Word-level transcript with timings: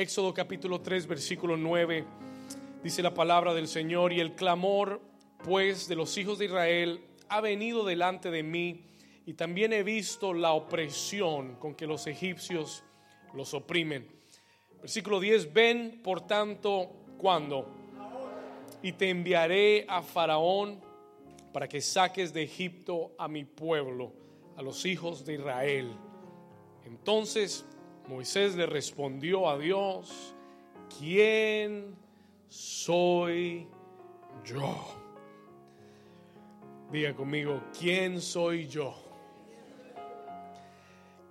Éxodo 0.00 0.32
capítulo 0.32 0.80
3, 0.80 1.06
versículo 1.06 1.58
9, 1.58 2.06
dice 2.82 3.02
la 3.02 3.12
palabra 3.12 3.52
del 3.52 3.68
Señor, 3.68 4.14
y 4.14 4.20
el 4.20 4.34
clamor 4.34 4.98
pues 5.44 5.88
de 5.88 5.94
los 5.94 6.16
hijos 6.16 6.38
de 6.38 6.46
Israel 6.46 7.04
ha 7.28 7.42
venido 7.42 7.84
delante 7.84 8.30
de 8.30 8.42
mí, 8.42 8.86
y 9.26 9.34
también 9.34 9.74
he 9.74 9.82
visto 9.82 10.32
la 10.32 10.52
opresión 10.52 11.56
con 11.56 11.74
que 11.74 11.86
los 11.86 12.06
egipcios 12.06 12.82
los 13.34 13.52
oprimen. 13.52 14.08
Versículo 14.80 15.20
10, 15.20 15.52
ven 15.52 16.00
por 16.02 16.22
tanto 16.22 16.90
cuando, 17.18 17.68
y 18.82 18.92
te 18.92 19.10
enviaré 19.10 19.84
a 19.86 20.00
Faraón 20.00 20.80
para 21.52 21.68
que 21.68 21.82
saques 21.82 22.32
de 22.32 22.44
Egipto 22.44 23.12
a 23.18 23.28
mi 23.28 23.44
pueblo, 23.44 24.14
a 24.56 24.62
los 24.62 24.86
hijos 24.86 25.26
de 25.26 25.34
Israel. 25.34 25.92
Entonces 26.86 27.66
Moisés 28.10 28.56
le 28.56 28.66
respondió 28.66 29.48
a 29.48 29.56
Dios, 29.56 30.34
¿quién 30.98 31.94
soy 32.48 33.68
yo? 34.44 34.76
Diga 36.90 37.14
conmigo, 37.14 37.62
¿quién 37.78 38.20
soy 38.20 38.66
yo? 38.66 38.96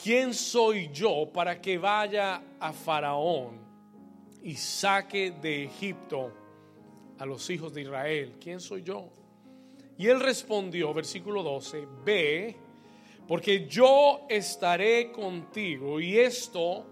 ¿Quién 0.01 0.33
soy 0.33 0.89
yo 0.93 1.29
para 1.33 1.59
que 1.59 1.77
vaya 1.77 2.41
a 2.57 2.71
Faraón 2.71 3.59
y 4.41 4.55
saque 4.55 5.31
de 5.31 5.65
Egipto 5.65 6.31
a 7.17 7.25
los 7.25 7.49
hijos 7.49 7.73
de 7.73 7.81
Israel? 7.81 8.37
¿Quién 8.39 8.61
soy 8.61 8.83
yo? 8.83 9.09
Y 9.97 10.07
él 10.07 10.21
respondió, 10.21 10.93
versículo 10.93 11.43
12, 11.43 11.85
ve, 12.05 12.55
porque 13.29 13.67
yo 13.67 14.25
estaré 14.27 15.11
contigo 15.11 15.99
y 15.99 16.17
esto 16.17 16.83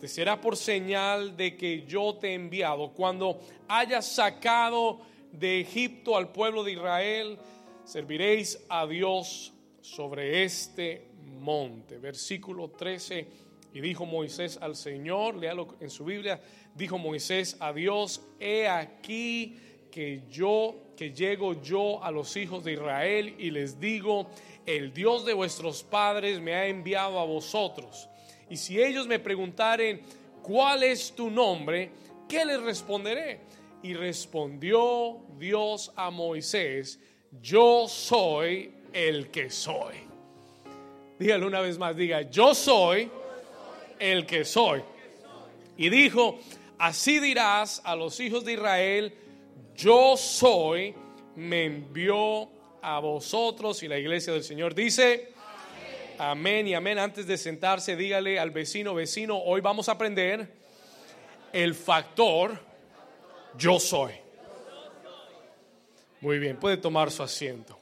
te 0.00 0.08
será 0.08 0.40
por 0.40 0.56
señal 0.56 1.36
de 1.36 1.54
que 1.54 1.84
yo 1.86 2.14
te 2.14 2.28
he 2.28 2.32
enviado. 2.32 2.94
Cuando 2.94 3.38
hayas 3.68 4.06
sacado 4.06 5.00
de 5.30 5.60
Egipto 5.60 6.16
al 6.16 6.32
pueblo 6.32 6.64
de 6.64 6.72
Israel, 6.72 7.38
serviréis 7.84 8.64
a 8.70 8.86
Dios 8.86 9.52
sobre 9.82 10.44
este 10.44 11.08
monte. 11.26 11.98
Versículo 11.98 12.70
13. 12.70 13.26
Y 13.74 13.82
dijo 13.82 14.06
Moisés 14.06 14.58
al 14.62 14.76
Señor, 14.76 15.36
léalo 15.36 15.76
en 15.78 15.90
su 15.90 16.06
Biblia, 16.06 16.40
dijo 16.74 16.96
Moisés 16.96 17.58
a 17.60 17.70
Dios, 17.74 18.22
he 18.40 18.66
aquí 18.66 19.58
que 19.90 20.22
yo, 20.30 20.74
que 20.96 21.12
llego 21.12 21.60
yo 21.62 22.02
a 22.02 22.10
los 22.10 22.34
hijos 22.36 22.64
de 22.64 22.72
Israel 22.72 23.34
y 23.38 23.50
les 23.50 23.78
digo, 23.78 24.30
el 24.66 24.92
Dios 24.92 25.24
de 25.24 25.34
vuestros 25.34 25.82
padres 25.82 26.40
me 26.40 26.54
ha 26.54 26.66
enviado 26.66 27.18
a 27.18 27.24
vosotros. 27.24 28.08
Y 28.48 28.56
si 28.56 28.80
ellos 28.80 29.06
me 29.06 29.18
preguntaren, 29.18 30.02
¿cuál 30.42 30.82
es 30.82 31.12
tu 31.12 31.30
nombre? 31.30 31.90
¿Qué 32.28 32.44
les 32.44 32.60
responderé? 32.62 33.40
Y 33.82 33.94
respondió 33.94 35.20
Dios 35.38 35.92
a 35.96 36.10
Moisés, 36.10 37.00
yo 37.40 37.88
soy 37.88 38.74
el 38.92 39.30
que 39.30 39.50
soy. 39.50 39.96
Dígalo 41.18 41.46
una 41.46 41.60
vez 41.60 41.78
más, 41.78 41.96
diga, 41.96 42.22
yo 42.22 42.54
soy 42.54 43.10
el 43.98 44.26
que 44.26 44.44
soy. 44.44 44.82
Y 45.76 45.88
dijo, 45.88 46.38
así 46.78 47.18
dirás 47.18 47.80
a 47.84 47.96
los 47.96 48.20
hijos 48.20 48.44
de 48.44 48.54
Israel, 48.54 49.14
yo 49.74 50.16
soy, 50.16 50.94
me 51.36 51.64
envió 51.64 52.48
a 52.82 52.98
vosotros. 52.98 53.82
Y 53.82 53.88
la 53.88 53.98
iglesia 53.98 54.32
del 54.32 54.42
Señor 54.42 54.74
dice, 54.74 55.32
amén, 56.18 56.68
y 56.68 56.74
amén. 56.74 56.98
Antes 56.98 57.26
de 57.26 57.38
sentarse, 57.38 57.96
dígale 57.96 58.38
al 58.38 58.50
vecino, 58.50 58.94
vecino, 58.94 59.38
hoy 59.38 59.60
vamos 59.60 59.88
a 59.88 59.92
aprender 59.92 60.52
el 61.52 61.74
factor 61.74 62.58
yo 63.56 63.78
soy. 63.78 64.12
Muy 66.20 66.38
bien, 66.38 66.56
puede 66.58 66.76
tomar 66.76 67.10
su 67.10 67.22
asiento. 67.22 67.78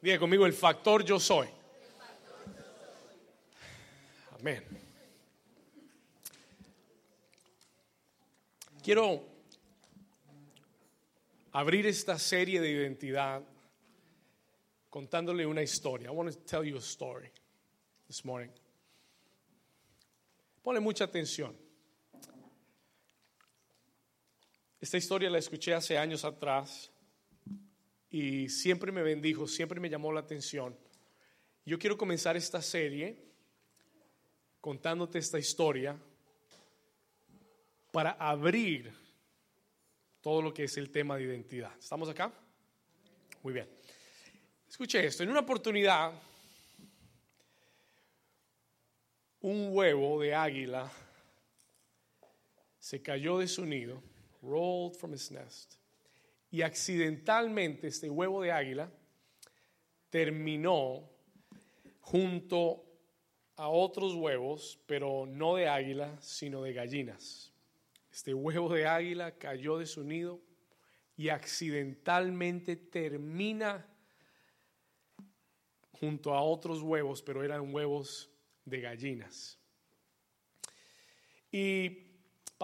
Diga 0.00 0.18
conmigo 0.18 0.44
el 0.44 0.52
factor 0.52 1.02
yo 1.02 1.18
soy. 1.18 1.48
Amén. 4.38 4.62
Quiero 8.82 9.33
abrir 11.54 11.86
esta 11.86 12.18
serie 12.18 12.60
de 12.60 12.68
identidad 12.68 13.40
contándole 14.90 15.46
una 15.46 15.62
historia. 15.62 16.08
I 16.08 16.10
want 16.10 16.32
to 16.32 16.38
tell 16.40 16.64
you 16.64 16.76
a 16.76 16.80
story 16.80 17.30
this 18.08 18.24
morning. 18.24 18.50
Pone 20.64 20.80
mucha 20.80 21.04
atención. 21.04 21.56
Esta 24.80 24.96
historia 24.96 25.30
la 25.30 25.38
escuché 25.38 25.72
hace 25.74 25.96
años 25.96 26.24
atrás 26.24 26.90
y 28.10 28.48
siempre 28.48 28.90
me 28.90 29.02
bendijo, 29.02 29.46
siempre 29.46 29.78
me 29.78 29.88
llamó 29.88 30.12
la 30.12 30.20
atención. 30.20 30.76
Yo 31.64 31.78
quiero 31.78 31.96
comenzar 31.96 32.36
esta 32.36 32.60
serie 32.60 33.16
contándote 34.60 35.20
esta 35.20 35.38
historia 35.38 35.96
para 37.92 38.10
abrir 38.10 39.03
todo 40.24 40.40
lo 40.40 40.54
que 40.54 40.64
es 40.64 40.78
el 40.78 40.90
tema 40.90 41.18
de 41.18 41.24
identidad. 41.24 41.70
¿Estamos 41.78 42.08
acá? 42.08 42.32
Muy 43.42 43.52
bien. 43.52 43.68
Escuche 44.66 45.04
esto, 45.04 45.22
en 45.22 45.28
una 45.28 45.40
oportunidad 45.40 46.14
un 49.42 49.68
huevo 49.70 50.18
de 50.22 50.34
águila 50.34 50.90
se 52.78 53.02
cayó 53.02 53.38
de 53.38 53.46
su 53.46 53.66
nido 53.66 54.02
rolled 54.40 54.96
from 54.98 55.12
his 55.12 55.30
nest. 55.30 55.74
Y 56.50 56.62
accidentalmente 56.62 57.88
este 57.88 58.08
huevo 58.08 58.40
de 58.40 58.50
águila 58.50 58.90
terminó 60.08 61.06
junto 62.00 62.82
a 63.56 63.68
otros 63.68 64.14
huevos, 64.14 64.80
pero 64.86 65.26
no 65.26 65.56
de 65.56 65.68
águila, 65.68 66.16
sino 66.22 66.62
de 66.62 66.72
gallinas. 66.72 67.53
Este 68.14 68.32
huevo 68.32 68.72
de 68.72 68.86
águila 68.86 69.36
cayó 69.36 69.78
de 69.78 69.86
su 69.86 70.04
nido 70.04 70.40
y 71.16 71.28
accidentalmente 71.28 72.76
termina 72.76 73.86
junto 76.00 76.32
a 76.32 76.42
otros 76.42 76.80
huevos, 76.80 77.20
pero 77.20 77.42
eran 77.42 77.74
huevos 77.74 78.30
de 78.64 78.80
gallinas. 78.80 79.58
Y 81.50 82.04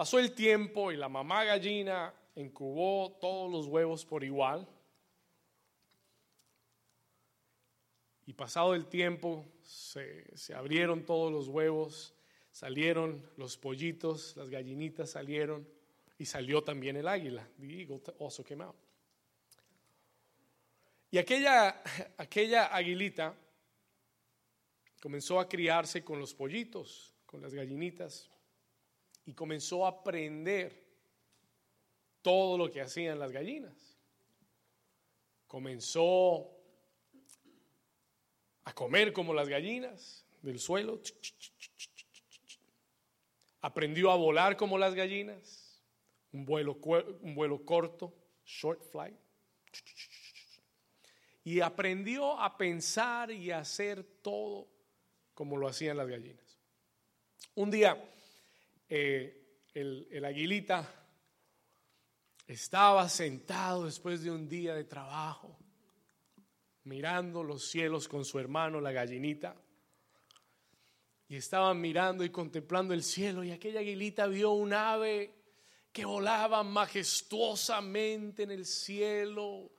Pasó 0.01 0.19
el 0.19 0.33
tiempo 0.33 0.91
y 0.91 0.97
la 0.97 1.09
mamá 1.09 1.43
gallina 1.43 2.13
incubó 2.35 3.17
todos 3.19 3.51
los 3.51 3.67
huevos 3.67 4.05
por 4.05 4.23
igual. 4.23 4.67
Y 8.25 8.33
pasado 8.33 8.73
el 8.73 8.87
tiempo 8.87 9.45
se, 9.61 10.25
abrieron 10.55 11.05
todos 11.05 11.31
los 11.31 11.49
huevos, 11.49 12.15
salieron 12.51 13.25
los 13.37 13.57
pollitos, 13.57 14.35
las 14.37 14.49
gallinitas 14.49 15.11
salieron 15.11 15.67
y 16.17 16.25
salió 16.25 16.63
también 16.63 16.97
el 16.97 17.07
águila. 17.07 17.47
The 17.59 17.81
eagle 17.81 18.01
also. 18.19 18.43
Y 21.09 21.17
aquella, 21.17 21.81
aquella 22.17 22.67
aguilita 22.67 23.35
comenzó 25.01 25.39
a 25.39 25.49
criarse 25.49 26.03
con 26.03 26.19
los 26.19 26.33
pollitos, 26.33 27.13
con 27.25 27.41
las 27.41 27.53
gallinitas 27.53 28.29
y 29.25 29.33
comenzó 29.33 29.85
a 29.85 29.89
aprender 29.89 30.81
todo 32.21 32.57
lo 32.57 32.71
que 32.71 32.81
hacían 32.81 33.19
las 33.19 33.31
gallinas. 33.31 33.97
Comenzó 35.47 36.49
a 38.63 38.73
comer 38.73 39.11
como 39.11 39.33
las 39.33 39.49
gallinas 39.49 40.25
del 40.41 40.59
suelo. 40.59 41.01
Aprendió 43.61 44.11
a 44.11 44.15
volar 44.15 44.57
como 44.57 44.77
las 44.77 44.93
gallinas. 44.95 45.81
Un 46.31 46.45
vuelo, 46.45 46.79
un 47.21 47.35
vuelo 47.35 47.63
corto, 47.65 48.13
short 48.45 48.83
flight. 48.83 49.17
Y 51.43 51.59
aprendió 51.59 52.39
a 52.39 52.57
pensar 52.57 53.31
y 53.31 53.51
a 53.51 53.59
hacer 53.59 54.03
todo 54.21 54.67
como 55.33 55.57
lo 55.57 55.67
hacían 55.67 55.97
las 55.97 56.07
gallinas. 56.07 56.59
Un 57.55 57.71
día 57.71 58.01
eh, 58.87 59.41
el, 59.73 60.25
aguilita 60.25 60.87
estaba 62.45 63.07
sentado 63.09 63.85
después 63.85 64.21
de 64.21 64.31
un 64.31 64.49
día 64.49 64.75
de 64.75 64.83
trabajo, 64.83 65.57
mirando 66.83 67.43
los 67.43 67.69
cielos 67.69 68.07
con 68.07 68.25
su 68.25 68.37
hermano, 68.39 68.81
la 68.81 68.91
gallinita. 68.91 69.55
Y 71.31 71.37
estaban 71.37 71.79
mirando 71.79 72.25
y 72.25 72.29
contemplando 72.29 72.93
el 72.93 73.03
cielo 73.03 73.41
y 73.45 73.51
aquella 73.51 73.79
aguilita 73.79 74.27
vio 74.27 74.51
un 74.51 74.73
ave 74.73 75.33
que 75.93 76.03
volaba 76.03 76.61
majestuosamente 76.61 78.43
en 78.43 78.51
el 78.51 78.65
cielo, 78.65 79.71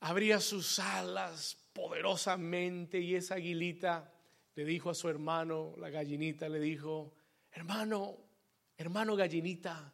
abría 0.00 0.38
sus 0.38 0.78
alas 0.78 1.56
poderosamente 1.72 3.00
y 3.00 3.14
esa 3.14 3.36
aguilita 3.36 4.12
le 4.54 4.66
dijo 4.66 4.90
a 4.90 4.94
su 4.94 5.08
hermano, 5.08 5.72
la 5.78 5.88
gallinita 5.88 6.50
le 6.50 6.60
dijo, 6.60 7.14
hermano, 7.52 8.18
hermano 8.76 9.16
gallinita. 9.16 9.90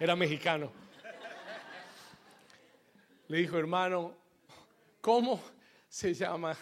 Era 0.00 0.16
mexicano. 0.16 0.72
Le 3.28 3.38
dijo, 3.38 3.56
hermano, 3.56 4.16
¿cómo 5.00 5.40
se 5.88 6.12
llama 6.12 6.56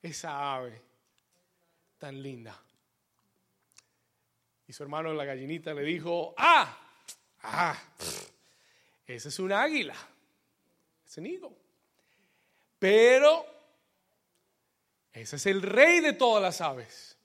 esa 0.00 0.54
ave 0.54 0.87
tan 1.98 2.22
linda? 2.22 2.60
Y 4.66 4.72
su 4.72 4.82
hermano, 4.82 5.12
la 5.14 5.24
gallinita, 5.24 5.72
le 5.72 5.82
dijo, 5.82 6.34
ah, 6.36 6.78
ah, 7.42 7.78
ese 9.06 9.28
es 9.28 9.38
un 9.38 9.52
águila, 9.52 9.96
es 11.06 11.16
un 11.16 11.26
higo. 11.26 11.56
Pero 12.78 13.46
ese 15.12 15.36
es 15.36 15.46
el 15.46 15.62
rey 15.62 16.00
de 16.00 16.12
todas 16.12 16.42
las 16.42 16.60
aves. 16.60 17.16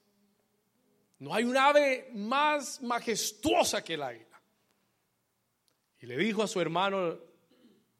No 1.18 1.34
hay 1.34 1.44
un 1.44 1.56
ave 1.56 2.10
más 2.14 2.82
majestuosa 2.82 3.84
que 3.84 3.94
el 3.94 4.02
águila. 4.02 4.40
Y 6.00 6.06
le 6.06 6.16
dijo 6.16 6.42
a 6.42 6.48
su 6.48 6.60
hermano, 6.60 7.18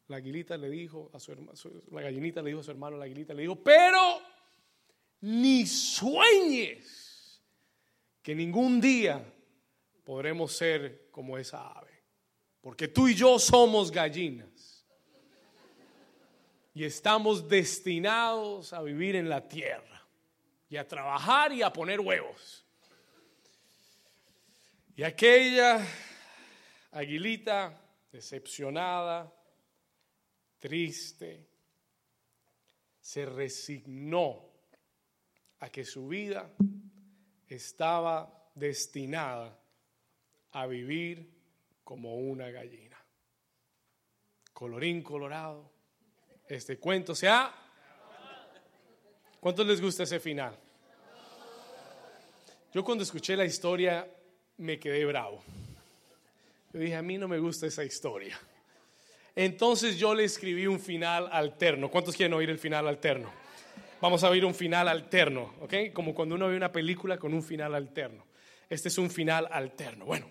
la 0.07 0.17
aguilita 0.17 0.57
le 0.57 0.69
dijo 0.69 1.09
a 1.13 1.19
su 1.19 1.31
hermano, 1.31 1.53
la 1.91 2.01
gallinita 2.01 2.41
le 2.41 2.49
dijo 2.49 2.59
a 2.61 2.63
su 2.63 2.71
hermano, 2.71 2.97
la 2.97 3.05
aguilita 3.05 3.33
le 3.33 3.43
dijo, 3.43 3.55
pero 3.55 4.21
ni 5.21 5.65
sueñes 5.65 7.41
que 8.21 8.35
ningún 8.35 8.81
día 8.81 9.23
podremos 10.03 10.51
ser 10.53 11.09
como 11.11 11.37
esa 11.37 11.67
ave. 11.67 12.03
Porque 12.61 12.87
tú 12.87 13.07
y 13.07 13.15
yo 13.15 13.37
somos 13.37 13.91
gallinas. 13.91 14.85
Y 16.73 16.83
estamos 16.83 17.47
destinados 17.47 18.73
a 18.73 18.81
vivir 18.81 19.15
en 19.15 19.29
la 19.29 19.47
tierra. 19.47 20.07
Y 20.69 20.77
a 20.77 20.87
trabajar 20.87 21.53
y 21.53 21.61
a 21.61 21.71
poner 21.71 21.99
huevos. 21.99 22.65
Y 24.95 25.03
aquella 25.03 25.85
aguilita 26.91 27.79
decepcionada, 28.11 29.31
triste, 30.57 31.47
se 32.99 33.25
resignó 33.25 34.54
a 35.59 35.69
que 35.69 35.85
su 35.85 36.07
vida 36.07 36.49
estaba 37.47 38.49
destinada 38.55 39.57
a 40.51 40.67
vivir 40.67 41.29
como 41.83 42.15
una 42.15 42.49
gallina. 42.49 42.97
Colorín 44.53 45.01
colorado, 45.01 45.71
este 46.47 46.77
cuento 46.77 47.13
se 47.13 47.27
ha... 47.27 47.53
¿Cuántos 49.39 49.67
les 49.67 49.79
gusta 49.79 50.03
ese 50.03 50.19
final? 50.19 50.57
Yo 52.73 52.83
cuando 52.83 53.03
escuché 53.03 53.37
la 53.37 53.45
historia 53.45 54.07
me 54.57 54.79
quedé 54.79 55.05
bravo. 55.05 55.43
Yo 56.73 56.79
dije, 56.79 56.95
a 56.95 57.01
mí 57.01 57.17
no 57.17 57.27
me 57.27 57.37
gusta 57.37 57.67
esa 57.67 57.83
historia. 57.83 58.39
Entonces 59.35 59.97
yo 59.97 60.15
le 60.15 60.23
escribí 60.23 60.65
un 60.65 60.79
final 60.79 61.29
alterno. 61.31 61.91
¿Cuántos 61.91 62.15
quieren 62.15 62.33
oír 62.33 62.49
el 62.49 62.59
final 62.59 62.87
alterno? 62.87 63.44
Vamos 64.05 64.23
a 64.23 64.29
oír 64.29 64.45
un 64.45 64.53
final 64.53 64.87
alterno, 64.87 65.55
¿ok? 65.61 65.91
Como 65.91 66.13
cuando 66.13 66.35
uno 66.35 66.47
ve 66.47 66.55
una 66.55 66.71
película 66.71 67.17
con 67.17 67.33
un 67.33 67.41
final 67.41 67.73
alterno. 67.73 68.27
Este 68.69 68.89
es 68.89 68.99
un 68.99 69.09
final 69.09 69.47
alterno. 69.49 70.05
Bueno, 70.05 70.29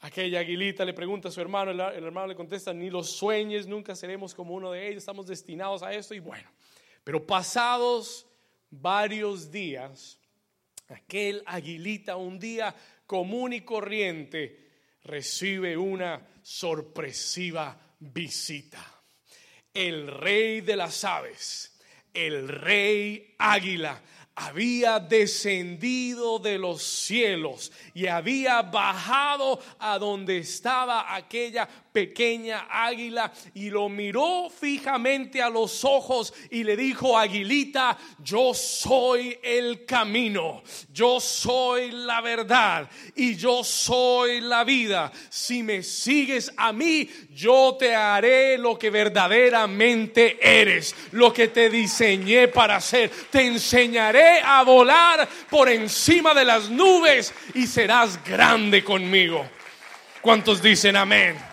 aquella 0.00 0.40
aguilita 0.40 0.84
le 0.84 0.92
pregunta 0.92 1.28
a 1.28 1.30
su 1.30 1.40
hermano, 1.40 1.70
el, 1.70 1.78
hermano 1.78 2.26
le 2.26 2.34
contesta, 2.34 2.74
ni 2.74 2.90
los 2.90 3.12
sueños, 3.12 3.68
nunca 3.68 3.94
seremos 3.94 4.34
como 4.34 4.54
uno 4.54 4.72
de 4.72 4.88
ellos, 4.88 5.04
estamos 5.04 5.28
destinados 5.28 5.84
a 5.84 5.92
esto. 5.92 6.14
Y 6.14 6.18
bueno, 6.18 6.50
pero 7.04 7.24
pasados 7.24 8.26
varios 8.70 9.52
días, 9.52 10.18
aquel 10.88 11.44
aguilita 11.46 12.16
un 12.16 12.40
día 12.40 12.74
común 13.06 13.52
y 13.52 13.60
corriente 13.60 14.68
recibe 15.04 15.76
una 15.76 16.26
sorpresiva 16.42 17.78
visita. 18.00 18.84
El 19.72 20.08
rey 20.08 20.60
de 20.60 20.74
las 20.74 21.04
aves, 21.04 21.71
el 22.14 22.48
rey 22.48 23.34
águila, 23.38 24.00
había 24.34 24.98
descendido 24.98 26.38
de 26.38 26.58
los 26.58 26.82
cielos 26.82 27.70
y 27.92 28.06
había 28.06 28.62
bajado 28.62 29.60
a 29.78 29.98
donde 29.98 30.38
estaba 30.38 31.14
aquella 31.14 31.68
pequeña 31.92 32.66
águila 32.70 33.30
y 33.54 33.70
lo 33.70 33.88
miró 33.88 34.48
fijamente 34.50 35.42
a 35.42 35.50
los 35.50 35.84
ojos 35.84 36.32
y 36.50 36.64
le 36.64 36.76
dijo, 36.76 37.16
aguilita, 37.16 37.98
yo 38.18 38.54
soy 38.54 39.38
el 39.42 39.84
camino, 39.84 40.62
yo 40.92 41.20
soy 41.20 41.90
la 41.90 42.20
verdad 42.20 42.88
y 43.14 43.36
yo 43.36 43.62
soy 43.62 44.40
la 44.40 44.64
vida. 44.64 45.12
Si 45.28 45.62
me 45.62 45.82
sigues 45.82 46.52
a 46.56 46.72
mí, 46.72 47.08
yo 47.34 47.76
te 47.78 47.94
haré 47.94 48.56
lo 48.56 48.78
que 48.78 48.90
verdaderamente 48.90 50.38
eres, 50.40 50.94
lo 51.12 51.32
que 51.32 51.48
te 51.48 51.68
diseñé 51.68 52.48
para 52.48 52.76
hacer. 52.76 53.10
Te 53.30 53.46
enseñaré 53.46 54.40
a 54.40 54.62
volar 54.62 55.28
por 55.50 55.68
encima 55.68 56.32
de 56.34 56.44
las 56.44 56.70
nubes 56.70 57.34
y 57.54 57.66
serás 57.66 58.22
grande 58.24 58.82
conmigo. 58.82 59.46
¿Cuántos 60.22 60.62
dicen 60.62 60.96
amén? 60.96 61.51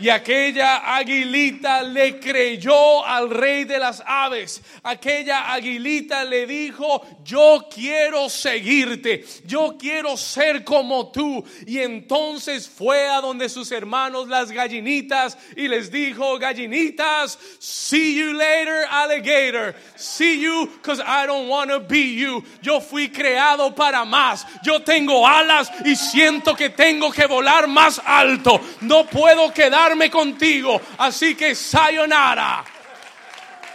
Y 0.00 0.08
aquella 0.08 0.96
aguilita 0.96 1.82
le 1.82 2.18
creyó 2.18 3.04
al 3.04 3.30
rey 3.30 3.64
de 3.64 3.78
las 3.78 4.02
aves. 4.06 4.62
Aquella 4.82 5.52
aguilita 5.52 6.24
le 6.24 6.46
dijo, 6.46 7.04
yo 7.22 7.68
quiero 7.72 8.28
seguirte, 8.28 9.24
yo 9.44 9.76
quiero 9.78 10.16
ser 10.16 10.64
como 10.64 11.12
tú. 11.12 11.44
Y 11.66 11.78
entonces 11.78 12.68
fue 12.68 13.08
a 13.08 13.20
donde 13.20 13.48
sus 13.48 13.70
hermanos 13.72 14.28
las 14.28 14.50
gallinitas 14.50 15.36
y 15.56 15.68
les 15.68 15.90
dijo, 15.90 16.38
gallinitas, 16.38 17.38
see 17.58 18.14
you 18.14 18.32
later, 18.32 18.86
alligator. 18.90 19.74
See 19.96 20.40
you 20.40 20.66
because 20.80 21.00
I 21.00 21.26
don't 21.26 21.48
want 21.48 21.70
to 21.70 21.80
be 21.80 22.14
you. 22.14 22.42
Yo 22.62 22.80
fui 22.80 23.10
creado 23.10 23.74
para 23.74 24.04
más. 24.04 24.46
Yo 24.62 24.80
tengo 24.80 25.26
alas 25.26 25.70
y 25.84 25.94
siento 25.94 26.54
que 26.56 26.70
tengo 26.70 27.10
que 27.10 27.26
volar 27.26 27.68
más 27.68 28.00
alto. 28.04 28.60
No 28.80 29.04
puedo 29.06 29.52
quedar 29.52 29.89
contigo. 30.10 30.80
Así 30.98 31.34
que 31.34 31.54
sayonara. 31.54 32.64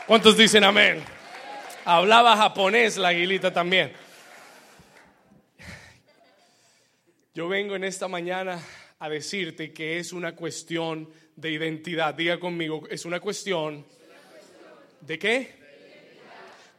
¿Cuántos 0.08 0.38
dicen 0.38 0.64
amén? 0.64 1.04
Hablaba 1.84 2.36
japonés 2.38 2.98
la 2.98 3.10
aguilita 3.10 3.52
también. 3.52 3.94
Yo 7.34 7.48
vengo 7.48 7.76
en 7.76 7.84
esta 7.84 8.08
mañana 8.08 8.60
a 9.00 9.10
decirte 9.10 9.74
que 9.74 10.00
es 10.00 10.14
una 10.14 10.36
cuestión 10.36 11.10
de 11.36 11.52
identidad. 11.52 12.14
Diga 12.14 12.40
conmigo, 12.40 12.88
es 12.90 13.06
una 13.06 13.20
cuestión 13.20 13.86
de 15.02 15.20
qué? 15.20 15.56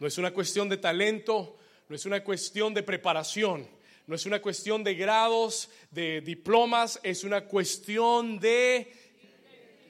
No 0.00 0.06
es 0.06 0.18
una 0.18 0.30
cuestión 0.30 0.68
de 0.68 0.78
talento, 0.78 1.58
no 1.88 1.96
es 1.96 2.06
una 2.06 2.22
cuestión 2.24 2.74
de 2.74 2.82
preparación, 2.82 3.68
no 4.06 4.14
es 4.14 4.26
una 4.26 4.40
cuestión 4.40 4.82
de 4.82 4.94
grados, 4.94 5.68
de 5.90 6.20
diplomas, 6.20 7.00
es 7.02 7.24
una 7.24 7.42
cuestión 7.42 8.38
de 8.38 8.92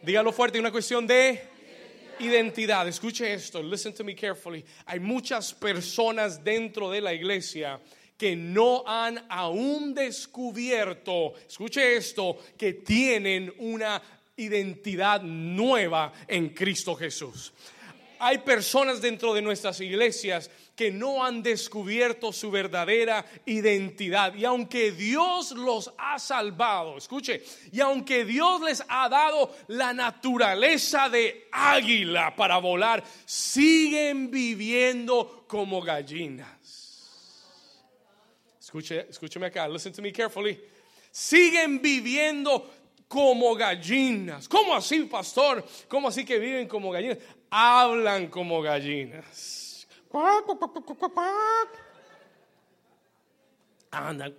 Dígalo 0.07 0.31
fuerte, 0.31 0.61
una 0.61 0.71
cuestión 0.71 1.05
de 1.05 1.43
identidad. 2.21 2.87
Escuche 2.87 3.35
esto, 3.35 3.61
listen 3.61 3.93
to 3.93 4.05
me 4.05 4.15
carefully. 4.15 4.65
Hay 4.85 5.01
muchas 5.01 5.53
personas 5.53 6.45
dentro 6.45 6.93
de 6.93 7.01
la 7.01 7.13
iglesia 7.13 7.81
que 8.17 8.37
no 8.37 8.85
han 8.87 9.27
aún 9.29 9.95
descubierto, 9.95 11.35
escuche 11.49 11.97
esto, 11.97 12.39
que 12.57 12.75
tienen 12.75 13.53
una 13.59 14.01
identidad 14.37 15.23
nueva 15.23 16.13
en 16.29 16.51
Cristo 16.51 16.95
Jesús. 16.95 17.53
Hay 18.19 18.39
personas 18.39 19.01
dentro 19.01 19.35
de 19.35 19.43
nuestras 19.43 19.81
iglesias 19.81 20.51
que 20.77 20.91
no 20.91 21.25
han 21.25 21.43
descubierto 21.43 22.33
su 22.33 22.51
verdadera 22.51 23.25
identidad. 23.47 24.35
Y 24.35 24.45
aunque 24.45 24.93
Dios 24.93 25.53
los 25.53 25.91
ha 25.97 26.19
salvado, 26.19 26.99
escuche, 26.99 27.43
y 27.73 27.81
aunque 27.81 28.27
Dios 28.27 28.61
les 28.61 28.85
ha 28.87 29.09
dado 29.09 29.57
la 29.69 29.95
naturaleza 29.95 31.09
de 31.09 31.49
águila 31.51 32.37
para 32.37 32.59
volar, 32.59 33.03
siguen 33.25 34.31
viviendo 34.31 35.45
como 35.49 35.81
gallinas. 35.81 36.57
Escuche, 38.61 39.07
escúcheme 39.09 39.47
acá, 39.47 39.67
listen 39.67 39.93
to 39.93 40.03
me 40.03 40.13
carefully. 40.13 40.61
Siguen 41.11 41.81
viviendo 41.81 42.71
como 43.09 43.55
gallinas. 43.55 44.49
¿Cómo 44.49 44.75
así, 44.75 45.05
pastor? 45.05 45.65
¿Cómo 45.89 46.09
así 46.09 46.25
que 46.25 46.39
viven 46.39 46.69
como 46.69 46.91
gallinas? 46.91 47.19
Hablan 47.51 48.29
como 48.29 48.61
gallinas. 48.63 49.87
Andan, 53.91 54.37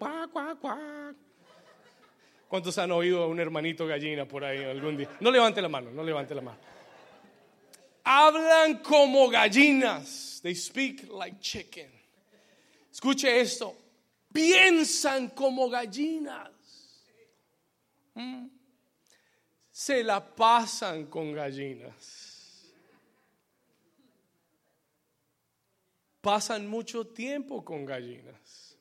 ¿Cuántos 2.47 2.77
han 2.77 2.91
oído 2.91 3.23
a 3.23 3.27
un 3.27 3.39
hermanito 3.39 3.85
gallina 3.85 4.25
por 4.25 4.43
ahí 4.43 4.63
algún 4.63 4.97
día? 4.97 5.09
No 5.19 5.31
levante 5.31 5.61
la 5.61 5.69
mano, 5.69 5.91
no 5.91 6.03
levante 6.03 6.33
la 6.33 6.41
mano. 6.41 6.57
Hablan 8.03 8.77
como 8.79 9.29
gallinas 9.29 10.27
they 10.41 10.53
speak 10.53 11.09
like 11.11 11.41
chicken. 11.41 11.89
Escuche 12.91 13.39
esto, 13.41 13.75
piensan 14.33 15.29
como 15.29 15.69
gallinas. 15.69 16.51
Mm. 18.15 18.47
Se 19.69 20.03
la 20.03 20.19
pasan 20.19 21.05
con 21.05 21.33
gallinas. 21.33 22.26
Pasan 26.27 26.67
mucho 26.67 27.07
tiempo 27.07 27.63
con 27.63 27.85
gallinas. 27.85 28.77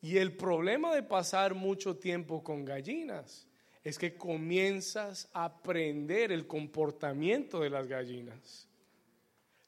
Y 0.00 0.16
el 0.16 0.34
problema 0.34 0.94
de 0.94 1.02
pasar 1.02 1.52
mucho 1.54 1.98
tiempo 1.98 2.42
con 2.42 2.64
gallinas 2.64 3.46
es 3.84 3.98
que 3.98 4.16
comienzas 4.16 5.28
a 5.34 5.44
aprender 5.44 6.32
el 6.32 6.46
comportamiento 6.46 7.60
de 7.60 7.68
las 7.68 7.86
gallinas. 7.86 8.66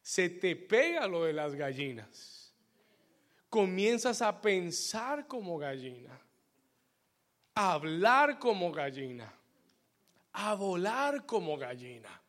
Se 0.00 0.30
te 0.30 0.56
pega 0.56 1.06
lo 1.06 1.24
de 1.24 1.34
las 1.34 1.54
gallinas. 1.54 2.54
Comienzas 3.50 4.22
a 4.22 4.40
pensar 4.40 5.26
como 5.26 5.58
gallina, 5.58 6.18
a 7.56 7.74
hablar 7.74 8.38
como 8.38 8.72
gallina, 8.72 9.30
a 10.32 10.54
volar 10.54 11.26
como 11.26 11.58
gallina. 11.58 12.19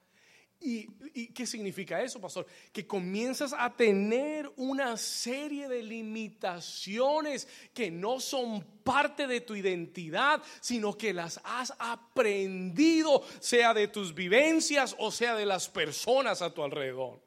¿Y, 0.63 0.87
qué 1.33 1.47
significa 1.47 2.01
eso, 2.01 2.21
pastor? 2.21 2.45
Que 2.71 2.85
comienzas 2.85 3.53
a 3.57 3.75
tener 3.75 4.51
una 4.57 4.95
serie 4.95 5.67
de 5.67 5.81
limitaciones 5.81 7.47
que 7.73 7.89
no 7.89 8.19
son 8.19 8.63
parte 8.83 9.25
de 9.25 9.41
tu 9.41 9.55
identidad, 9.55 10.41
sino 10.59 10.95
que 10.95 11.13
las 11.13 11.41
has 11.43 11.73
aprendido, 11.79 13.23
sea 13.39 13.73
de 13.73 13.87
tus 13.87 14.13
vivencias 14.13 14.95
o 14.99 15.11
sea 15.11 15.35
de 15.35 15.45
las 15.45 15.67
personas 15.67 16.41
a 16.41 16.53
tu 16.53 16.63
alrededor. 16.63 17.19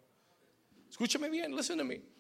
Escúchame 0.89 1.29
bien, 1.29 1.55
listen 1.57 1.77
to 1.77 1.85
me. 1.85 2.14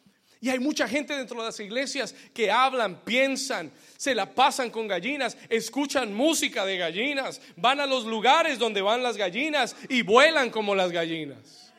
Y 0.45 0.51
hay 0.51 0.59
mucha 0.59 0.87
gente 0.87 1.17
dentro 1.17 1.41
de 1.41 1.47
las 1.47 1.59
iglesias 1.59 2.15
que 2.35 2.51
hablan, 2.51 3.01
piensan, 3.03 3.73
se 3.97 4.15
la 4.15 4.35
pasan 4.35 4.69
con 4.69 4.87
gallinas, 4.87 5.39
escuchan 5.49 6.13
música 6.13 6.67
de 6.67 6.77
gallinas, 6.77 7.41
van 7.57 7.81
a 7.81 7.87
los 7.87 8.05
lugares 8.05 8.59
donde 8.59 8.83
van 8.83 9.03
las 9.03 9.17
gallinas 9.17 9.75
y 9.89 10.03
vuelan 10.03 10.51
como 10.51 10.75
las 10.75 10.93
gallinas. 10.93 11.73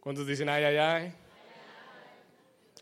¿Cuántos 0.00 0.26
dicen 0.26 0.48
ay, 0.48 0.64
ay, 0.64 0.76
ay? 0.78 1.12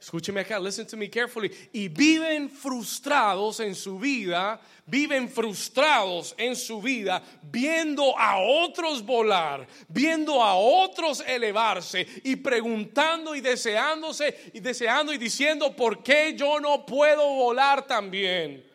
Escúcheme 0.01 0.41
acá, 0.41 0.59
listen 0.59 0.87
to 0.87 0.97
me 0.97 1.11
carefully. 1.11 1.51
Y 1.75 1.89
viven 1.89 2.49
frustrados 2.49 3.61
en 3.61 3.75
su 3.75 3.99
vida, 3.99 4.59
viven 4.87 5.29
frustrados 5.29 6.35
en 6.39 6.57
su 6.57 6.81
vida, 6.81 7.23
viendo 7.43 8.19
a 8.19 8.39
otros 8.39 9.05
volar, 9.05 9.67
viendo 9.89 10.43
a 10.43 10.55
otros 10.55 11.23
elevarse 11.27 12.07
y 12.25 12.37
preguntando 12.37 13.35
y 13.35 13.43
deseándose 13.43 14.53
y 14.55 14.61
deseando 14.61 15.13
y 15.13 15.19
diciendo, 15.19 15.77
¿por 15.77 16.03
qué 16.03 16.35
yo 16.35 16.59
no 16.61 16.87
puedo 16.87 17.29
volar 17.35 17.87
también? 17.87 18.70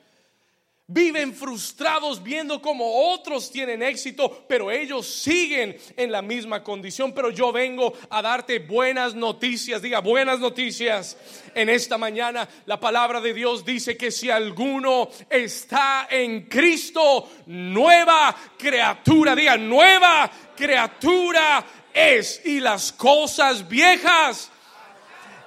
Viven 0.88 1.34
frustrados 1.34 2.22
viendo 2.22 2.62
como 2.62 3.12
otros 3.12 3.52
tienen 3.52 3.82
éxito, 3.82 4.46
pero 4.48 4.70
ellos 4.70 5.08
siguen 5.08 5.76
en 5.98 6.12
la 6.12 6.22
misma 6.22 6.62
condición. 6.62 7.12
Pero 7.12 7.32
yo 7.32 7.52
vengo 7.52 7.92
a 8.08 8.22
darte 8.22 8.60
buenas 8.60 9.16
noticias. 9.16 9.82
Diga 9.82 10.00
buenas 10.02 10.40
noticias. 10.40 11.18
En 11.56 11.70
esta 11.70 11.98
mañana 11.98 12.48
la 12.68 12.80
palabra 12.80 13.20
de 13.20 13.34
Dios 13.34 13.66
dice 13.66 13.98
que 13.98 14.12
si 14.12 14.30
alguno 14.30 15.10
está 15.28 16.08
en 16.08 16.44
Cristo, 16.44 17.32
nueva 17.48 18.36
criatura. 18.56 19.36
Diga 19.36 19.58
nueva 19.58 20.30
criatura 20.56 21.66
es. 21.92 22.46
Y 22.46 22.60
las 22.60 22.92
cosas 22.92 23.68
viejas. 23.68 24.52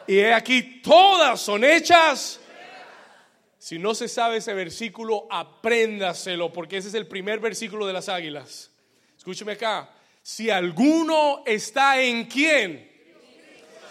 Y 0.08 0.20
aquí 0.20 0.80
todas 0.82 1.40
son 1.40 1.62
hechas 1.62 2.40
si 3.58 3.78
no 3.78 3.94
se 3.94 4.08
sabe 4.08 4.36
ese 4.36 4.54
versículo, 4.54 5.26
apréndaselo, 5.30 6.52
porque 6.52 6.76
ese 6.76 6.88
es 6.88 6.94
el 6.94 7.06
primer 7.06 7.40
versículo 7.40 7.86
de 7.86 7.92
las 7.92 8.08
águilas. 8.08 8.70
Escúcheme 9.16 9.52
acá. 9.52 9.90
Si 10.22 10.48
alguno 10.48 11.42
está 11.44 12.00
en 12.00 12.26
quién, 12.26 12.88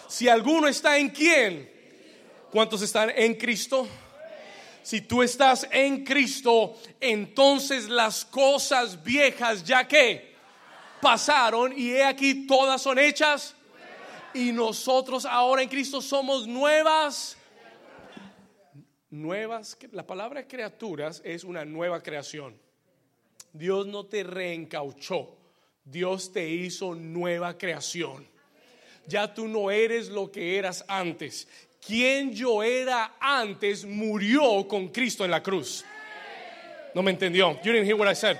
si 0.07 0.29
alguno 0.29 0.67
está 0.67 0.97
en 0.97 1.09
quién, 1.09 1.69
¿cuántos 2.51 2.81
están 2.81 3.09
en 3.09 3.35
Cristo? 3.35 3.87
Si 4.83 5.01
tú 5.01 5.21
estás 5.21 5.67
en 5.69 6.05
Cristo, 6.05 6.77
entonces 7.01 7.89
las 7.89 8.23
cosas 8.23 9.03
viejas 9.03 9.65
ya 9.65 9.85
que 9.85 10.35
pasaron 11.01 11.77
y 11.77 11.91
he 11.91 12.05
aquí 12.05 12.47
todas 12.47 12.81
son 12.81 12.97
hechas 12.97 13.53
y 14.33 14.51
nosotros 14.51 15.25
ahora 15.25 15.61
en 15.61 15.69
Cristo 15.69 16.01
somos 16.01 16.47
nuevas 16.47 17.36
nuevas, 19.09 19.77
la 19.91 20.05
palabra 20.05 20.47
criaturas 20.47 21.21
es 21.23 21.43
una 21.43 21.65
nueva 21.65 22.01
creación. 22.01 22.59
Dios 23.53 23.87
no 23.87 24.05
te 24.05 24.23
reencauchó, 24.23 25.37
Dios 25.83 26.31
te 26.31 26.47
hizo 26.49 26.95
nueva 26.95 27.57
creación. 27.57 28.27
Ya 29.07 29.33
tú 29.33 29.47
no 29.47 29.71
eres 29.71 30.09
lo 30.09 30.31
que 30.31 30.57
eras 30.57 30.83
antes. 30.87 31.47
Quien 31.85 32.33
yo 32.33 32.61
era 32.61 33.15
antes 33.19 33.85
murió 33.85 34.67
con 34.67 34.89
Cristo 34.89 35.23
en 35.23 35.31
la 35.31 35.41
cruz. 35.41 35.85
No 36.93 37.01
me 37.01 37.11
entendió. 37.11 37.53
You 37.63 37.71
didn't 37.71 37.85
hear 37.85 37.95
what 37.95 38.11
I 38.11 38.15
said 38.15 38.37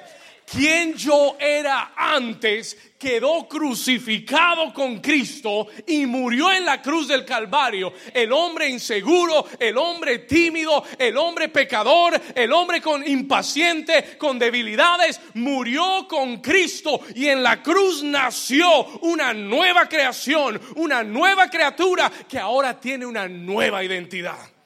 quien 0.49 0.93
yo 0.93 1.35
era 1.39 1.91
antes 1.95 2.77
quedó 2.97 3.47
crucificado 3.47 4.73
con 4.73 4.99
Cristo 5.01 5.67
y 5.85 6.05
murió 6.05 6.51
en 6.51 6.65
la 6.65 6.81
cruz 6.81 7.07
del 7.07 7.25
Calvario. 7.25 7.93
El 8.13 8.31
hombre 8.31 8.69
inseguro, 8.69 9.45
el 9.59 9.77
hombre 9.77 10.19
tímido, 10.19 10.83
el 10.97 11.17
hombre 11.17 11.49
pecador, 11.49 12.19
el 12.33 12.51
hombre 12.53 12.81
con 12.81 13.05
impaciente, 13.07 14.17
con 14.17 14.39
debilidades, 14.39 15.19
murió 15.33 16.07
con 16.07 16.37
Cristo 16.37 17.01
y 17.13 17.27
en 17.27 17.43
la 17.43 17.61
cruz 17.61 18.01
nació 18.03 18.85
una 19.01 19.33
nueva 19.33 19.87
creación, 19.87 20.59
una 20.77 21.03
nueva 21.03 21.49
criatura 21.49 22.11
que 22.27 22.39
ahora 22.39 22.79
tiene 22.79 23.05
una 23.05 23.27
nueva 23.27 23.83
identidad. 23.83 24.56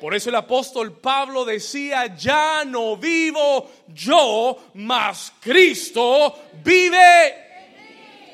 Por 0.00 0.14
eso 0.14 0.30
el 0.30 0.36
apóstol 0.36 0.92
Pablo 0.92 1.44
decía, 1.44 2.06
ya 2.16 2.64
no 2.64 2.96
vivo 2.96 3.70
yo, 3.88 4.70
mas 4.74 5.32
Cristo 5.40 6.38
vive. 6.64 7.48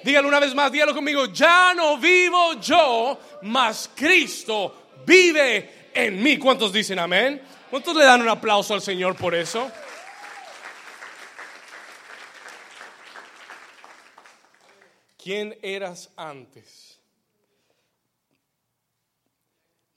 Dígalo 0.05 0.29
una 0.29 0.39
vez 0.39 0.55
más, 0.55 0.71
dígalo 0.71 0.95
conmigo, 0.95 1.27
ya 1.27 1.75
no 1.75 1.99
vivo 1.99 2.53
yo, 2.61 3.19
mas 3.43 3.91
Cristo 3.97 4.91
vive 5.05 5.91
en 5.93 6.23
mí. 6.23 6.39
¿Cuántos 6.39 6.73
dicen 6.73 7.01
amén? 7.01 7.43
¿Cuántos 7.69 7.97
le 7.97 8.05
dan 8.05 8.23
un 8.23 8.29
aplauso 8.29 8.73
al 8.73 8.81
Señor 8.81 9.17
por 9.17 9.35
eso? 9.35 9.69
¿Quién 15.21 15.59
eras 15.61 16.11
antes? 16.17 16.96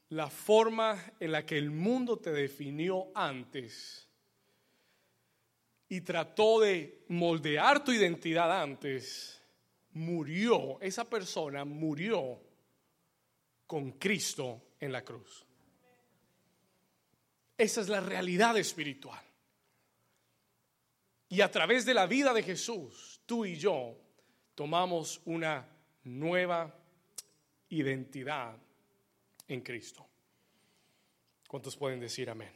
La 0.10 0.30
forma 0.30 1.14
en 1.20 1.32
la 1.32 1.46
que 1.46 1.58
el 1.58 1.70
mundo 1.70 2.18
te 2.18 2.32
definió 2.32 3.12
antes 3.14 4.08
y 5.88 6.02
trató 6.02 6.60
de 6.60 7.06
moldear 7.10 7.84
tu 7.84 7.92
identidad 7.92 8.62
antes, 8.62 9.42
murió, 9.94 10.80
esa 10.82 11.08
persona 11.10 11.66
murió 11.66 12.40
con 13.66 13.94
Cristo 13.94 14.62
en 14.80 14.92
la 14.92 15.04
cruz. 15.04 15.46
Esa 17.58 17.82
es 17.82 17.90
la 17.90 18.00
realidad 18.00 18.58
espiritual. 18.58 19.24
Y 21.28 21.42
a 21.42 21.52
través 21.52 21.86
de 21.86 21.94
la 21.94 22.08
vida 22.08 22.34
de 22.34 22.42
Jesús, 22.42 23.22
tú 23.26 23.46
y 23.46 23.56
yo 23.56 23.96
tomamos 24.56 25.22
una 25.26 25.68
nueva 26.04 26.76
identidad 27.70 28.58
en 29.50 29.62
Cristo. 29.62 30.08
¿Cuántos 31.48 31.76
pueden 31.76 32.00
decir 32.00 32.30
amén? 32.30 32.54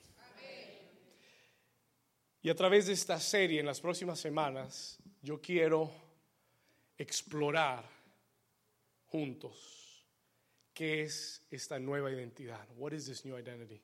Y 2.41 2.49
a 2.49 2.55
través 2.55 2.87
de 2.87 2.93
esta 2.93 3.19
serie, 3.19 3.59
en 3.59 3.65
las 3.65 3.79
próximas 3.79 4.19
semanas, 4.19 4.99
yo 5.21 5.41
quiero 5.41 5.89
explorar 6.97 7.89
juntos 9.05 10.05
qué 10.73 11.03
es 11.03 11.41
esta 11.49 11.79
nueva 11.79 12.11
identidad. 12.11 12.67
What 12.75 12.91
is 12.91 13.05
this 13.05 13.25
new 13.25 13.37
identity? 13.37 13.81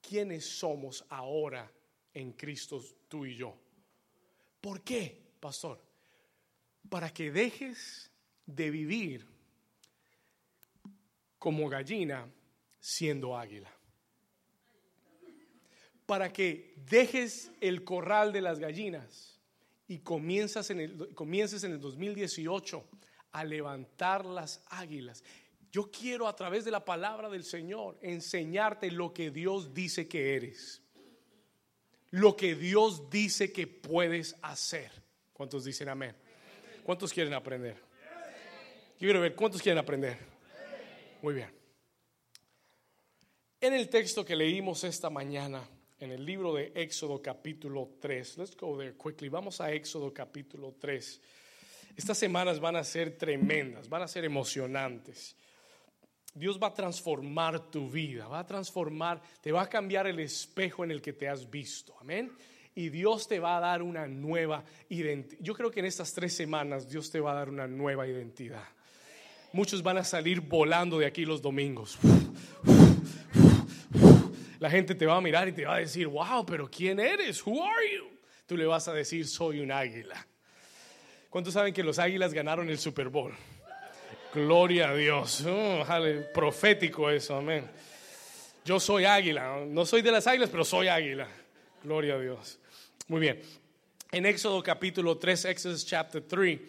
¿Quiénes 0.00 0.44
somos 0.44 1.04
ahora 1.08 1.70
en 2.12 2.32
Cristo 2.32 2.82
tú 3.08 3.24
y 3.24 3.36
yo? 3.36 3.56
¿Por 4.60 4.82
qué, 4.82 5.16
pastor? 5.38 5.80
Para 6.88 7.12
que 7.12 7.30
dejes 7.30 8.10
de 8.46 8.70
vivir 8.70 9.35
como 11.46 11.68
gallina 11.68 12.28
siendo 12.80 13.38
águila. 13.38 13.72
Para 16.04 16.32
que 16.32 16.74
dejes 16.90 17.52
el 17.60 17.84
corral 17.84 18.32
de 18.32 18.40
las 18.40 18.58
gallinas 18.58 19.38
y 19.86 20.00
comienzas 20.00 20.70
en 20.70 20.80
el, 20.80 21.14
comiences 21.14 21.62
en 21.62 21.70
el 21.70 21.80
2018 21.80 22.84
a 23.30 23.44
levantar 23.44 24.24
las 24.24 24.64
águilas. 24.70 25.22
Yo 25.70 25.88
quiero 25.88 26.26
a 26.26 26.34
través 26.34 26.64
de 26.64 26.72
la 26.72 26.84
palabra 26.84 27.30
del 27.30 27.44
Señor 27.44 27.96
enseñarte 28.02 28.90
lo 28.90 29.14
que 29.14 29.30
Dios 29.30 29.72
dice 29.72 30.08
que 30.08 30.34
eres. 30.34 30.82
Lo 32.10 32.36
que 32.36 32.56
Dios 32.56 33.08
dice 33.08 33.52
que 33.52 33.68
puedes 33.68 34.34
hacer. 34.42 34.90
¿Cuántos 35.32 35.64
dicen 35.64 35.90
amén? 35.90 36.16
¿Cuántos 36.82 37.12
quieren 37.12 37.34
aprender? 37.34 37.76
Quiero 38.98 39.20
ver, 39.20 39.36
¿cuántos 39.36 39.62
quieren 39.62 39.78
aprender? 39.78 40.35
Muy 41.26 41.34
bien. 41.34 41.50
En 43.60 43.74
el 43.74 43.88
texto 43.88 44.24
que 44.24 44.36
leímos 44.36 44.84
esta 44.84 45.10
mañana, 45.10 45.68
en 45.98 46.12
el 46.12 46.24
libro 46.24 46.54
de 46.54 46.70
Éxodo 46.72 47.20
capítulo 47.20 47.96
3, 48.00 48.38
let's 48.38 48.56
go 48.56 48.78
there 48.78 48.94
quickly. 48.94 49.28
Vamos 49.28 49.60
a 49.60 49.72
Éxodo 49.72 50.14
capítulo 50.14 50.76
3. 50.78 51.20
Estas 51.96 52.16
semanas 52.16 52.60
van 52.60 52.76
a 52.76 52.84
ser 52.84 53.18
tremendas, 53.18 53.88
van 53.88 54.02
a 54.02 54.06
ser 54.06 54.24
emocionantes. 54.24 55.34
Dios 56.32 56.60
va 56.62 56.68
a 56.68 56.74
transformar 56.74 57.72
tu 57.72 57.90
vida, 57.90 58.28
va 58.28 58.38
a 58.38 58.46
transformar, 58.46 59.20
te 59.40 59.50
va 59.50 59.62
a 59.62 59.68
cambiar 59.68 60.06
el 60.06 60.20
espejo 60.20 60.84
en 60.84 60.92
el 60.92 61.02
que 61.02 61.12
te 61.12 61.28
has 61.28 61.50
visto. 61.50 61.96
Amén. 61.98 62.30
Y 62.72 62.88
Dios 62.88 63.26
te 63.26 63.40
va 63.40 63.56
a 63.56 63.60
dar 63.60 63.82
una 63.82 64.06
nueva 64.06 64.64
identidad. 64.90 65.42
Yo 65.42 65.54
creo 65.54 65.72
que 65.72 65.80
en 65.80 65.86
estas 65.86 66.12
tres 66.12 66.36
semanas 66.36 66.88
Dios 66.88 67.10
te 67.10 67.18
va 67.18 67.32
a 67.32 67.34
dar 67.34 67.48
una 67.48 67.66
nueva 67.66 68.06
identidad. 68.06 68.75
Muchos 69.52 69.82
van 69.82 69.98
a 69.98 70.04
salir 70.04 70.40
volando 70.40 70.98
de 70.98 71.06
aquí 71.06 71.24
los 71.24 71.40
domingos. 71.40 71.98
La 74.58 74.70
gente 74.70 74.94
te 74.94 75.06
va 75.06 75.16
a 75.16 75.20
mirar 75.20 75.48
y 75.48 75.52
te 75.52 75.64
va 75.64 75.76
a 75.76 75.78
decir, 75.78 76.06
wow, 76.06 76.44
pero 76.46 76.70
¿quién 76.70 76.98
eres? 76.98 77.46
Who 77.46 77.62
are 77.62 77.94
you? 77.94 78.04
Tú 78.46 78.56
le 78.56 78.66
vas 78.66 78.88
a 78.88 78.92
decir, 78.92 79.26
soy 79.26 79.60
un 79.60 79.70
águila. 79.70 80.26
¿Cuántos 81.30 81.54
saben 81.54 81.74
que 81.74 81.82
los 81.82 81.98
águilas 81.98 82.32
ganaron 82.32 82.68
el 82.70 82.78
Super 82.78 83.08
Bowl? 83.08 83.34
Gloria 84.32 84.90
a 84.90 84.94
Dios. 84.94 85.44
Oh, 85.46 85.84
profético 86.34 87.10
eso, 87.10 87.36
amén. 87.36 87.68
Yo 88.64 88.80
soy 88.80 89.04
águila. 89.04 89.64
No 89.66 89.86
soy 89.86 90.02
de 90.02 90.12
las 90.12 90.26
águilas, 90.26 90.50
pero 90.50 90.64
soy 90.64 90.88
águila. 90.88 91.28
Gloria 91.82 92.14
a 92.14 92.18
Dios. 92.18 92.58
Muy 93.08 93.20
bien. 93.20 93.40
En 94.12 94.26
Éxodo 94.26 94.62
capítulo 94.62 95.18
3, 95.18 95.46
Exodus 95.46 95.86
chapter 95.86 96.22
3, 96.22 96.60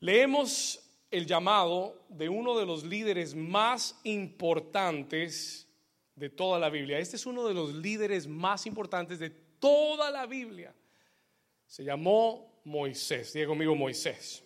leemos 0.00 0.80
el 1.10 1.26
llamado 1.26 2.04
de 2.08 2.28
uno 2.28 2.58
de 2.58 2.66
los 2.66 2.84
líderes 2.84 3.34
más 3.34 3.98
importantes 4.04 5.66
de 6.14 6.28
toda 6.28 6.58
la 6.58 6.68
Biblia. 6.68 6.98
Este 6.98 7.16
es 7.16 7.26
uno 7.26 7.46
de 7.46 7.54
los 7.54 7.74
líderes 7.74 8.26
más 8.26 8.66
importantes 8.66 9.18
de 9.18 9.30
toda 9.30 10.10
la 10.10 10.26
Biblia. 10.26 10.74
Se 11.66 11.84
llamó 11.84 12.60
Moisés. 12.64 13.32
Diga 13.32 13.46
conmigo 13.46 13.74
Moisés. 13.74 14.42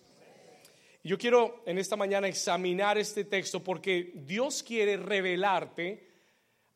Yo 1.03 1.17
quiero 1.17 1.63
en 1.65 1.77
esta 1.77 1.97
mañana 1.97 2.27
examinar 2.27 2.97
este 2.97 3.25
texto 3.25 3.61
porque 3.61 4.13
Dios 4.15 4.63
quiere 4.63 4.95
revelarte 4.95 6.13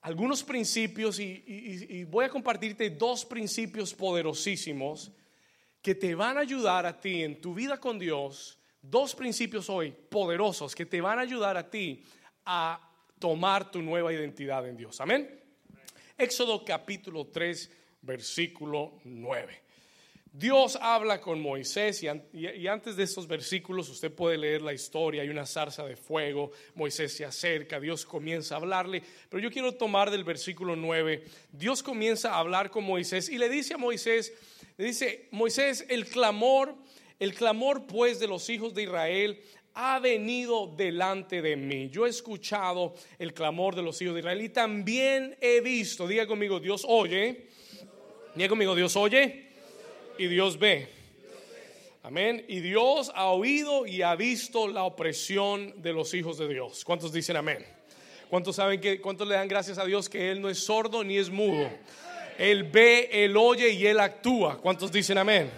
algunos 0.02 0.44
principios 0.44 1.20
y, 1.20 1.44
y, 1.46 2.04
voy 2.04 2.26
a 2.26 2.30
compartirte 2.30 2.90
dos 2.90 3.26
principios 3.26 3.94
poderosísimos 3.94 5.12
que 5.82 5.96
te 5.96 6.14
van 6.14 6.38
a 6.38 6.42
ayudar 6.42 6.86
a 6.86 7.00
ti 7.00 7.24
en 7.24 7.42
tu 7.42 7.54
vida 7.54 7.80
con 7.80 7.98
Dios. 7.98 8.57
Dos 8.90 9.16
principios 9.16 9.70
hoy 9.70 9.92
poderosos 9.92 10.74
que 10.74 10.86
te 10.86 11.02
van 11.02 11.20
a 11.20 11.24
ayudar 11.24 11.58
a 11.58 11.70
ti 11.70 12.02
a 12.46 12.80
tomar 13.20 13.70
tu 13.70 13.82
nueva 13.82 14.14
identidad 14.14 14.66
en 14.66 14.78
Dios. 14.78 15.02
Amén. 15.02 15.30
Éxodo 16.18 16.64
capítulo 16.64 17.28
3, 17.28 17.70
versículo 18.04 18.94
9. 19.04 19.62
Dios 20.32 20.78
habla 20.80 21.20
con 21.20 21.42
Moisés 21.42 22.02
y, 22.02 22.68
antes 22.68 22.96
de 22.96 23.04
estos 23.04 23.28
versículos 23.28 23.90
usted 23.90 24.14
puede 24.14 24.38
leer 24.38 24.62
la 24.62 24.72
historia, 24.72 25.22
hay 25.22 25.30
una 25.30 25.46
zarza 25.46 25.84
de 25.84 25.98
fuego, 25.98 26.52
Moisés 26.76 27.12
se 27.14 27.26
acerca, 27.26 27.82
Dios 27.82 28.06
comienza 28.06 28.56
a 28.56 28.60
hablarle, 28.60 29.04
pero 29.30 29.44
yo 29.44 29.52
quiero 29.52 29.74
tomar 29.74 30.12
del 30.12 30.24
versículo 30.24 30.78
9, 30.78 31.26
Dios 31.52 31.84
comienza 31.84 32.34
a 32.34 32.40
hablar 32.40 32.70
con 32.70 32.86
Moisés 32.86 33.28
y 33.28 33.38
le 33.38 33.50
dice 33.50 33.74
a 33.74 33.78
Moisés, 33.78 34.32
le 34.78 34.86
dice, 34.86 35.28
Moisés, 35.32 35.86
el 35.90 36.06
clamor, 36.06 36.76
el 37.20 37.34
clamor 37.34 37.88
pues 37.88 38.20
de 38.20 38.28
los 38.28 38.50
hijos 38.50 38.74
de 38.74 38.84
Israel 38.84 39.42
ha 39.74 40.00
venido 40.00 40.74
delante 40.76 41.42
de 41.42 41.56
mí. 41.56 41.90
Yo 41.90 42.08
he 42.08 42.10
escuchado 42.10 42.96
el 43.20 43.34
clamor 43.34 43.76
de 43.76 43.84
los 43.84 44.02
hijos 44.02 44.16
de 44.16 44.22
Israel 44.22 44.42
y 44.42 44.50
también 44.50 45.38
he 45.40 45.62
visto, 45.62 46.08
diga 46.08 46.26
conmigo, 46.26 46.60
Dios 46.60 46.84
oye, 46.88 47.48
diga 48.34 48.50
conmigo, 48.50 48.76
Dios 48.76 48.96
oye 48.96 49.50
y 50.18 50.28
Dios 50.28 50.58
ve. 50.58 50.88
Amén. 52.02 52.44
Y 52.48 52.62
Dios 52.62 53.12
ha 53.14 53.28
oído 53.28 53.86
y 53.86 54.02
ha 54.02 54.16
visto 54.16 54.68
la 54.68 54.84
opresión 54.84 55.82
de 55.82 55.94
los 55.94 56.14
hijos 56.14 56.38
de 56.38 56.48
Dios. 56.48 56.86
¿Cuántos 56.86 57.12
dicen 57.12 57.36
amén? 57.36 57.66
¿Cuántos 58.30 58.56
saben 58.56 58.80
que, 58.80 59.00
cuántos 59.00 59.28
le 59.28 59.36
dan 59.36 59.48
gracias 59.48 59.78
a 59.78 59.86
Dios 59.86 60.10
que 60.10 60.32
Él 60.32 60.42
no 60.42 60.50
es 60.50 60.58
sordo 60.58 61.04
ni 61.04 61.18
es 61.18 61.30
mudo? 61.30 61.70
Él 62.38 62.64
ve, 62.64 63.10
Él 63.12 63.36
oye 63.38 63.70
y 63.70 63.86
Él 63.86 64.00
actúa. 64.00 64.58
¿Cuántos 64.58 64.92
dicen 64.92 65.18
amén? 65.18 65.52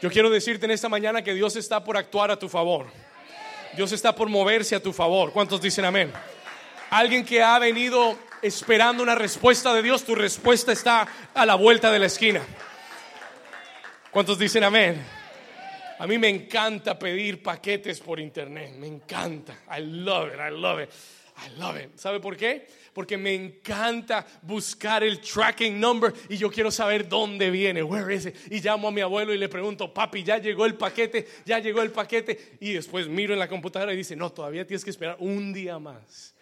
Yo 0.00 0.10
quiero 0.10 0.30
decirte 0.30 0.66
en 0.66 0.70
esta 0.70 0.88
mañana 0.88 1.22
que 1.22 1.34
Dios 1.34 1.56
está 1.56 1.82
por 1.82 1.96
actuar 1.96 2.30
a 2.30 2.38
tu 2.38 2.48
favor. 2.48 2.86
Dios 3.76 3.90
está 3.92 4.14
por 4.14 4.28
moverse 4.28 4.76
a 4.76 4.82
tu 4.82 4.92
favor. 4.92 5.32
¿Cuántos 5.32 5.60
dicen 5.60 5.84
amén? 5.84 6.12
Alguien 6.90 7.24
que 7.24 7.42
ha 7.42 7.58
venido 7.58 8.16
esperando 8.40 9.02
una 9.02 9.16
respuesta 9.16 9.74
de 9.74 9.82
Dios, 9.82 10.04
tu 10.04 10.14
respuesta 10.14 10.72
está 10.72 11.06
a 11.34 11.44
la 11.44 11.56
vuelta 11.56 11.90
de 11.90 11.98
la 11.98 12.06
esquina. 12.06 12.42
¿Cuántos 14.10 14.38
dicen 14.38 14.64
amén? 14.64 15.04
A 15.98 16.06
mí 16.06 16.16
me 16.16 16.28
encanta 16.28 16.96
pedir 16.96 17.42
paquetes 17.42 17.98
por 18.00 18.20
internet, 18.20 18.74
me 18.76 18.86
encanta. 18.86 19.58
I 19.76 19.80
love 19.80 20.28
it, 20.32 20.38
I 20.40 20.50
love 20.50 20.80
it. 20.80 20.90
I 21.44 21.58
love 21.58 21.76
it. 21.76 21.96
¿Sabe 21.98 22.20
por 22.20 22.36
qué? 22.36 22.66
Porque 22.98 23.16
me 23.16 23.32
encanta 23.32 24.26
buscar 24.42 25.04
el 25.04 25.20
tracking 25.20 25.78
number 25.78 26.12
y 26.28 26.36
yo 26.36 26.50
quiero 26.50 26.68
saber 26.72 27.08
dónde 27.08 27.48
viene, 27.48 27.80
where 27.80 28.12
is 28.12 28.26
it? 28.26 28.34
Y 28.50 28.60
llamo 28.60 28.88
a 28.88 28.90
mi 28.90 29.00
abuelo 29.00 29.32
y 29.32 29.38
le 29.38 29.48
pregunto, 29.48 29.94
papi, 29.94 30.24
ya 30.24 30.38
llegó 30.38 30.66
el 30.66 30.74
paquete, 30.74 31.24
ya 31.46 31.60
llegó 31.60 31.80
el 31.80 31.92
paquete. 31.92 32.56
Y 32.58 32.72
después 32.72 33.06
miro 33.06 33.32
en 33.32 33.38
la 33.38 33.46
computadora 33.46 33.94
y 33.94 33.96
dice, 33.96 34.16
no, 34.16 34.32
todavía 34.32 34.66
tienes 34.66 34.82
que 34.82 34.90
esperar 34.90 35.14
un 35.20 35.52
día 35.52 35.78
más. 35.78 36.34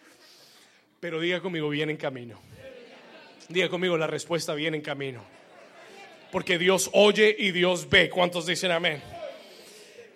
Pero 0.99 1.21
diga 1.21 1.43
conmigo, 1.43 1.69
viene 1.69 1.93
en 1.93 1.99
camino. 1.99 2.41
Diga 3.51 3.69
conmigo, 3.69 3.99
la 3.99 4.07
respuesta 4.07 4.55
viene 4.55 4.79
en 4.79 4.83
camino. 4.83 5.23
Porque 6.33 6.57
Dios 6.57 6.89
oye 6.95 7.37
y 7.39 7.51
Dios 7.51 7.87
ve. 7.91 8.09
¿Cuántos 8.09 8.47
dicen 8.47 8.71
amén? 8.71 9.03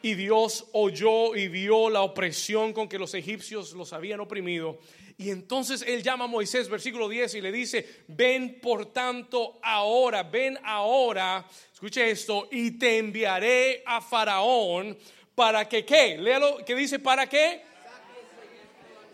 y 0.03 0.15
Dios 0.15 0.67
oyó 0.73 1.37
y 1.37 1.49
vio 1.49 1.91
la 1.91 2.01
opresión 2.01 2.73
con 2.73 2.89
que 2.89 2.99
los 2.99 3.13
egipcios 3.15 3.73
los 3.75 3.93
habían 3.93 4.21
oprimido. 4.21 4.79
Y 5.21 5.31
entonces 5.31 5.85
él 5.87 6.03
llama 6.03 6.25
a 6.25 6.29
Moisés, 6.29 6.71
versículo 6.71 7.07
10, 7.07 7.35
y 7.35 7.41
le 7.43 7.53
dice, 7.53 8.05
ven 8.09 8.59
por 8.59 8.87
tanto 8.91 9.59
ahora, 9.63 10.23
ven 10.23 10.59
ahora, 10.65 11.45
escuche 11.71 12.11
esto, 12.11 12.49
y 12.51 12.79
te 12.79 12.97
enviaré 12.97 13.83
a 13.85 14.01
Faraón 14.01 14.97
para 15.35 15.69
que, 15.69 15.85
¿qué? 15.85 16.17
Léalo, 16.17 16.65
¿qué 16.65 16.75
dice? 16.75 17.01
¿Para 17.01 17.29
qué? 17.29 17.61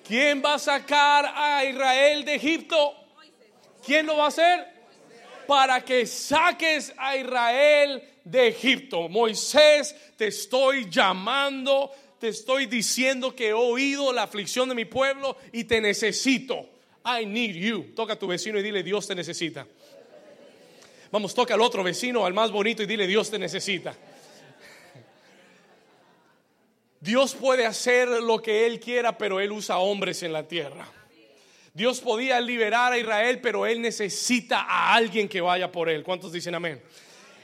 ¿Quién 0.07 0.41
va 0.45 0.55
a 0.55 0.59
sacar 0.61 1.27
a 1.35 1.65
Israel 1.65 2.25
de 2.25 2.37
Egipto? 2.37 2.95
¿Quién 3.85 4.07
lo 4.07 4.17
va 4.17 4.27
a 4.27 4.29
hacer? 4.29 4.65
Para 5.49 5.85
que 5.85 6.07
saques 6.07 6.95
a 6.97 7.17
Israel 7.17 8.21
de 8.23 8.47
Egipto. 8.47 9.09
Moisés, 9.09 10.15
te 10.17 10.29
estoy 10.29 10.89
llamando, 10.89 11.91
te 12.19 12.29
estoy 12.29 12.67
diciendo 12.67 13.35
que 13.35 13.49
he 13.49 13.53
oído 13.53 14.13
la 14.13 14.23
aflicción 14.23 14.69
de 14.69 14.75
mi 14.75 14.85
pueblo 14.85 15.37
y 15.53 15.65
te 15.65 15.81
necesito. 15.81 16.69
I 17.05 17.25
need 17.25 17.55
you. 17.55 17.93
Toca 17.95 18.15
a 18.15 18.19
tu 18.19 18.27
vecino 18.27 18.59
y 18.59 18.63
dile, 18.63 18.83
Dios 18.83 19.07
te 19.07 19.15
necesita. 19.15 19.67
Vamos, 21.13 21.35
toca 21.35 21.55
al 21.55 21.61
otro 21.61 21.83
vecino, 21.83 22.27
al 22.27 22.35
más 22.35 22.51
bonito 22.51 22.83
y 22.83 22.87
dile, 22.87 23.07
Dios 23.07 23.31
te 23.31 23.39
necesita. 23.39 23.95
Dios 27.01 27.35
puede 27.35 27.67
hacer 27.67 28.09
lo 28.09 28.43
que 28.43 28.67
Él 28.67 28.81
quiera, 28.81 29.17
pero 29.17 29.39
Él 29.39 29.53
usa 29.53 29.79
hombres 29.79 30.23
en 30.23 30.33
la 30.33 30.49
tierra. 30.49 30.89
Dios 31.73 32.01
podía 32.01 32.41
liberar 32.41 32.95
a 32.95 32.99
Israel, 32.99 33.41
pero 33.41 33.67
Él 33.67 33.81
necesita 33.83 34.63
a 34.63 34.95
alguien 34.95 35.29
que 35.29 35.41
vaya 35.41 35.71
por 35.71 35.89
Él. 35.89 36.03
¿Cuántos 36.03 36.33
dicen 36.33 36.55
amén? 36.55 36.83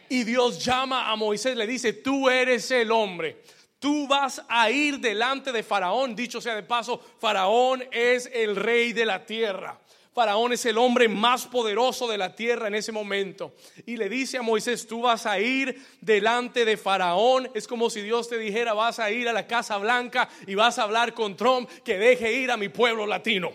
Y 0.09 0.25
Dios 0.25 0.65
llama 0.65 1.11
a 1.11 1.17
Moisés, 1.17 1.57
le 1.57 1.67
dice, 1.67 1.93
tú 1.93 2.29
eres 2.29 2.71
el 2.71 2.91
hombre. 2.91 3.43
Tú 3.83 4.07
vas 4.07 4.40
a 4.49 4.71
ir 4.71 5.01
delante 5.01 5.51
de 5.51 5.64
Faraón. 5.64 6.14
Dicho 6.14 6.40
sea 6.40 6.55
de 6.55 6.62
paso, 6.62 7.01
Faraón 7.18 7.83
es 7.90 8.31
el 8.33 8.55
rey 8.55 8.92
de 8.92 9.05
la 9.05 9.27
tierra. 9.27 9.77
Faraón 10.14 10.53
es 10.53 10.64
el 10.66 10.79
hombre 10.79 11.09
más 11.09 11.47
poderoso 11.47 12.07
de 12.07 12.16
la 12.16 12.33
tierra 12.37 12.68
en 12.68 12.77
ese 12.77 12.92
momento. 12.92 13.57
Y 13.85 13.97
le 13.97 14.09
dice 14.09 14.38
a 14.38 14.42
Moisés, 14.42 14.87
tú 14.87 15.03
vas 15.03 15.27
a 15.27 15.40
ir 15.40 15.85
delante 16.01 16.64
de 16.64 16.77
Faraón. 16.77 17.51
Es 17.55 17.66
como 17.66 17.90
si 17.90 18.03
Dios 18.03 18.29
te 18.29 18.38
dijera, 18.38 18.73
vas 18.73 19.01
a 19.01 19.11
ir 19.11 19.29
a 19.29 19.33
la 19.33 19.49
Casa 19.49 19.79
Blanca 19.79 20.29
y 20.47 20.55
vas 20.55 20.79
a 20.79 20.85
hablar 20.85 21.12
con 21.12 21.37
Trump 21.37 21.68
que 21.83 21.99
deje 21.99 22.33
ir 22.35 22.53
a 22.53 22.57
mi 22.57 22.68
pueblo 22.68 23.05
latino. 23.05 23.51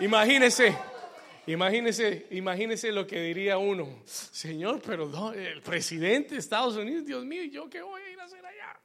Imagínese 0.00 0.76
Imagínese, 1.46 2.26
imagínese 2.30 2.92
lo 2.92 3.04
que 3.04 3.20
diría 3.20 3.58
uno, 3.58 4.02
Señor, 4.06 4.80
pero 4.80 5.32
el 5.32 5.60
presidente 5.60 6.34
de 6.34 6.40
Estados 6.40 6.76
Unidos, 6.76 7.04
Dios 7.04 7.24
mío, 7.24 7.42
¿yo 7.44 7.68
qué 7.68 7.82
voy 7.82 8.00
a 8.00 8.10
ir 8.10 8.20
a 8.20 8.24
hacer 8.24 8.46
allá? 8.46 8.78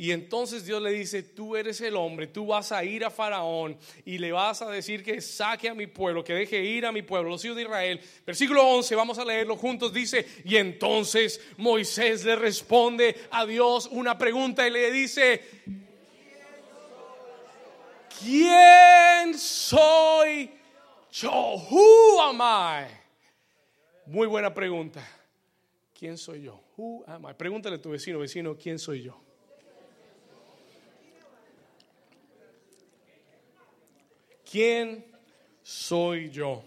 Y 0.00 0.12
entonces 0.12 0.64
Dios 0.64 0.80
le 0.80 0.92
dice, 0.92 1.24
tú 1.24 1.56
eres 1.56 1.80
el 1.80 1.96
hombre, 1.96 2.28
tú 2.28 2.46
vas 2.46 2.70
a 2.70 2.84
ir 2.84 3.04
a 3.04 3.10
Faraón 3.10 3.76
y 4.04 4.18
le 4.18 4.30
vas 4.30 4.62
a 4.62 4.70
decir 4.70 5.02
que 5.02 5.20
saque 5.20 5.68
a 5.68 5.74
mi 5.74 5.88
pueblo, 5.88 6.22
que 6.22 6.34
deje 6.34 6.62
ir 6.62 6.86
a 6.86 6.92
mi 6.92 7.02
pueblo, 7.02 7.30
los 7.30 7.44
hijos 7.44 7.56
de 7.56 7.64
Israel. 7.64 8.00
Versículo 8.24 8.64
11, 8.64 8.94
vamos 8.94 9.18
a 9.18 9.24
leerlo 9.24 9.56
juntos, 9.56 9.92
dice, 9.92 10.24
y 10.44 10.54
entonces 10.54 11.40
Moisés 11.56 12.24
le 12.24 12.36
responde 12.36 13.16
a 13.32 13.44
Dios 13.44 13.88
una 13.90 14.16
pregunta 14.16 14.64
y 14.64 14.70
le 14.70 14.92
dice, 14.92 15.42
¿quién 18.20 19.36
soy 19.36 20.57
yo? 21.12 21.56
Who 21.70 22.20
am 22.20 22.40
I? 22.40 22.86
Muy 24.06 24.26
buena 24.26 24.52
pregunta. 24.52 25.06
¿Quién 25.98 26.16
soy 26.16 26.42
yo? 26.42 26.60
Who 26.76 27.04
am 27.06 27.26
I? 27.28 27.34
Pregúntale 27.34 27.76
a 27.76 27.82
tu 27.82 27.90
vecino, 27.90 28.18
vecino, 28.18 28.56
¿quién 28.56 28.78
soy 28.78 29.02
yo? 29.02 29.20
¿Quién 34.50 35.04
soy 35.62 36.30
yo? 36.30 36.64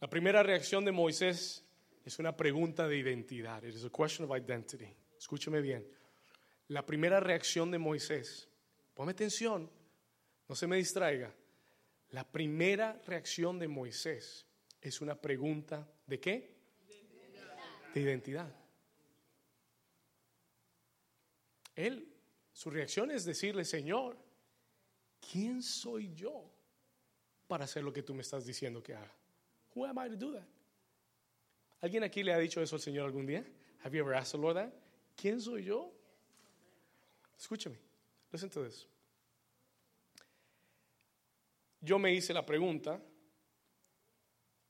La 0.00 0.08
primera 0.10 0.42
reacción 0.42 0.84
de 0.84 0.92
Moisés 0.92 1.64
es 2.04 2.18
una 2.18 2.36
pregunta 2.36 2.86
de 2.86 2.98
identidad. 2.98 3.62
It 3.62 3.74
is 3.74 3.84
a 3.84 3.90
question 3.90 4.28
of 4.28 4.36
identity. 4.36 4.88
Escúcheme 5.18 5.60
bien. 5.60 5.86
La 6.68 6.84
primera 6.84 7.20
reacción 7.20 7.70
de 7.70 7.78
Moisés, 7.78 8.48
ponme 8.94 9.12
atención, 9.12 9.70
no 10.48 10.54
se 10.54 10.66
me 10.66 10.76
distraiga. 10.76 11.32
La 12.10 12.24
primera 12.24 13.00
reacción 13.06 13.58
de 13.58 13.68
Moisés 13.68 14.46
es 14.80 15.00
una 15.00 15.20
pregunta 15.20 15.88
de 16.06 16.18
qué? 16.18 16.56
De 17.94 18.00
identidad. 18.00 18.52
Él, 21.74 22.12
su 22.52 22.70
reacción 22.70 23.10
es 23.10 23.24
decirle, 23.24 23.64
Señor, 23.64 24.18
¿quién 25.30 25.62
soy 25.62 26.12
yo 26.14 26.50
para 27.46 27.64
hacer 27.64 27.84
lo 27.84 27.92
que 27.92 28.02
tú 28.02 28.14
me 28.14 28.22
estás 28.22 28.44
diciendo 28.44 28.82
que 28.82 28.94
haga? 28.94 29.12
Who 29.74 29.86
am 29.86 29.98
I 30.04 30.10
to 30.10 30.16
do 30.16 30.32
that? 30.32 30.46
¿Alguien 31.80 32.02
aquí 32.02 32.22
le 32.22 32.32
ha 32.32 32.38
dicho 32.38 32.60
eso 32.60 32.76
al 32.76 32.82
Señor 32.82 33.06
algún 33.06 33.26
día? 33.26 33.44
Have 33.82 33.96
you 33.96 34.02
ever 34.02 34.14
asked 34.14 34.32
the 34.32 34.38
Lord 34.38 34.56
that? 34.56 34.72
¿Quién 35.16 35.40
soy 35.40 35.64
yo? 35.64 35.92
Escúchame. 37.38 37.78
Listen 38.32 38.50
to 38.50 38.64
this. 38.64 38.86
Yo 41.80 41.98
me 41.98 42.12
hice 42.12 42.32
la 42.34 42.44
pregunta, 42.44 43.02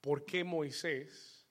¿por 0.01 0.25
qué 0.25 0.45
Moisés? 0.45 1.45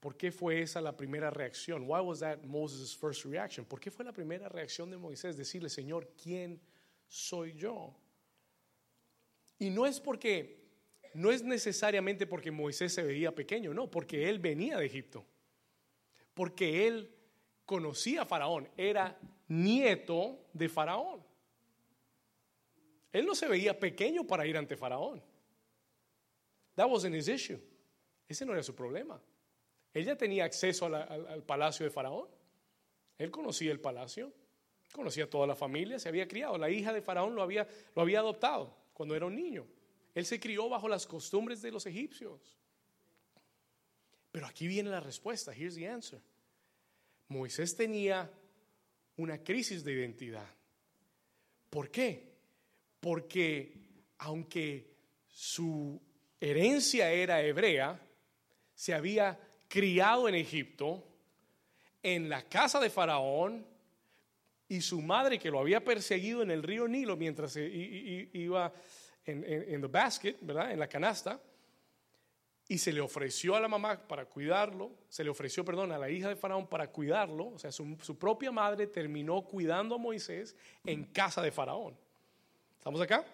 ¿Por 0.00 0.16
qué 0.16 0.32
fue 0.32 0.62
esa 0.62 0.80
la 0.80 0.96
primera 0.96 1.30
reacción? 1.30 1.84
Why 1.88 2.00
was 2.00 2.20
that 2.20 2.42
Moses' 2.42 2.96
first 2.96 3.24
reaction? 3.24 3.64
¿Por 3.64 3.80
qué 3.80 3.90
fue 3.90 4.04
la 4.04 4.12
primera 4.12 4.48
reacción 4.48 4.90
de 4.90 4.96
Moisés 4.96 5.36
decirle, 5.36 5.68
Señor, 5.68 6.12
¿quién 6.20 6.60
soy 7.12 7.52
yo. 7.52 7.94
Y 9.58 9.68
no 9.68 9.86
es 9.86 10.00
porque, 10.00 10.64
no 11.12 11.30
es 11.30 11.42
necesariamente 11.42 12.26
porque 12.26 12.50
Moisés 12.50 12.94
se 12.94 13.02
veía 13.02 13.34
pequeño, 13.34 13.74
no, 13.74 13.90
porque 13.90 14.30
él 14.30 14.38
venía 14.38 14.78
de 14.78 14.86
Egipto. 14.86 15.26
Porque 16.32 16.86
él 16.88 17.14
conocía 17.66 18.22
a 18.22 18.26
Faraón, 18.26 18.66
era 18.78 19.18
nieto 19.46 20.48
de 20.54 20.70
Faraón. 20.70 21.22
Él 23.12 23.26
no 23.26 23.34
se 23.34 23.46
veía 23.46 23.78
pequeño 23.78 24.26
para 24.26 24.46
ir 24.46 24.56
ante 24.56 24.76
Faraón. 24.76 25.22
That 26.74 26.88
wasn't 26.88 27.14
his 27.14 27.28
issue. 27.28 27.58
Ese 28.26 28.46
no 28.46 28.52
era 28.52 28.62
su 28.62 28.74
problema. 28.74 29.20
Él 29.92 30.04
ya 30.04 30.16
tenía 30.16 30.44
acceso 30.44 30.86
al 30.86 31.42
palacio 31.44 31.84
de 31.84 31.90
Faraón. 31.90 32.28
Él 33.18 33.30
conocía 33.30 33.70
el 33.70 33.80
palacio. 33.80 34.32
Conocía 34.92 35.28
toda 35.28 35.46
la 35.46 35.56
familia, 35.56 35.98
se 35.98 36.08
había 36.08 36.28
criado. 36.28 36.58
La 36.58 36.70
hija 36.70 36.92
de 36.92 37.00
Faraón 37.00 37.34
lo 37.34 37.42
había, 37.42 37.66
lo 37.94 38.02
había 38.02 38.20
adoptado 38.20 38.76
cuando 38.92 39.14
era 39.14 39.26
un 39.26 39.34
niño. 39.34 39.66
Él 40.14 40.26
se 40.26 40.38
crió 40.38 40.68
bajo 40.68 40.88
las 40.88 41.06
costumbres 41.06 41.62
de 41.62 41.70
los 41.70 41.86
egipcios. 41.86 42.58
Pero 44.30 44.46
aquí 44.46 44.66
viene 44.66 44.90
la 44.90 45.00
respuesta. 45.00 45.54
Here's 45.54 45.74
the 45.74 45.88
answer. 45.88 46.20
Moisés 47.28 47.74
tenía 47.74 48.30
una 49.16 49.42
crisis 49.42 49.82
de 49.84 49.92
identidad. 49.92 50.46
¿Por 51.70 51.90
qué? 51.90 52.31
Porque 53.02 53.72
aunque 54.18 54.94
su 55.26 56.00
herencia 56.40 57.10
era 57.10 57.42
hebrea, 57.42 58.00
se 58.74 58.94
había 58.94 59.40
criado 59.66 60.28
en 60.28 60.36
Egipto, 60.36 61.02
en 62.00 62.28
la 62.28 62.48
casa 62.48 62.78
de 62.78 62.90
Faraón, 62.90 63.66
y 64.68 64.80
su 64.80 65.02
madre 65.02 65.40
que 65.40 65.50
lo 65.50 65.58
había 65.58 65.82
perseguido 65.82 66.42
en 66.42 66.52
el 66.52 66.62
río 66.62 66.86
Nilo 66.86 67.16
mientras 67.16 67.56
iba 67.56 68.72
en, 69.26 69.44
en, 69.44 69.92
basket. 69.92 70.36
En 70.40 70.78
la 70.78 70.88
canasta. 70.88 71.42
Y 72.68 72.78
se 72.78 72.92
le 72.92 73.00
ofreció 73.00 73.56
a 73.56 73.60
la 73.60 73.66
mamá 73.66 74.06
para 74.06 74.26
cuidarlo, 74.26 74.92
se 75.08 75.24
le 75.24 75.30
ofreció, 75.30 75.64
perdón, 75.64 75.90
a 75.90 75.98
la 75.98 76.08
hija 76.08 76.28
de 76.28 76.36
Faraón 76.36 76.68
para 76.68 76.86
cuidarlo, 76.86 77.48
o 77.48 77.58
sea, 77.58 77.72
su, 77.72 77.98
su 78.00 78.16
propia 78.16 78.52
madre 78.52 78.86
terminó 78.86 79.42
cuidando 79.42 79.96
a 79.96 79.98
Moisés 79.98 80.56
en 80.84 81.04
casa 81.06 81.42
de 81.42 81.50
Faraón. 81.50 81.98
¿Estamos 82.82 83.00
acá? 83.00 83.24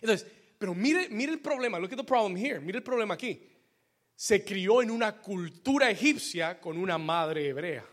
Entonces, 0.00 0.26
pero 0.58 0.74
mire, 0.74 1.08
mire 1.10 1.30
el 1.30 1.38
problema, 1.38 1.78
look 1.78 1.92
at 1.92 1.96
the 1.96 2.02
problem 2.02 2.36
here, 2.36 2.58
mire 2.58 2.78
el 2.78 2.82
problema 2.82 3.14
aquí. 3.14 3.40
Se 4.16 4.44
crió 4.44 4.82
en 4.82 4.90
una 4.90 5.16
cultura 5.16 5.88
egipcia 5.88 6.60
con 6.60 6.76
una 6.76 6.98
madre 6.98 7.46
hebrea. 7.46 7.86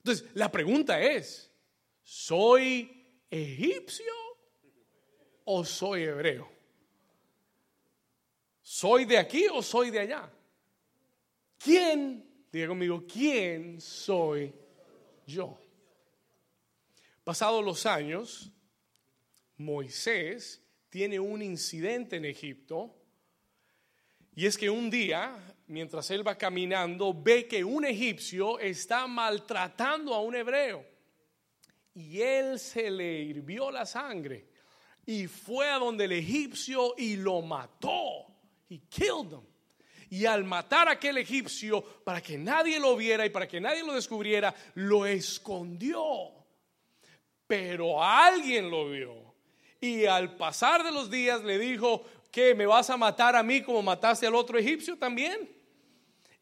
Entonces, 0.00 0.28
la 0.34 0.52
pregunta 0.52 1.00
es, 1.00 1.50
¿soy 2.02 3.22
egipcio 3.30 4.12
o 5.46 5.64
soy 5.64 6.02
hebreo? 6.02 6.46
¿Soy 8.60 9.06
de 9.06 9.16
aquí 9.16 9.46
o 9.50 9.62
soy 9.62 9.90
de 9.90 10.00
allá? 10.00 10.30
¿Quién, 11.56 12.44
diga 12.52 12.68
conmigo, 12.68 13.02
quién 13.10 13.80
soy 13.80 14.52
yo? 15.26 15.58
Pasados 17.24 17.64
los 17.64 17.86
años, 17.86 18.52
Moisés 19.58 20.62
tiene 20.88 21.20
un 21.20 21.42
incidente 21.42 22.16
en 22.16 22.24
Egipto 22.24 22.94
y 24.38 24.46
es 24.46 24.56
que 24.56 24.70
un 24.70 24.88
día, 24.88 25.36
mientras 25.66 26.08
él 26.12 26.24
va 26.24 26.38
caminando, 26.38 27.12
ve 27.12 27.48
que 27.48 27.64
un 27.64 27.84
egipcio 27.84 28.60
está 28.60 29.08
maltratando 29.08 30.14
a 30.14 30.20
un 30.20 30.36
hebreo. 30.36 30.86
Y 31.92 32.20
él 32.20 32.60
se 32.60 32.88
le 32.88 33.20
hirvió 33.22 33.72
la 33.72 33.84
sangre 33.84 34.46
y 35.04 35.26
fue 35.26 35.68
a 35.68 35.78
donde 35.78 36.04
el 36.04 36.12
egipcio 36.12 36.94
y 36.96 37.16
lo 37.16 37.42
mató. 37.42 38.26
He 38.70 38.78
killed. 38.88 39.40
Y 40.10 40.24
al 40.24 40.44
matar 40.44 40.86
a 40.86 40.92
aquel 40.92 41.18
egipcio, 41.18 41.82
para 42.04 42.20
que 42.20 42.38
nadie 42.38 42.78
lo 42.78 42.94
viera 42.94 43.26
y 43.26 43.30
para 43.30 43.48
que 43.48 43.60
nadie 43.60 43.82
lo 43.82 43.94
descubriera, 43.94 44.54
lo 44.74 45.04
escondió. 45.04 46.30
Pero 47.44 48.00
alguien 48.00 48.70
lo 48.70 48.88
vio. 48.88 49.27
Y 49.80 50.06
al 50.06 50.36
pasar 50.36 50.82
de 50.82 50.90
los 50.90 51.10
días 51.10 51.42
le 51.44 51.58
dijo, 51.58 52.04
¿Qué? 52.30 52.54
¿Me 52.54 52.66
vas 52.66 52.90
a 52.90 52.96
matar 52.96 53.36
a 53.36 53.42
mí 53.42 53.62
como 53.62 53.82
mataste 53.82 54.26
al 54.26 54.34
otro 54.34 54.58
egipcio 54.58 54.96
también? 54.98 55.50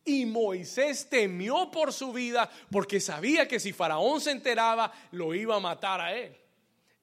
Y 0.05 0.27
Moisés 0.27 1.09
temió 1.09 1.71
por 1.71 1.93
su 1.93 2.13
vida 2.13 2.51
porque 2.71 3.01
sabía 3.01 3.47
que 3.47 3.59
si 3.61 3.73
Faraón 3.73 4.21
se 4.21 4.31
enteraba, 4.31 4.93
lo 5.11 5.35
iba 5.35 5.57
a 5.57 5.61
matar 5.61 6.01
a 6.01 6.15
él. 6.15 6.37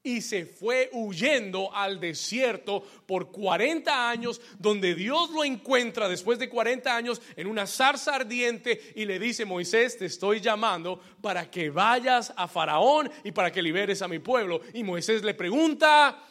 Y 0.04 0.20
se 0.20 0.44
fue 0.44 0.90
huyendo 0.92 1.74
al 1.74 1.98
desierto 1.98 2.82
por 3.06 3.32
40 3.32 4.10
años, 4.10 4.40
donde 4.58 4.94
Dios 4.94 5.30
lo 5.30 5.42
encuentra 5.42 6.08
después 6.08 6.38
de 6.38 6.48
40 6.48 6.94
años 6.94 7.22
en 7.34 7.46
una 7.46 7.66
zarza 7.66 8.14
ardiente 8.14 8.92
y 8.94 9.06
le 9.06 9.18
dice, 9.18 9.46
Moisés, 9.46 9.96
te 9.96 10.04
estoy 10.04 10.40
llamando 10.40 11.00
para 11.22 11.50
que 11.50 11.70
vayas 11.70 12.34
a 12.36 12.46
Faraón 12.46 13.10
y 13.24 13.32
para 13.32 13.50
que 13.50 13.62
liberes 13.62 14.02
a 14.02 14.08
mi 14.08 14.18
pueblo. 14.18 14.60
Y 14.74 14.84
Moisés 14.84 15.24
le 15.24 15.32
pregunta, 15.32 16.22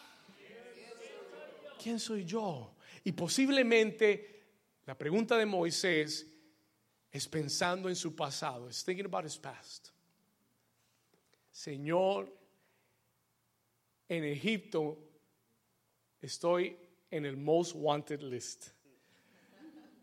¿quién 1.82 2.00
soy 2.00 2.24
yo? 2.24 2.76
Y 3.04 3.12
posiblemente 3.12 4.44
la 4.86 4.96
pregunta 4.96 5.36
de 5.36 5.48
Moisés 5.48 6.28
es 7.12 7.28
pensando 7.28 7.90
en 7.90 7.96
su 7.96 8.16
pasado, 8.16 8.70
es 8.70 8.84
thinking 8.84 9.06
about 9.06 9.26
his 9.26 9.38
past. 9.38 9.90
Señor, 11.52 12.43
en 14.10 14.24
Egipto 14.24 14.98
estoy 16.22 16.78
en 17.10 17.26
el 17.26 17.38
most 17.38 17.74
wanted 17.76 18.22
list. 18.22 18.70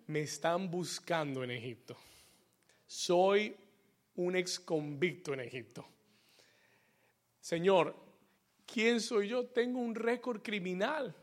Me 0.06 0.22
están 0.22 0.70
buscando 0.70 1.44
en 1.44 1.50
Egipto. 1.50 1.96
Soy 2.86 3.56
un 4.16 4.36
ex 4.36 4.58
convicto 4.58 5.32
en 5.32 5.40
Egipto. 5.40 5.86
Señor, 7.40 7.94
¿quién 8.66 9.00
soy 9.00 9.28
yo? 9.28 9.46
Tengo 9.46 9.78
un 9.78 9.94
récord 9.94 10.42
criminal 10.42 11.14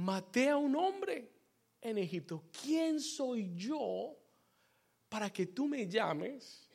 maté 0.00 0.48
a 0.48 0.56
un 0.56 0.74
hombre 0.76 1.30
en 1.80 1.98
Egipto. 1.98 2.44
¿Quién 2.62 3.00
soy 3.00 3.52
yo 3.54 4.16
para 5.08 5.30
que 5.30 5.46
tú 5.46 5.68
me 5.68 5.86
llames 5.86 6.68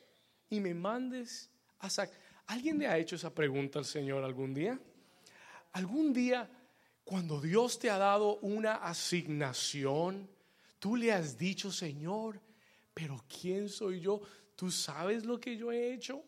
y 0.50 0.60
me 0.60 0.74
mandes 0.74 1.50
a 1.80 1.90
sacar. 1.90 2.20
¿Alguien 2.48 2.78
le 2.78 2.88
ha 2.88 2.98
hecho 2.98 3.16
esa 3.16 3.34
pregunta 3.34 3.80
al 3.80 3.86
Señor 3.86 4.24
algún 4.24 4.54
día? 4.54 4.80
¿Algún 5.72 6.14
día 6.14 6.50
cuando 7.04 7.40
Dios 7.40 7.78
te 7.78 7.90
ha 7.90 7.98
dado 7.98 8.38
una 8.38 8.76
asignación, 8.76 10.28
tú 10.80 10.96
le 10.96 11.12
has 11.12 11.38
dicho, 11.38 11.72
Señor, 11.72 12.42
pero 12.94 13.24
¿quién 13.28 13.70
soy 13.70 14.00
yo? 14.00 14.22
¿Tú 14.56 14.72
sabes 14.72 15.24
lo 15.24 15.40
que 15.40 15.56
yo 15.56 15.72
he 15.72 15.94
hecho? 15.94 16.24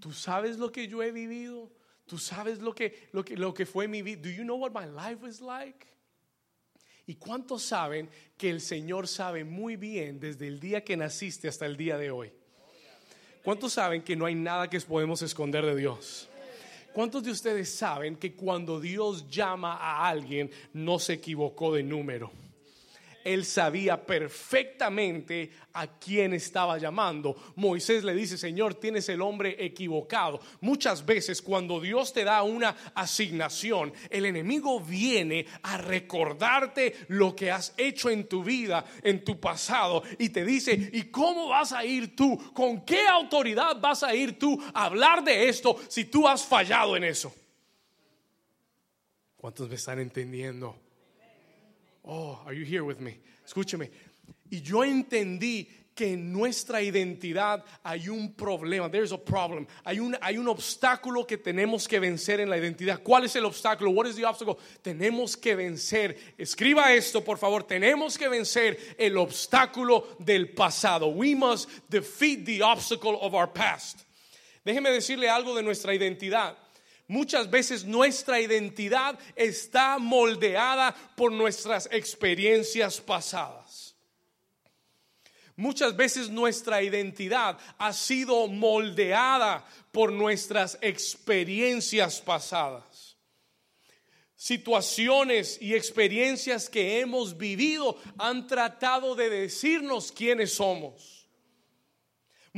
¿Tú 0.00 0.12
sabes 0.12 0.58
lo 0.58 0.70
que 0.70 0.86
yo 0.86 1.02
he 1.02 1.12
vivido? 1.12 1.72
¿Tú 2.06 2.18
sabes 2.18 2.58
lo 2.58 2.74
que, 2.74 3.08
lo 3.12 3.24
que, 3.24 3.36
lo 3.36 3.54
que 3.54 3.66
fue 3.66 3.88
mi 3.88 4.02
vida? 4.02 4.20
Do 4.22 4.30
you 4.30 4.42
know 4.42 4.58
what 4.58 4.72
my 4.72 4.86
life 4.86 5.22
was 5.22 5.40
like? 5.40 5.86
¿Y 7.06 7.14
cuántos 7.14 7.62
saben 7.62 8.10
que 8.36 8.50
el 8.50 8.60
Señor 8.60 9.08
sabe 9.08 9.44
muy 9.44 9.76
bien 9.76 10.20
desde 10.20 10.46
el 10.46 10.60
día 10.60 10.84
que 10.84 10.96
naciste 10.96 11.48
hasta 11.48 11.64
el 11.64 11.76
día 11.76 11.96
de 11.96 12.10
hoy? 12.10 12.32
¿Cuántos 13.48 13.72
saben 13.72 14.02
que 14.02 14.14
no 14.14 14.26
hay 14.26 14.34
nada 14.34 14.68
que 14.68 14.78
podemos 14.80 15.22
esconder 15.22 15.64
de 15.64 15.74
Dios? 15.74 16.28
¿Cuántos 16.92 17.22
de 17.22 17.30
ustedes 17.30 17.74
saben 17.74 18.14
que 18.14 18.34
cuando 18.34 18.78
Dios 18.78 19.26
llama 19.30 19.72
a 19.72 20.06
alguien 20.06 20.50
no 20.74 20.98
se 20.98 21.14
equivocó 21.14 21.72
de 21.72 21.82
número? 21.82 22.30
Él 23.32 23.44
sabía 23.44 24.04
perfectamente 24.04 25.50
a 25.74 25.86
quién 25.98 26.32
estaba 26.32 26.78
llamando. 26.78 27.36
Moisés 27.56 28.02
le 28.02 28.14
dice, 28.14 28.38
Señor, 28.38 28.74
tienes 28.74 29.08
el 29.08 29.20
hombre 29.20 29.56
equivocado. 29.58 30.40
Muchas 30.60 31.04
veces 31.04 31.42
cuando 31.42 31.80
Dios 31.80 32.12
te 32.12 32.24
da 32.24 32.42
una 32.42 32.74
asignación, 32.94 33.92
el 34.10 34.24
enemigo 34.24 34.80
viene 34.80 35.46
a 35.62 35.76
recordarte 35.76 36.94
lo 37.08 37.36
que 37.36 37.50
has 37.50 37.74
hecho 37.76 38.10
en 38.10 38.26
tu 38.28 38.42
vida, 38.42 38.84
en 39.02 39.22
tu 39.24 39.38
pasado, 39.38 40.02
y 40.18 40.30
te 40.30 40.44
dice, 40.44 40.90
¿y 40.92 41.04
cómo 41.04 41.48
vas 41.48 41.72
a 41.72 41.84
ir 41.84 42.16
tú? 42.16 42.52
¿Con 42.54 42.84
qué 42.84 43.06
autoridad 43.06 43.80
vas 43.80 44.02
a 44.02 44.14
ir 44.14 44.38
tú 44.38 44.60
a 44.72 44.86
hablar 44.86 45.22
de 45.22 45.48
esto 45.48 45.78
si 45.88 46.06
tú 46.06 46.26
has 46.26 46.44
fallado 46.44 46.96
en 46.96 47.04
eso? 47.04 47.34
¿Cuántos 49.36 49.68
me 49.68 49.76
están 49.76 50.00
entendiendo? 50.00 50.87
Oh, 52.08 52.40
are 52.46 52.54
you 52.54 52.64
here 52.64 52.82
with 52.82 53.00
me? 53.00 53.20
Escúcheme. 53.46 53.90
Y 54.50 54.62
yo 54.62 54.82
entendí 54.82 55.68
que 55.94 56.14
en 56.14 56.32
nuestra 56.32 56.80
identidad 56.80 57.62
hay 57.82 58.08
un 58.08 58.32
problema. 58.32 58.90
There's 58.90 59.12
a 59.12 59.18
problem. 59.18 59.66
Hay 59.84 59.98
un, 59.98 60.16
hay 60.22 60.38
un 60.38 60.48
obstáculo 60.48 61.26
que 61.26 61.36
tenemos 61.36 61.86
que 61.86 61.98
vencer 61.98 62.40
en 62.40 62.48
la 62.48 62.56
identidad. 62.56 63.02
¿Cuál 63.02 63.24
es 63.24 63.36
el 63.36 63.44
obstáculo? 63.44 63.90
What 63.90 64.06
is 64.06 64.16
the 64.16 64.24
obstacle? 64.24 64.56
Tenemos 64.80 65.36
que 65.36 65.54
vencer. 65.54 66.16
Escriba 66.38 66.94
esto, 66.94 67.22
por 67.22 67.36
favor. 67.36 67.64
Tenemos 67.64 68.16
que 68.16 68.28
vencer 68.28 68.78
el 68.96 69.18
obstáculo 69.18 70.16
del 70.18 70.54
pasado. 70.54 71.08
We 71.08 71.34
must 71.34 71.68
defeat 71.90 72.46
the 72.46 72.62
obstacle 72.62 73.18
of 73.20 73.34
our 73.34 73.52
past. 73.52 74.04
Déjeme 74.64 74.90
decirle 74.90 75.28
algo 75.28 75.54
de 75.54 75.62
nuestra 75.62 75.92
identidad. 75.92 76.56
Muchas 77.08 77.50
veces 77.50 77.86
nuestra 77.86 78.38
identidad 78.38 79.18
está 79.34 79.98
moldeada 79.98 80.94
por 81.16 81.32
nuestras 81.32 81.88
experiencias 81.90 83.00
pasadas. 83.00 83.96
Muchas 85.56 85.96
veces 85.96 86.28
nuestra 86.28 86.82
identidad 86.82 87.58
ha 87.78 87.92
sido 87.94 88.46
moldeada 88.46 89.66
por 89.90 90.12
nuestras 90.12 90.78
experiencias 90.82 92.20
pasadas. 92.20 93.16
Situaciones 94.36 95.58
y 95.60 95.74
experiencias 95.74 96.68
que 96.68 97.00
hemos 97.00 97.36
vivido 97.36 97.96
han 98.18 98.46
tratado 98.46 99.16
de 99.16 99.30
decirnos 99.30 100.12
quiénes 100.12 100.52
somos. 100.52 101.17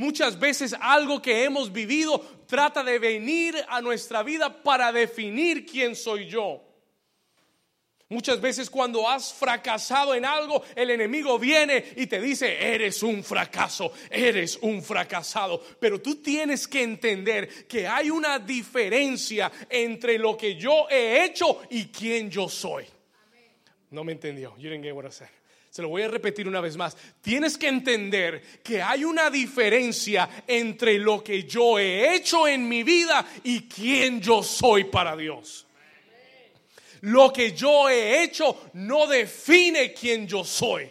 Muchas 0.01 0.39
veces 0.39 0.75
algo 0.81 1.21
que 1.21 1.43
hemos 1.43 1.71
vivido 1.71 2.19
trata 2.47 2.83
de 2.83 2.97
venir 2.97 3.55
a 3.69 3.81
nuestra 3.81 4.23
vida 4.23 4.63
para 4.63 4.91
definir 4.91 5.63
quién 5.63 5.95
soy 5.95 6.25
yo. 6.25 6.59
Muchas 8.09 8.41
veces 8.41 8.67
cuando 8.67 9.07
has 9.07 9.31
fracasado 9.31 10.15
en 10.15 10.25
algo, 10.25 10.63
el 10.75 10.89
enemigo 10.89 11.37
viene 11.37 11.85
y 11.95 12.07
te 12.07 12.19
dice, 12.19 12.73
eres 12.73 13.03
un 13.03 13.23
fracaso, 13.23 13.93
eres 14.09 14.57
un 14.63 14.81
fracasado. 14.81 15.63
Pero 15.79 16.01
tú 16.01 16.15
tienes 16.15 16.67
que 16.67 16.81
entender 16.81 17.67
que 17.67 17.87
hay 17.87 18.09
una 18.09 18.39
diferencia 18.39 19.51
entre 19.69 20.17
lo 20.17 20.35
que 20.35 20.55
yo 20.55 20.89
he 20.89 21.25
hecho 21.25 21.61
y 21.69 21.89
quién 21.89 22.31
yo 22.31 22.49
soy. 22.49 22.85
No 23.91 24.03
me 24.03 24.13
entendió. 24.13 24.57
You 24.57 24.71
didn't 24.71 24.83
get 24.83 24.95
what 24.95 25.05
I 25.05 25.11
said. 25.11 25.40
Se 25.71 25.81
lo 25.81 25.87
voy 25.87 26.01
a 26.01 26.09
repetir 26.09 26.49
una 26.49 26.59
vez 26.59 26.75
más. 26.75 26.97
Tienes 27.21 27.57
que 27.57 27.69
entender 27.69 28.41
que 28.61 28.81
hay 28.81 29.05
una 29.05 29.29
diferencia 29.29 30.43
entre 30.45 30.99
lo 30.99 31.23
que 31.23 31.45
yo 31.45 31.79
he 31.79 32.13
hecho 32.13 32.45
en 32.45 32.67
mi 32.67 32.83
vida 32.83 33.25
y 33.45 33.69
quién 33.69 34.19
yo 34.19 34.43
soy 34.43 34.83
para 34.83 35.15
Dios. 35.15 35.65
Lo 36.99 37.31
que 37.31 37.53
yo 37.53 37.89
he 37.89 38.21
hecho 38.21 38.69
no 38.73 39.07
define 39.07 39.93
quién 39.93 40.27
yo 40.27 40.43
soy. 40.43 40.89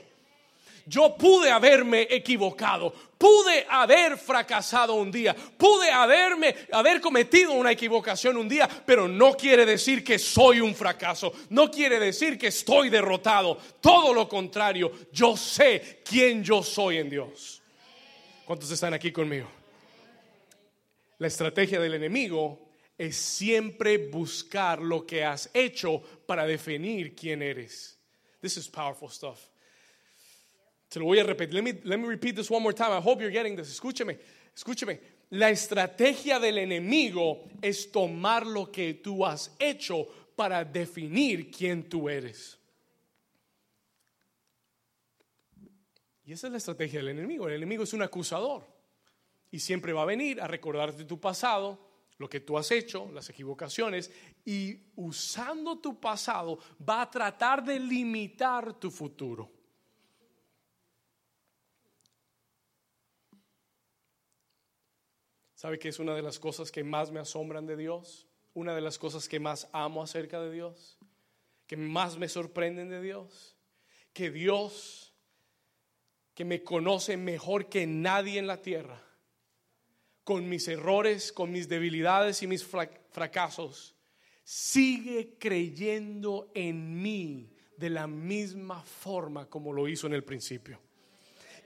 Yo 0.86 1.16
pude 1.16 1.50
haberme 1.50 2.06
equivocado, 2.10 2.92
pude 3.18 3.66
haber 3.68 4.16
fracasado 4.16 4.94
un 4.94 5.10
día, 5.10 5.34
pude 5.34 5.90
haberme 5.90 6.54
haber 6.72 7.00
cometido 7.00 7.52
una 7.52 7.72
equivocación 7.72 8.36
un 8.36 8.48
día, 8.48 8.68
pero 8.86 9.06
no 9.06 9.34
quiere 9.34 9.66
decir 9.66 10.02
que 10.02 10.18
soy 10.18 10.60
un 10.60 10.74
fracaso, 10.74 11.32
no 11.50 11.70
quiere 11.70 11.98
decir 11.98 12.38
que 12.38 12.48
estoy 12.48 12.88
derrotado, 12.88 13.58
todo 13.80 14.14
lo 14.14 14.28
contrario, 14.28 14.90
yo 15.12 15.36
sé 15.36 16.00
quién 16.04 16.42
yo 16.42 16.62
soy 16.62 16.98
en 16.98 17.10
Dios. 17.10 17.62
¿Cuántos 18.44 18.70
están 18.70 18.94
aquí 18.94 19.12
conmigo? 19.12 19.48
La 21.18 21.26
estrategia 21.26 21.78
del 21.78 21.94
enemigo 21.94 22.70
es 22.96 23.16
siempre 23.16 23.98
buscar 23.98 24.80
lo 24.80 25.06
que 25.06 25.24
has 25.24 25.50
hecho 25.54 26.02
para 26.26 26.46
definir 26.46 27.14
quién 27.14 27.42
eres. 27.42 27.98
This 28.40 28.56
is 28.56 28.68
powerful 28.68 29.10
stuff. 29.10 29.49
Se 30.90 30.98
lo 30.98 31.04
voy 31.04 31.20
a 31.20 31.24
repetir. 31.24 31.54
Let 31.54 31.62
me, 31.62 31.80
let 31.84 31.98
me 31.98 32.08
repeat 32.08 32.34
this 32.34 32.50
one 32.50 32.62
more 32.62 32.74
time. 32.74 32.90
I 32.90 33.00
hope 33.00 33.22
you're 33.22 33.30
getting 33.30 33.54
this. 33.54 33.70
Escúcheme, 33.70 34.18
escúcheme. 34.54 34.98
La 35.30 35.48
estrategia 35.48 36.40
del 36.40 36.58
enemigo 36.58 37.44
es 37.62 37.92
tomar 37.92 38.44
lo 38.44 38.72
que 38.72 38.94
tú 38.94 39.24
has 39.24 39.54
hecho 39.60 40.08
para 40.34 40.64
definir 40.64 41.48
quién 41.48 41.88
tú 41.88 42.08
eres. 42.08 42.58
Y 46.24 46.32
esa 46.32 46.48
es 46.48 46.50
la 46.50 46.58
estrategia 46.58 46.98
del 46.98 47.10
enemigo. 47.10 47.46
El 47.46 47.54
enemigo 47.54 47.84
es 47.84 47.92
un 47.92 48.02
acusador. 48.02 48.66
Y 49.52 49.60
siempre 49.60 49.92
va 49.92 50.02
a 50.02 50.06
venir 50.06 50.40
a 50.40 50.48
recordarte 50.48 51.04
tu 51.04 51.20
pasado, 51.20 51.78
lo 52.18 52.28
que 52.28 52.40
tú 52.40 52.58
has 52.58 52.68
hecho, 52.72 53.08
las 53.12 53.30
equivocaciones, 53.30 54.10
y 54.44 54.76
usando 54.96 55.78
tu 55.78 56.00
pasado 56.00 56.58
va 56.88 57.02
a 57.02 57.10
tratar 57.10 57.62
de 57.64 57.78
limitar 57.78 58.74
tu 58.74 58.90
futuro. 58.90 59.59
¿Sabe 65.60 65.78
que 65.78 65.90
es 65.90 65.98
una 65.98 66.14
de 66.14 66.22
las 66.22 66.38
cosas 66.38 66.72
que 66.72 66.82
más 66.82 67.10
me 67.10 67.20
asombran 67.20 67.66
de 67.66 67.76
Dios? 67.76 68.26
Una 68.54 68.74
de 68.74 68.80
las 68.80 68.98
cosas 68.98 69.28
que 69.28 69.38
más 69.38 69.68
amo 69.72 70.02
acerca 70.02 70.40
de 70.40 70.50
Dios, 70.50 70.96
que 71.66 71.76
más 71.76 72.16
me 72.16 72.30
sorprenden 72.30 72.88
de 72.88 73.02
Dios, 73.02 73.58
que 74.14 74.30
Dios, 74.30 75.12
que 76.32 76.46
me 76.46 76.62
conoce 76.62 77.18
mejor 77.18 77.68
que 77.68 77.86
nadie 77.86 78.38
en 78.38 78.46
la 78.46 78.62
tierra, 78.62 79.04
con 80.24 80.48
mis 80.48 80.66
errores, 80.66 81.30
con 81.30 81.52
mis 81.52 81.68
debilidades 81.68 82.42
y 82.42 82.46
mis 82.46 82.64
fracasos, 82.64 83.94
sigue 84.42 85.36
creyendo 85.38 86.50
en 86.54 87.02
mí 87.02 87.52
de 87.76 87.90
la 87.90 88.06
misma 88.06 88.82
forma 88.82 89.44
como 89.50 89.74
lo 89.74 89.88
hizo 89.88 90.06
en 90.06 90.14
el 90.14 90.24
principio 90.24 90.80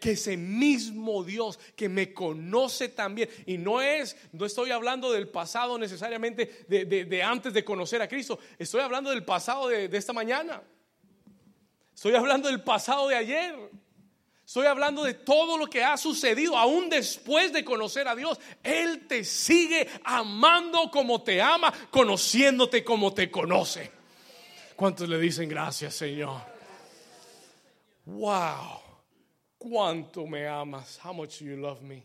que 0.04 0.10
ese 0.10 0.36
mismo 0.36 1.24
Dios 1.24 1.58
que 1.74 1.88
me 1.88 2.12
conoce 2.12 2.90
también, 2.90 3.30
y 3.46 3.56
no 3.56 3.80
es, 3.80 4.18
no 4.32 4.44
estoy 4.44 4.70
hablando 4.70 5.10
del 5.10 5.28
pasado 5.28 5.78
necesariamente 5.78 6.66
de, 6.68 7.22
antes 7.22 7.54
de 7.54 7.64
conocer 7.64 8.02
a 8.02 8.08
Cristo, 8.08 8.38
estoy 8.58 8.82
hablando 8.82 9.08
del 9.08 9.24
pasado 9.24 9.66
de, 9.66 9.88
de 9.88 9.96
esta 9.96 10.12
mañana, 10.12 10.62
estoy 11.94 12.14
hablando 12.16 12.48
del 12.48 12.62
pasado 12.62 13.08
de 13.08 13.16
ayer. 13.16 13.54
Estoy 14.46 14.66
hablando 14.66 15.04
de 15.04 15.14
todo 15.14 15.56
lo 15.56 15.68
que 15.68 15.82
ha 15.82 15.96
sucedido 15.96 16.58
aún 16.58 16.90
después 16.90 17.50
de 17.50 17.64
conocer 17.64 18.06
a 18.06 18.14
Dios. 18.14 18.38
Él 18.62 19.06
te 19.08 19.24
sigue 19.24 19.88
amando 20.04 20.90
como 20.90 21.22
te 21.22 21.40
ama, 21.40 21.72
conociéndote 21.90 22.84
como 22.84 23.14
te 23.14 23.30
conoce. 23.30 23.90
¿Cuántos 24.76 25.08
le 25.08 25.18
dicen 25.18 25.48
gracias, 25.48 25.94
Señor? 25.94 26.42
Wow 28.04 28.83
cuánto 29.68 30.26
me 30.26 30.46
amas, 30.46 30.98
how 31.02 31.12
much 31.12 31.40
you 31.40 31.56
love 31.56 31.80
me. 31.80 32.04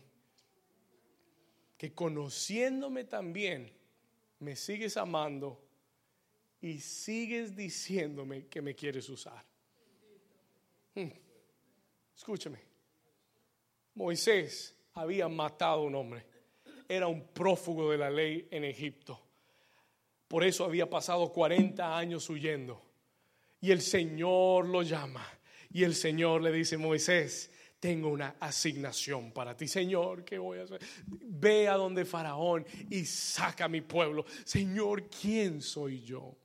Que 1.76 1.94
conociéndome 1.94 3.04
también, 3.04 3.70
me 4.40 4.56
sigues 4.56 4.96
amando 4.96 5.60
y 6.60 6.78
sigues 6.80 7.54
diciéndome 7.54 8.46
que 8.46 8.62
me 8.62 8.74
quieres 8.74 9.08
usar. 9.08 9.44
Hmm. 10.94 11.10
Escúchame, 12.16 12.58
Moisés 13.94 14.74
había 14.94 15.28
matado 15.28 15.80
a 15.80 15.84
un 15.84 15.94
hombre. 15.94 16.26
era 16.88 17.06
un 17.06 17.28
prófugo 17.28 17.92
de 17.92 17.98
la 17.98 18.10
ley 18.10 18.48
en 18.50 18.64
Egipto. 18.64 19.20
Por 20.26 20.42
eso 20.42 20.64
había 20.64 20.90
pasado 20.90 21.32
40 21.32 21.96
años 21.96 22.28
huyendo. 22.28 22.82
Y 23.60 23.70
el 23.70 23.80
Señor 23.80 24.66
lo 24.66 24.82
llama. 24.82 25.24
Y 25.72 25.84
el 25.84 25.94
Señor 25.94 26.42
le 26.42 26.52
dice, 26.52 26.76
Moisés, 26.76 27.50
tengo 27.78 28.08
una 28.08 28.36
asignación 28.40 29.32
para 29.32 29.56
ti, 29.56 29.66
Señor, 29.66 30.24
¿qué 30.24 30.38
voy 30.38 30.58
a 30.58 30.64
hacer? 30.64 30.80
Ve 31.06 31.66
a 31.68 31.74
donde 31.74 32.04
Faraón 32.04 32.66
y 32.90 33.04
saca 33.06 33.64
a 33.64 33.68
mi 33.68 33.80
pueblo. 33.80 34.26
Señor, 34.44 35.08
¿quién 35.08 35.62
soy 35.62 36.02
yo? 36.02 36.36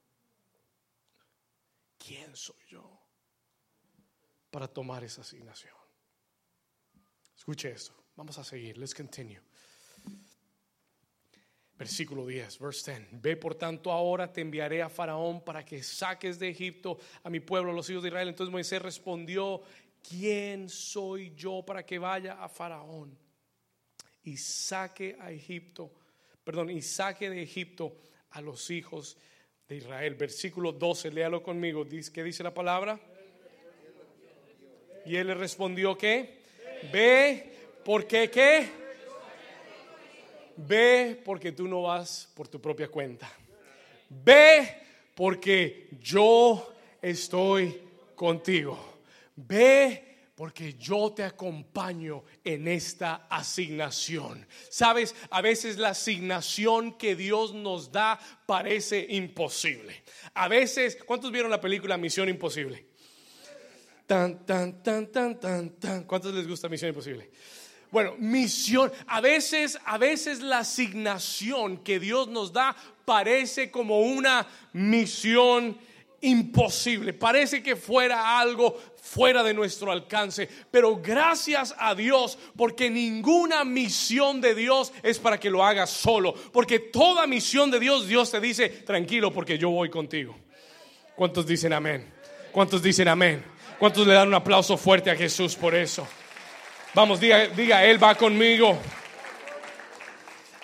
¿Quién 1.97 2.35
soy 2.35 2.63
yo 2.69 2.99
para 4.49 4.67
tomar 4.67 5.03
esa 5.03 5.21
asignación? 5.21 5.75
Escuche 7.35 7.71
esto. 7.71 7.93
Vamos 8.15 8.37
a 8.37 8.43
seguir. 8.43 8.77
Let's 8.77 8.93
continue. 8.93 9.41
Versículo 11.77 12.25
10, 12.25 12.59
verse 12.59 12.91
10. 12.91 13.21
Ve 13.21 13.35
por 13.35 13.55
tanto 13.55 13.91
ahora 13.91 14.31
te 14.31 14.39
enviaré 14.39 14.81
a 14.81 14.89
Faraón 14.89 15.43
para 15.43 15.65
que 15.65 15.83
saques 15.83 16.39
de 16.39 16.47
Egipto 16.47 16.97
a 17.21 17.29
mi 17.29 17.41
pueblo, 17.41 17.73
los 17.73 17.89
hijos 17.89 18.01
de 18.03 18.09
Israel. 18.09 18.29
Entonces 18.29 18.51
Moisés 18.51 18.81
respondió, 18.81 19.61
¿quién 20.07 20.69
soy 20.69 21.33
yo 21.35 21.63
para 21.65 21.85
que 21.85 21.99
vaya 21.99 22.41
a 22.41 22.47
Faraón 22.47 23.17
y 24.23 24.37
saque 24.37 25.17
a 25.19 25.31
Egipto, 25.31 25.91
perdón, 26.45 26.69
y 26.69 26.81
saque 26.81 27.29
de 27.29 27.41
Egipto 27.41 27.97
a 28.31 28.39
los 28.39 28.69
hijos 28.69 29.17
de 29.67 29.75
Israel? 29.75 30.15
Versículo 30.15 30.71
12, 30.71 31.11
léalo 31.11 31.43
conmigo. 31.43 31.85
¿Qué 32.13 32.23
dice 32.23 32.41
la 32.41 32.53
palabra? 32.53 32.97
Y 35.05 35.17
él 35.17 35.27
le 35.27 35.33
respondió, 35.33 35.97
¿qué? 35.97 36.39
Ve, 36.93 37.53
porque 37.83 38.31
qué? 38.31 38.84
Ve 40.57 41.21
porque 41.23 41.51
tú 41.51 41.67
no 41.67 41.83
vas 41.83 42.31
por 42.33 42.47
tu 42.47 42.61
propia 42.61 42.87
cuenta. 42.87 43.31
Ve 44.09 44.81
porque 45.15 45.89
yo 46.01 46.73
estoy 47.01 47.81
contigo. 48.15 48.99
Ve 49.35 50.05
porque 50.35 50.73
yo 50.73 51.13
te 51.13 51.23
acompaño 51.23 52.23
en 52.43 52.67
esta 52.67 53.27
asignación. 53.29 54.45
Sabes, 54.69 55.15
a 55.29 55.41
veces 55.41 55.77
la 55.77 55.89
asignación 55.89 56.97
que 56.97 57.15
Dios 57.15 57.53
nos 57.53 57.91
da 57.91 58.19
parece 58.45 59.05
imposible. 59.09 60.03
A 60.33 60.49
veces, 60.49 60.97
¿cuántos 61.05 61.31
vieron 61.31 61.49
la 61.49 61.61
película 61.61 61.97
Misión 61.97 62.27
Imposible? 62.27 62.85
Tan, 64.05 64.45
tan, 64.45 64.83
tan, 64.83 65.07
tan, 65.07 65.39
tan, 65.39 65.69
tan. 65.79 66.03
¿Cuántos 66.03 66.33
les 66.33 66.47
gusta 66.47 66.67
Misión 66.67 66.89
Imposible? 66.89 67.31
Bueno, 67.91 68.15
misión. 68.17 68.91
A 69.07 69.21
veces, 69.21 69.79
a 69.85 69.97
veces 69.97 70.41
la 70.41 70.59
asignación 70.59 71.77
que 71.77 71.99
Dios 71.99 72.27
nos 72.27 72.51
da 72.51 72.75
parece 73.05 73.71
como 73.71 74.01
una 74.01 74.47
misión 74.73 75.77
imposible. 76.21 77.13
Parece 77.13 77.61
que 77.61 77.75
fuera 77.75 78.39
algo 78.39 78.77
fuera 79.01 79.43
de 79.43 79.53
nuestro 79.53 79.91
alcance. 79.91 80.49
Pero 80.71 80.97
gracias 80.97 81.75
a 81.77 81.93
Dios, 81.93 82.37
porque 82.57 82.89
ninguna 82.89 83.63
misión 83.63 84.41
de 84.41 84.55
Dios 84.55 84.91
es 85.03 85.19
para 85.19 85.39
que 85.39 85.49
lo 85.49 85.63
hagas 85.63 85.91
solo. 85.91 86.33
Porque 86.33 86.79
toda 86.79 87.27
misión 87.27 87.69
de 87.69 87.79
Dios, 87.79 88.07
Dios 88.07 88.31
te 88.31 88.39
dice, 88.39 88.69
tranquilo, 88.69 89.31
porque 89.31 89.57
yo 89.57 89.69
voy 89.69 89.89
contigo. 89.89 90.35
¿Cuántos 91.15 91.45
dicen 91.45 91.71
amén? 91.71 92.11
¿Cuántos 92.51 92.81
dicen 92.81 93.07
amén? 93.07 93.43
¿Cuántos 93.79 94.07
le 94.07 94.13
dan 94.13 94.27
un 94.27 94.33
aplauso 94.33 94.77
fuerte 94.77 95.11
a 95.11 95.15
Jesús 95.15 95.55
por 95.55 95.75
eso? 95.75 96.07
Vamos, 96.95 97.19
diga, 97.19 97.47
diga, 97.49 97.83
Él 97.83 98.01
va 98.01 98.15
conmigo. 98.15 98.79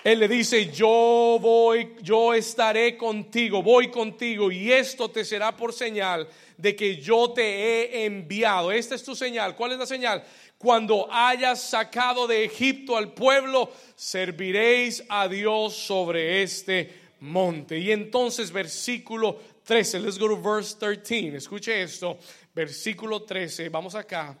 Él 0.02 0.18
le 0.18 0.26
dice, 0.26 0.72
yo 0.72 1.36
voy, 1.38 1.94
yo 2.00 2.32
estaré 2.32 2.96
contigo, 2.96 3.62
voy 3.62 3.90
contigo 3.90 4.50
y 4.50 4.72
esto 4.72 5.10
te 5.10 5.26
será 5.26 5.54
por 5.54 5.74
señal 5.74 6.26
de 6.56 6.74
que 6.74 6.96
yo 6.96 7.32
te 7.32 7.42
he 7.42 8.06
enviado. 8.06 8.72
Esta 8.72 8.94
es 8.94 9.04
tu 9.04 9.14
señal. 9.14 9.54
¿Cuál 9.54 9.72
es 9.72 9.78
la 9.78 9.84
señal? 9.84 10.24
Cuando 10.56 11.06
hayas 11.12 11.60
sacado 11.60 12.26
de 12.26 12.46
Egipto 12.46 12.96
al 12.96 13.12
pueblo, 13.12 13.70
serviréis 13.94 15.04
a 15.10 15.28
Dios 15.28 15.74
sobre 15.74 16.42
este 16.42 16.94
monte. 17.20 17.78
Y 17.78 17.92
entonces 17.92 18.50
versículo 18.50 19.38
13, 19.64 20.00
let's 20.00 20.18
go 20.18 20.28
to 20.28 20.40
verse 20.40 20.74
13. 20.80 21.36
Escuche 21.36 21.82
esto, 21.82 22.16
versículo 22.54 23.22
13, 23.22 23.68
vamos 23.68 23.94
acá. 23.94 24.34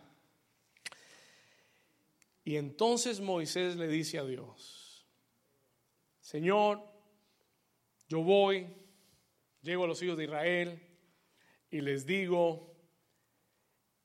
Y 2.44 2.56
entonces 2.56 3.20
Moisés 3.20 3.76
le 3.76 3.88
dice 3.88 4.18
a 4.18 4.24
Dios, 4.24 5.06
Señor, 6.20 6.82
yo 8.08 8.22
voy, 8.22 8.66
llego 9.62 9.84
a 9.84 9.86
los 9.86 10.02
hijos 10.02 10.16
de 10.16 10.24
Israel 10.24 10.82
y 11.70 11.80
les 11.80 12.04
digo, 12.04 12.76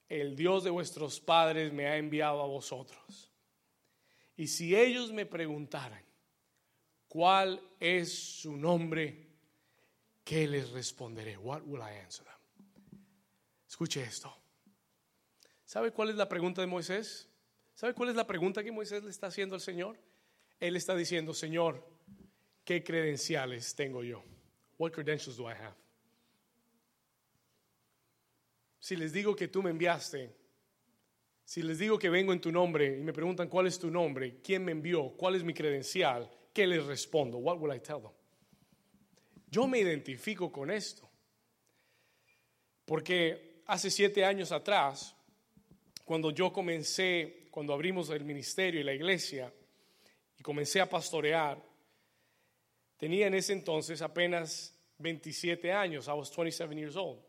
el 0.07 0.35
Dios 0.35 0.63
de 0.63 0.69
vuestros 0.69 1.19
padres 1.19 1.73
me 1.73 1.87
ha 1.87 1.97
enviado 1.97 2.41
a 2.41 2.47
vosotros. 2.47 3.31
Y 4.35 4.47
si 4.47 4.75
ellos 4.75 5.11
me 5.11 5.25
preguntaran, 5.25 6.03
¿cuál 7.07 7.61
es 7.79 8.39
su 8.39 8.55
nombre? 8.55 9.27
¿Qué 10.23 10.47
les 10.47 10.69
responderé? 10.69 11.37
What 11.37 11.63
will 11.63 11.81
I 11.81 11.99
answer 12.03 12.25
them? 12.25 13.01
Escuche 13.67 14.03
esto. 14.03 14.33
¿Sabe 15.65 15.91
cuál 15.91 16.09
es 16.09 16.15
la 16.15 16.29
pregunta 16.29 16.61
de 16.61 16.67
Moisés? 16.67 17.27
¿Sabe 17.77 17.93
cuál 17.93 18.09
es 18.09 18.15
la 18.15 18.25
pregunta 18.25 18.63
que 18.63 18.71
Moisés 18.71 19.03
le 19.03 19.11
está 19.11 19.27
haciendo 19.27 19.53
al 19.53 19.61
Señor? 19.61 19.99
Él 20.59 20.75
está 20.75 20.95
diciendo, 20.95 21.31
Señor, 21.31 21.87
¿qué 22.63 22.83
credenciales 22.83 23.75
tengo 23.75 24.03
yo? 24.03 24.23
What 24.79 24.93
credentials 24.93 25.37
do 25.37 25.43
I 25.43 25.53
have? 25.53 25.75
Si 28.79 28.95
les 28.95 29.13
digo 29.13 29.35
que 29.35 29.47
tú 29.47 29.61
me 29.61 29.69
enviaste, 29.69 30.35
si 31.45 31.61
les 31.61 31.77
digo 31.77 31.99
que 31.99 32.09
vengo 32.09 32.33
en 32.33 32.41
tu 32.41 32.51
nombre 32.51 32.97
y 32.97 33.03
me 33.03 33.13
preguntan 33.13 33.47
cuál 33.47 33.67
es 33.67 33.77
tu 33.77 33.91
nombre, 33.91 34.41
quién 34.41 34.65
me 34.65 34.71
envió, 34.71 35.15
cuál 35.15 35.35
es 35.35 35.43
mi 35.43 35.53
credencial, 35.53 36.27
¿qué 36.51 36.65
les 36.65 36.83
respondo? 36.83 37.37
What 37.37 37.59
will 37.59 37.75
I 37.75 37.79
tell 37.79 38.01
them? 38.01 38.11
Yo 39.51 39.67
me 39.67 39.77
identifico 39.77 40.51
con 40.51 40.71
esto. 40.71 41.07
Porque 42.85 43.61
hace 43.67 43.91
siete 43.91 44.25
años 44.25 44.51
atrás, 44.51 45.15
cuando 46.05 46.31
yo 46.31 46.51
comencé, 46.51 47.46
cuando 47.57 47.73
abrimos 47.73 48.11
el 48.11 48.23
ministerio 48.23 48.79
y 48.79 48.83
la 48.83 48.93
iglesia, 48.93 49.51
y 50.37 50.43
comencé 50.43 50.79
a 50.79 50.87
pastorear, 50.87 51.59
Tenía 52.97 53.25
en 53.25 53.33
ese 53.33 53.51
entonces 53.51 53.99
apenas 54.03 54.77
27 54.99 55.71
años. 55.71 56.07
I 56.07 56.11
was 56.11 56.29
27 56.29 56.75
years 56.75 56.95
old. 56.95 57.19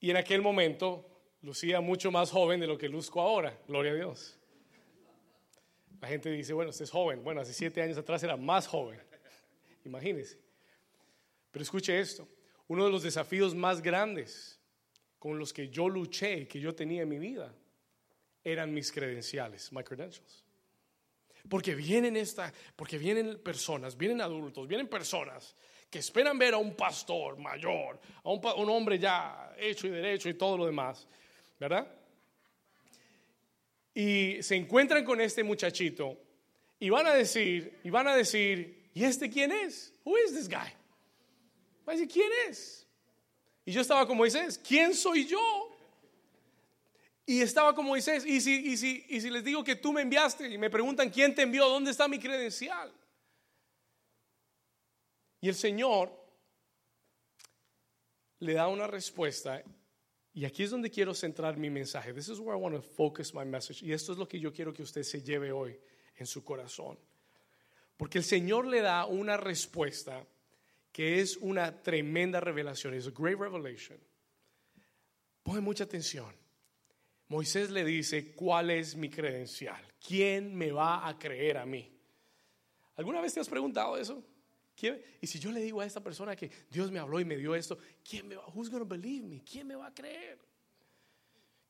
Y 0.00 0.10
en 0.10 0.18
aquel 0.18 0.42
momento 0.42 1.02
lucía 1.40 1.80
mucho 1.80 2.10
más 2.10 2.30
joven 2.30 2.60
de 2.60 2.66
lo 2.66 2.76
que 2.76 2.90
luzco 2.90 3.22
ahora. 3.22 3.58
Gloria 3.66 3.92
a 3.92 3.94
Dios. 3.94 4.38
La 6.02 6.08
gente 6.08 6.30
dice, 6.30 6.52
bueno, 6.52 6.72
usted 6.72 6.84
es 6.84 6.90
joven. 6.90 7.24
Bueno, 7.24 7.40
hace 7.40 7.54
siete 7.54 7.80
años 7.80 7.96
atrás 7.96 8.22
era 8.22 8.36
más 8.36 8.66
joven. 8.66 9.00
Imagínese. 9.86 10.38
Pero 11.50 11.62
escuche 11.62 11.98
esto. 11.98 12.28
Uno 12.68 12.84
de 12.84 12.90
los 12.90 13.02
desafíos 13.02 13.54
más 13.54 13.80
grandes 13.80 14.60
con 15.18 15.38
los 15.38 15.54
que 15.54 15.70
yo 15.70 15.88
luché, 15.88 16.46
que 16.46 16.60
yo 16.60 16.74
tenía 16.74 17.00
en 17.00 17.08
mi 17.08 17.18
vida, 17.18 17.54
eran 18.44 18.72
mis 18.72 18.90
credenciales, 18.92 19.72
my 19.72 19.82
credentials. 19.82 20.44
Porque 21.48 21.74
vienen 21.74 22.16
esta, 22.16 22.52
porque 22.76 22.98
vienen 22.98 23.38
personas, 23.42 23.96
vienen 23.96 24.20
adultos, 24.20 24.68
vienen 24.68 24.88
personas 24.88 25.56
que 25.90 25.98
esperan 25.98 26.38
ver 26.38 26.54
a 26.54 26.58
un 26.58 26.74
pastor 26.74 27.36
mayor, 27.38 28.00
a 28.22 28.30
un, 28.30 28.70
hombre 28.70 28.98
ya 28.98 29.54
hecho 29.58 29.86
y 29.88 29.90
derecho 29.90 30.28
y 30.28 30.34
todo 30.34 30.56
lo 30.56 30.66
demás, 30.66 31.06
¿verdad? 31.58 31.92
Y 33.92 34.42
se 34.42 34.54
encuentran 34.54 35.04
con 35.04 35.20
este 35.20 35.42
muchachito 35.42 36.16
y 36.78 36.88
van 36.90 37.06
a 37.06 37.14
decir, 37.14 37.80
y 37.82 37.90
van 37.90 38.06
a 38.06 38.14
decir, 38.14 38.90
¿y 38.94 39.04
este 39.04 39.28
quién 39.28 39.50
es? 39.50 39.92
Who 40.04 40.16
is 40.18 40.32
this 40.32 40.48
guy? 40.48 40.72
Va 41.86 41.92
a 41.92 41.96
decir, 41.96 42.08
¿quién 42.08 42.30
es? 42.48 42.86
Y 43.64 43.72
yo 43.72 43.80
estaba 43.80 44.06
como 44.06 44.24
dices, 44.24 44.58
¿quién 44.58 44.94
soy 44.94 45.26
yo? 45.26 45.69
Y 47.30 47.42
estaba 47.42 47.72
como 47.76 47.90
Moisés, 47.90 48.26
y 48.26 48.40
si, 48.40 48.72
y, 48.72 48.76
si, 48.76 49.06
y 49.08 49.20
si 49.20 49.30
les 49.30 49.44
digo 49.44 49.62
que 49.62 49.76
tú 49.76 49.92
me 49.92 50.02
enviaste 50.02 50.48
y 50.48 50.58
me 50.58 50.68
preguntan 50.68 51.10
quién 51.10 51.32
te 51.32 51.42
envió, 51.42 51.68
¿dónde 51.68 51.92
está 51.92 52.08
mi 52.08 52.18
credencial? 52.18 52.92
Y 55.40 55.48
el 55.48 55.54
Señor 55.54 56.10
le 58.40 58.54
da 58.54 58.66
una 58.66 58.88
respuesta, 58.88 59.62
y 60.34 60.44
aquí 60.44 60.64
es 60.64 60.70
donde 60.70 60.90
quiero 60.90 61.14
centrar 61.14 61.56
mi 61.56 61.70
mensaje. 61.70 62.12
This 62.12 62.30
is 62.30 62.40
where 62.40 62.58
I 62.58 62.60
want 62.60 62.74
to 62.74 62.82
focus 62.82 63.32
my 63.32 63.44
message. 63.44 63.80
Y 63.84 63.92
esto 63.92 64.10
es 64.10 64.18
lo 64.18 64.26
que 64.26 64.40
yo 64.40 64.52
quiero 64.52 64.72
que 64.72 64.82
usted 64.82 65.04
se 65.04 65.22
lleve 65.22 65.52
hoy 65.52 65.78
en 66.16 66.26
su 66.26 66.42
corazón. 66.42 66.98
Porque 67.96 68.18
el 68.18 68.24
Señor 68.24 68.66
le 68.66 68.80
da 68.80 69.06
una 69.06 69.36
respuesta 69.36 70.26
que 70.90 71.20
es 71.20 71.36
una 71.36 71.80
tremenda 71.80 72.40
revelación, 72.40 72.94
es 72.94 73.06
a 73.06 73.12
great 73.16 73.38
revelation. 73.38 74.00
Pone 75.44 75.60
mucha 75.60 75.84
atención. 75.84 76.39
Moisés 77.30 77.70
le 77.70 77.84
dice, 77.84 78.34
¿cuál 78.34 78.70
es 78.70 78.94
mi 78.94 79.08
credencial? 79.08 79.82
¿Quién 80.06 80.54
me 80.54 80.70
va 80.70 81.08
a 81.08 81.18
creer 81.18 81.56
a 81.56 81.64
mí? 81.64 81.90
¿Alguna 82.96 83.22
vez 83.22 83.32
te 83.32 83.40
has 83.40 83.48
preguntado 83.48 83.96
eso? 83.96 84.22
Y 85.20 85.26
si 85.26 85.38
yo 85.38 85.52
le 85.52 85.60
digo 85.60 85.80
a 85.80 85.86
esta 85.86 86.02
persona 86.02 86.34
que 86.34 86.50
Dios 86.70 86.90
me 86.90 86.98
habló 86.98 87.20
y 87.20 87.24
me 87.24 87.36
dio 87.36 87.54
esto, 87.54 87.78
¿quién 88.08 88.26
me 88.28 88.36
va? 88.36 88.46
Who's 88.48 88.70
gonna 88.70 88.84
believe 88.84 89.26
me? 89.26 89.42
¿Quién 89.42 89.66
me 89.66 89.74
va 89.74 89.86
a 89.86 89.94
creer? 89.94 90.38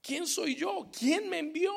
¿Quién 0.01 0.27
soy 0.27 0.55
yo? 0.55 0.89
¿Quién 0.97 1.29
me 1.29 1.39
envió? 1.39 1.73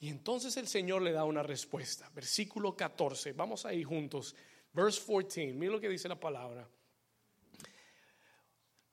Y 0.00 0.08
entonces 0.08 0.56
el 0.56 0.68
Señor 0.68 1.02
le 1.02 1.12
da 1.12 1.24
una 1.24 1.42
respuesta. 1.42 2.10
Versículo 2.14 2.76
14. 2.76 3.32
Vamos 3.32 3.64
ahí 3.64 3.82
juntos. 3.82 4.34
Verse 4.72 5.00
14. 5.00 5.52
Mira 5.54 5.72
lo 5.72 5.80
que 5.80 5.88
dice 5.88 6.08
la 6.08 6.18
palabra. 6.18 6.68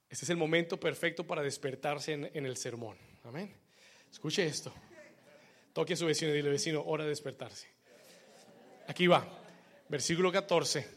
Este 0.07 0.25
es 0.25 0.29
el 0.29 0.37
momento 0.37 0.79
perfecto 0.79 1.25
para 1.25 1.41
despertarse 1.41 2.13
en, 2.13 2.45
el 2.45 2.57
sermón. 2.57 2.97
Amén. 3.25 3.51
Escuche 4.11 4.45
esto. 4.45 4.71
Toque 5.73 5.93
a 5.93 5.97
su 5.97 6.05
vecino 6.05 6.31
y 6.31 6.35
dile, 6.35 6.49
vecino, 6.49 6.83
hora 6.85 7.03
de 7.03 7.09
despertarse. 7.09 7.67
Aquí 8.87 9.07
va. 9.07 9.27
Versículo 9.89 10.31
14. 10.31 10.87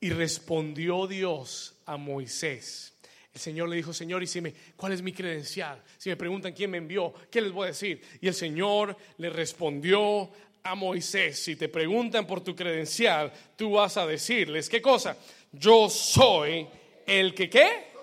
Y 0.00 0.10
respondió 0.10 1.08
Dios 1.08 1.80
a 1.86 1.96
Moisés. 1.96 2.94
El 3.32 3.40
Señor 3.40 3.68
le 3.68 3.76
dijo, 3.76 3.92
Señor, 3.92 4.22
y 4.22 4.28
si 4.28 4.40
¿cuál 4.76 4.92
es 4.92 5.02
mi 5.02 5.12
credencial? 5.12 5.82
Si 5.98 6.08
me 6.08 6.16
preguntan 6.16 6.52
quién 6.52 6.70
me 6.70 6.78
envió, 6.78 7.12
¿qué 7.30 7.40
les 7.40 7.50
voy 7.50 7.64
a 7.64 7.68
decir? 7.68 8.00
Y 8.20 8.28
el 8.28 8.34
Señor 8.34 8.96
le 9.18 9.28
respondió 9.28 10.30
a 10.62 10.74
Moisés, 10.76 11.42
si 11.42 11.56
te 11.56 11.68
preguntan 11.68 12.26
por 12.26 12.42
tu 12.42 12.54
credencial, 12.54 13.32
tú 13.56 13.72
vas 13.72 13.96
a 13.96 14.06
decirles, 14.06 14.68
¿qué 14.68 14.80
cosa? 14.80 15.16
Yo 15.50 15.90
soy 15.90 16.66
el 17.06 17.34
que 17.34 17.50
qué. 17.50 17.93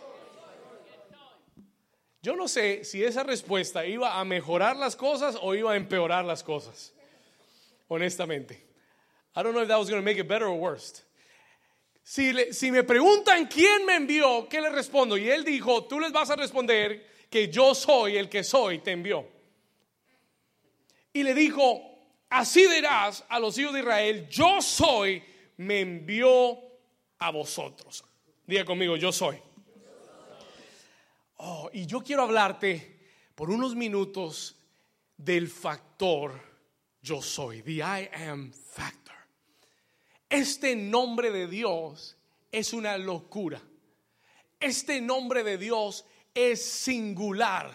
Yo 2.22 2.36
no 2.36 2.48
sé 2.48 2.84
si 2.84 3.04
esa 3.04 3.24
respuesta 3.24 3.86
iba 3.86 4.20
a 4.20 4.24
mejorar 4.24 4.78
las 4.78 4.96
cosas 4.96 5.36
o 5.42 5.56
iba 5.56 5.74
a 5.74 5.76
empeorar 5.76 6.24
las 6.24 6.44
cosas. 6.44 6.94
Honestamente. 7.88 8.64
I 9.36 9.44
don't 9.44 9.54
know 9.54 9.62
if 9.62 9.68
that 9.70 9.80
was 9.80 9.90
going 9.90 10.02
to 10.02 10.06
make 10.06 10.20
it 10.20 10.28
better 10.28 10.48
or 10.48 10.60
worse. 10.60 11.04
Si, 12.04 12.54
si 12.54 12.72
me 12.72 12.84
preguntan 12.84 13.48
quién 13.48 13.86
me 13.86 13.96
envió, 13.96 14.48
¿qué 14.50 14.62
le 14.62 14.70
respondo? 14.70 15.18
Y 15.18 15.30
él 15.30 15.44
dijo, 15.44 15.86
tú 15.86 16.00
les 16.00 16.12
vas 16.12 16.30
a 16.30 16.36
responder 16.36 17.06
que 17.30 17.48
yo 17.48 17.74
soy 17.74 18.18
el 18.18 18.28
que 18.28 18.44
soy, 18.44 18.80
te 18.80 18.92
envió. 18.92 19.26
Y 21.14 21.24
le 21.24 21.34
dijo, 21.34 21.82
así 22.30 22.68
dirás 22.68 23.24
a 23.30 23.40
los 23.40 23.58
hijos 23.58 23.74
de 23.74 23.80
Israel, 23.80 24.28
yo 24.30 24.62
soy, 24.62 25.24
me 25.58 25.80
envió 25.82 26.60
a 27.20 27.32
vosotros. 27.32 28.04
Diga 28.46 28.66
conmigo, 28.66 28.98
yo 28.98 29.12
soy. 29.12 29.38
Oh, 31.44 31.70
y 31.74 31.88
yo 31.88 32.02
quiero 32.02 32.22
hablarte 32.22 33.00
por 33.34 33.50
unos 33.50 33.76
minutos 33.76 34.56
del 35.18 35.48
factor 35.48 36.52
yo 37.02 37.20
soy, 37.22 37.62
the 37.64 37.82
I 37.82 38.10
am 38.14 38.52
factor. 38.52 39.16
Este 40.30 40.76
nombre 40.76 41.32
de 41.32 41.48
Dios 41.48 42.16
es 42.52 42.74
una 42.74 42.96
locura. 42.98 43.60
Este 44.60 45.02
nombre 45.02 45.44
de 45.44 45.58
Dios 45.58 46.06
es 46.36 46.64
singular. 46.64 47.72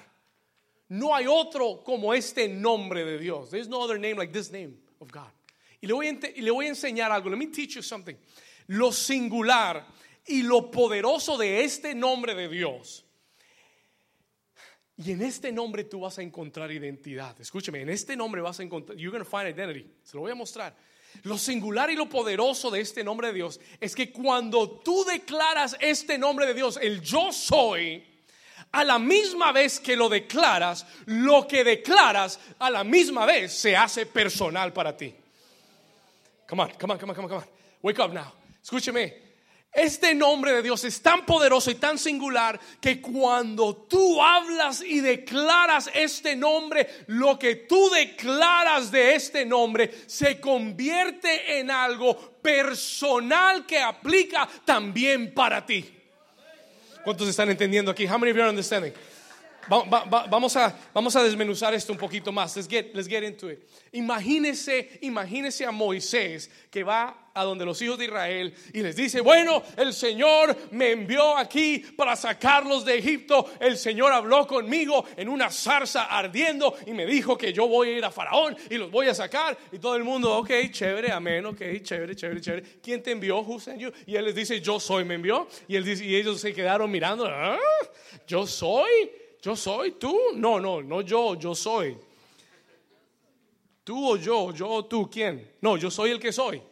No 0.89 1.13
hay 1.13 1.27
otro 1.27 1.83
como 1.83 2.15
este 2.15 2.49
nombre 2.49 3.05
de 3.05 3.19
Dios. 3.19 3.51
There's 3.51 3.69
no 3.69 3.81
other 3.81 3.99
name 3.99 4.15
like 4.15 4.33
this 4.33 4.53
name 4.53 4.79
of 5.01 5.11
God. 5.11 5.33
Y 5.81 5.89
le 5.89 5.93
voy 5.93 6.07
y 6.07 6.41
le 6.41 6.51
voy 6.53 6.67
a 6.67 6.69
enseñar 6.69 7.11
algo. 7.11 7.29
Let 7.29 7.37
me 7.37 7.49
teach 7.49 7.75
you 7.75 7.83
something. 7.83 8.15
Lo 8.69 8.93
singular 8.93 9.85
y 10.25 10.43
lo 10.43 10.71
poderoso 10.71 11.37
de 11.37 11.65
este 11.65 11.97
nombre 11.97 12.37
de 12.37 12.49
Dios. 12.49 13.06
Y 14.99 15.13
en 15.13 15.23
este 15.23 15.53
nombre 15.53 15.85
tú 15.85 16.01
vas 16.01 16.19
a 16.19 16.23
encontrar 16.23 16.73
identidad. 16.73 17.39
Escúcheme, 17.41 17.83
en 17.83 17.91
este 17.91 18.17
nombre 18.17 18.41
vas 18.41 18.61
a 18.61 18.63
encontrar, 18.63 18.97
you're 18.97 19.11
going 19.11 19.23
to 19.23 19.31
find 19.31 19.49
identity. 19.49 19.87
Se 20.03 20.17
lo 20.17 20.23
voy 20.23 20.31
a 20.31 20.35
mostrar. 20.35 20.75
Lo 21.25 21.39
singular 21.39 21.91
y 21.91 21.97
lo 21.97 22.09
poderoso 22.09 22.71
de 22.71 22.81
este 22.81 23.05
nombre 23.05 23.29
de 23.29 23.35
Dios 23.35 23.61
es 23.81 23.95
que 23.95 24.11
cuando 24.11 24.71
tú 24.71 25.05
declaras 25.05 25.77
este 25.81 26.19
nombre 26.19 26.47
de 26.47 26.55
Dios, 26.55 26.79
el 26.81 27.01
yo 27.01 27.33
soy, 27.33 28.05
a 28.73 28.85
la 28.85 28.99
misma 28.99 29.53
vez 29.53 29.81
que 29.81 29.97
lo 29.97 30.09
declaras, 30.09 30.87
lo 31.07 31.47
que 31.47 31.65
declaras 31.65 32.39
a 32.59 32.71
la 32.71 32.85
misma 32.85 33.25
vez 33.25 33.53
se 33.53 33.77
hace 33.77 34.07
personal 34.07 34.73
para 34.73 34.97
ti. 34.97 35.15
Come 36.49 36.63
on, 36.63 36.71
come 36.79 36.93
on, 36.93 36.99
come 36.99 37.11
on, 37.11 37.17
come 37.17 37.25
on, 37.25 37.29
come 37.29 37.41
on. 37.41 37.49
Wake 37.83 37.99
up 37.99 38.13
now. 38.13 38.33
Escúcheme. 38.63 39.26
Este 39.77 40.15
nombre 40.15 40.55
de 40.55 40.63
Dios 40.63 40.85
es 40.85 41.03
tan 41.03 41.27
poderoso 41.27 41.71
y 41.71 41.75
tan 41.75 41.99
singular 41.99 42.59
que 42.81 42.99
cuando 42.99 43.77
tú 43.77 44.23
hablas 44.23 44.81
y 44.81 45.01
declaras 45.01 45.91
este 45.93 46.35
nombre, 46.35 46.89
lo 47.09 47.39
que 47.39 47.57
tú 47.57 47.91
declaras 47.91 48.91
de 48.91 49.15
este 49.15 49.45
nombre 49.45 49.93
se 50.07 50.41
convierte 50.41 51.59
en 51.59 51.71
algo 51.71 52.17
personal 52.41 53.67
que 53.67 53.79
aplica 53.79 54.49
también 54.65 55.35
para 55.35 55.67
ti. 55.67 55.93
¿Cuántos 57.05 57.29
están 57.29 57.51
entendiendo 57.51 57.91
aquí? 57.91 58.07
How 58.07 58.19
many 58.19 58.31
of 58.31 58.37
you 58.39 58.43
are 58.43 58.49
understanding? 58.49 58.95
vamos, 59.69 60.57
a, 60.57 60.75
vamos 60.95 61.17
a 61.17 61.23
desmenuzar 61.23 61.75
esto 61.75 61.93
un 61.93 61.99
poquito 61.99 62.33
más. 62.33 62.57
Let's 62.57 62.67
get, 62.67 62.95
let's 62.95 63.09
get 63.09 63.23
into 63.23 63.51
it. 63.51 63.63
Imagínese, 63.93 65.01
imagínese 65.03 65.67
a 65.67 65.71
Moisés 65.71 66.51
que 66.71 66.83
va 66.83 67.26
a 67.37 67.45
donde 67.45 67.67
los 67.67 67.81
hijos 67.83 67.99
de 67.99 68.07
Israel 68.07 68.55
y 68.73 68.81
les 68.81 68.97
dice, 68.97 69.21
bueno, 69.21 69.63
el 69.77 69.93
Señor 69.93 70.57
me 70.71 70.93
envió 70.93 71.37
aquí 71.37 71.81
para 71.95 72.17
sacarlos 72.17 72.85
de 72.85 72.97
Egipto. 72.97 73.51
El 73.61 73.77
Señor 73.77 74.11
habló 74.11 74.47
conmigo 74.47 75.05
en 75.17 75.29
una 75.29 75.51
zarza 75.51 76.07
ardiendo 76.07 76.75
y 76.87 76.93
me 76.93 77.05
dijo 77.05 77.37
que 77.37 77.53
yo 77.53 77.69
voy 77.69 77.91
a 77.91 77.99
ir 77.99 78.05
a 78.07 78.11
Faraón 78.11 78.57
y 78.71 78.79
los 78.79 78.91
voy 78.91 79.09
a 79.09 79.15
sacar. 79.15 79.57
Y 79.71 79.79
todo 79.79 79.97
el 79.97 80.05
mundo, 80.05 80.35
ok, 80.39 80.51
chévere, 80.71 81.13
amén, 81.13 81.45
ok, 81.45 81.61
chévere, 81.83 82.17
chévere, 82.17 82.41
chévere. 82.41 82.63
¿Quién 82.83 83.03
te 83.03 83.11
envió? 83.11 83.41
Who 83.41 83.61
sent 83.61 83.81
you? 83.81 83.91
Y 84.07 84.17
él 84.17 84.25
les 84.25 84.35
dice, 84.35 84.59
yo 84.63 84.81
soy, 84.81 85.05
me 85.05 85.15
envió. 85.15 85.47
Y, 85.69 85.77
él 85.77 85.85
dice, 85.85 86.07
y 86.07 86.17
ellos 86.17 86.41
se 86.41 86.55
quedaron 86.55 86.91
mirando, 86.91 87.27
¿Ah? 87.27 87.59
yo 88.27 88.47
soy. 88.47 89.11
Yo 89.43 89.55
soy 89.55 89.93
tú. 89.93 90.19
No, 90.35 90.59
no, 90.59 90.83
no 90.83 91.03
yo, 91.03 91.39
yo 91.39 91.55
soy. 91.55 91.99
Tú 93.85 94.13
o 94.13 94.17
yo, 94.17 94.53
yo 94.53 94.69
o 94.69 94.85
tú, 94.87 95.09
¿quién? 95.11 95.53
No, 95.61 95.77
yo 95.77 95.91
soy 95.91 96.11
el 96.11 96.19
que 96.19 96.33
soy. 96.33 96.63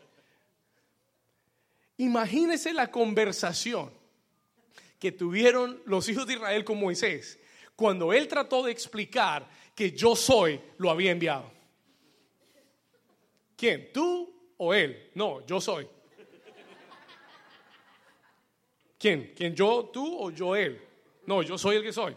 Imagínese 1.96 2.72
la 2.72 2.90
conversación 2.90 3.92
que 4.98 5.12
tuvieron 5.12 5.82
los 5.86 6.08
hijos 6.08 6.26
de 6.26 6.34
Israel 6.34 6.64
con 6.64 6.78
Moisés 6.78 7.38
cuando 7.76 8.12
él 8.12 8.28
trató 8.28 8.62
de 8.62 8.72
explicar 8.72 9.48
que 9.74 9.92
yo 9.92 10.14
soy, 10.14 10.60
lo 10.78 10.90
había 10.90 11.10
enviado. 11.10 11.50
¿Quién? 13.56 13.90
¿Tú 13.92 14.52
o 14.56 14.72
él? 14.72 15.10
No, 15.14 15.44
yo 15.46 15.60
soy. 15.60 15.88
¿Quién? 18.98 19.32
¿Quién 19.36 19.54
yo, 19.54 19.90
tú 19.92 20.18
o 20.18 20.30
yo 20.30 20.56
él? 20.56 20.80
No, 21.26 21.42
yo 21.42 21.58
soy 21.58 21.76
el 21.76 21.82
que 21.82 21.92
soy 21.92 22.16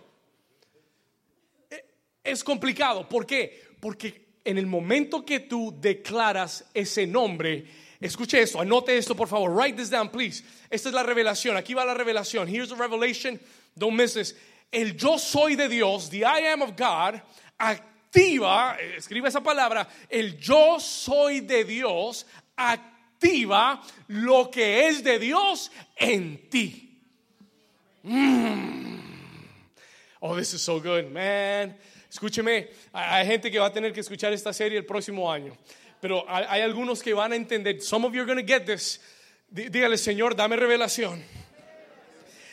es 2.27 2.43
complicado. 2.43 3.07
¿Por 3.07 3.25
qué? 3.25 3.63
Porque 3.79 4.27
en 4.43 4.57
el 4.57 4.67
momento 4.67 5.25
que 5.25 5.41
tú 5.41 5.73
declaras 5.79 6.69
ese 6.73 7.07
nombre, 7.07 7.65
escuche 8.01 8.39
esto, 8.41 8.59
anote 8.59 8.97
esto 8.97 9.15
por 9.15 9.27
favor, 9.27 9.51
write 9.51 9.77
this 9.77 9.89
down 9.89 10.09
please. 10.09 10.43
Esta 10.69 10.89
es 10.89 10.95
la 10.95 11.03
revelación, 11.03 11.57
aquí 11.57 11.73
va 11.73 11.85
la 11.85 11.93
revelación. 11.93 12.47
Here's 12.47 12.69
the 12.69 12.75
revelation, 12.75 13.39
don't 13.77 13.95
miss 13.95 14.13
this. 14.13 14.35
El 14.71 14.95
yo 14.95 15.17
soy 15.17 15.55
de 15.55 15.67
Dios, 15.69 16.09
the 16.09 16.25
I 16.25 16.51
am 16.51 16.61
of 16.61 16.75
God, 16.75 17.21
activa, 17.59 18.77
escribe 18.97 19.27
esa 19.27 19.41
palabra, 19.41 19.87
el 20.09 20.37
yo 20.37 20.79
soy 20.79 21.41
de 21.41 21.63
Dios 21.63 22.25
activa 22.55 23.81
lo 24.07 24.49
que 24.51 24.87
es 24.87 25.03
de 25.03 25.19
Dios 25.19 25.71
en 25.95 26.49
ti. 26.49 26.83
Mm. 28.03 28.97
Oh, 30.21 30.35
this 30.35 30.53
is 30.53 30.61
so 30.61 30.79
good, 30.79 31.11
man. 31.11 31.75
Escúcheme, 32.09 32.69
hay 32.93 33.25
gente 33.25 33.51
que 33.51 33.59
va 33.59 33.67
a 33.67 33.73
tener 33.73 33.93
que 33.93 33.99
escuchar 33.99 34.33
esta 34.33 34.51
serie 34.53 34.77
el 34.77 34.85
próximo 34.85 35.31
año, 35.31 35.55
pero 35.99 36.25
hay, 36.27 36.61
algunos 36.61 37.01
que 37.01 37.13
van 37.13 37.33
a 37.33 37.35
entender. 37.35 37.81
Some 37.81 38.05
of 38.05 38.13
you 38.13 38.21
are 38.21 38.25
going 38.25 38.37
to 38.37 38.45
get 38.45 38.65
this. 38.65 38.99
Dígale, 39.51 39.97
Señor, 39.97 40.35
dame 40.35 40.55
revelación. 40.55 41.23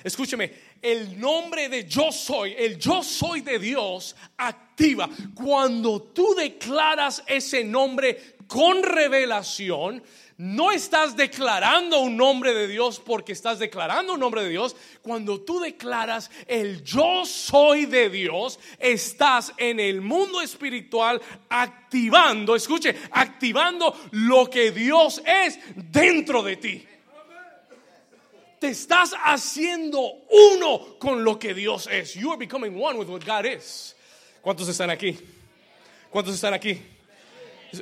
Escúcheme, 0.05 0.53
el 0.83 1.19
nombre 1.19 1.69
de 1.69 1.85
yo 1.85 2.13
soy, 2.13 2.55
el 2.59 2.79
yo 2.79 3.03
soy 3.03 3.41
de 3.41 3.59
Dios 3.59 4.15
activa. 4.37 5.09
Cuando 5.35 6.03
tú 6.03 6.35
declaras 6.35 7.23
ese 7.27 7.65
nombre 7.65 8.37
con 8.47 8.83
revelación, 8.83 10.03
no 10.37 10.73
estás 10.73 11.17
declarando 11.17 12.01
un 12.01 12.17
nombre 12.17 12.53
de 12.53 12.67
Dios 12.67 13.01
porque 13.05 13.33
estás 13.33 13.59
declarando 13.59 14.15
un 14.15 14.21
nombre 14.21 14.43
de 14.43 14.49
Dios. 14.49 14.75
Cuando 15.03 15.41
tú 15.41 15.61
declaras 15.61 16.31
el 16.47 16.83
yo 16.83 17.25
soy 17.25 17.87
de 17.87 18.11
Dios, 18.11 18.59
estás 18.79 19.53
en 19.59 19.79
el 19.79 20.01
mundo 20.01 20.41
espiritual 20.41 21.21
activando, 21.49 22.57
escuche, 22.57 22.97
activando 23.13 23.97
lo 24.13 24.51
que 24.51 24.73
Dios 24.73 25.23
es 25.25 25.59
dentro 25.77 26.43
de 26.43 26.57
ti. 26.57 26.89
Te 28.59 28.69
estás 28.69 29.15
haciendo 29.25 30.01
uno 30.31 30.99
con 30.99 31.23
lo 31.23 31.39
que 31.39 31.55
Dios 31.55 31.89
es. 31.93 32.15
You 32.15 32.31
are 32.31 32.39
becoming 32.39 32.75
one 32.81 32.99
with 32.99 33.09
what 33.09 33.25
God 33.25 33.45
is. 33.45 33.95
¿Cuántos 34.41 34.69
están 34.69 34.91
aquí? 34.91 35.19
¿Cuántos 36.11 36.35
están 36.35 36.55
aquí? 36.55 36.81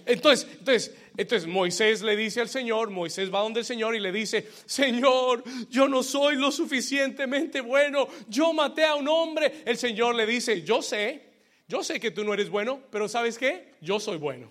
Entonces, 0.07 0.46
entonces, 0.59 0.94
entonces 1.16 1.46
Moisés 1.46 2.00
le 2.02 2.16
dice 2.16 2.40
al 2.40 2.48
Señor, 2.48 2.90
Moisés 2.90 3.32
va 3.32 3.40
donde 3.40 3.60
el 3.60 3.66
Señor 3.66 3.94
y 3.94 4.00
le 4.00 4.10
dice, 4.12 4.48
Señor, 4.64 5.44
yo 5.68 5.86
no 5.86 6.02
soy 6.02 6.36
lo 6.36 6.50
suficientemente 6.50 7.60
bueno, 7.60 8.08
yo 8.28 8.52
maté 8.52 8.84
a 8.84 8.94
un 8.94 9.08
hombre. 9.08 9.62
El 9.66 9.76
Señor 9.76 10.14
le 10.14 10.26
dice, 10.26 10.62
yo 10.62 10.80
sé, 10.80 11.22
yo 11.68 11.84
sé 11.84 12.00
que 12.00 12.10
tú 12.10 12.24
no 12.24 12.32
eres 12.32 12.48
bueno, 12.48 12.80
pero 12.90 13.08
¿sabes 13.08 13.36
qué? 13.36 13.74
Yo 13.80 14.00
soy 14.00 14.16
bueno. 14.16 14.50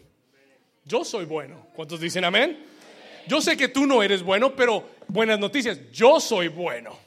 Yo 0.86 1.04
soy 1.04 1.26
bueno. 1.26 1.68
¿Cuántos 1.76 2.00
dicen 2.00 2.26
amén? 2.26 2.64
Yo 3.28 3.42
sé 3.42 3.58
que 3.58 3.68
tú 3.68 3.86
no 3.86 4.04
eres 4.04 4.22
bueno, 4.22 4.56
pero 4.56 4.84
buenas 5.08 5.40
noticias, 5.40 5.80
yo 5.92 6.20
soy 6.20 6.48
bueno. 6.48 6.98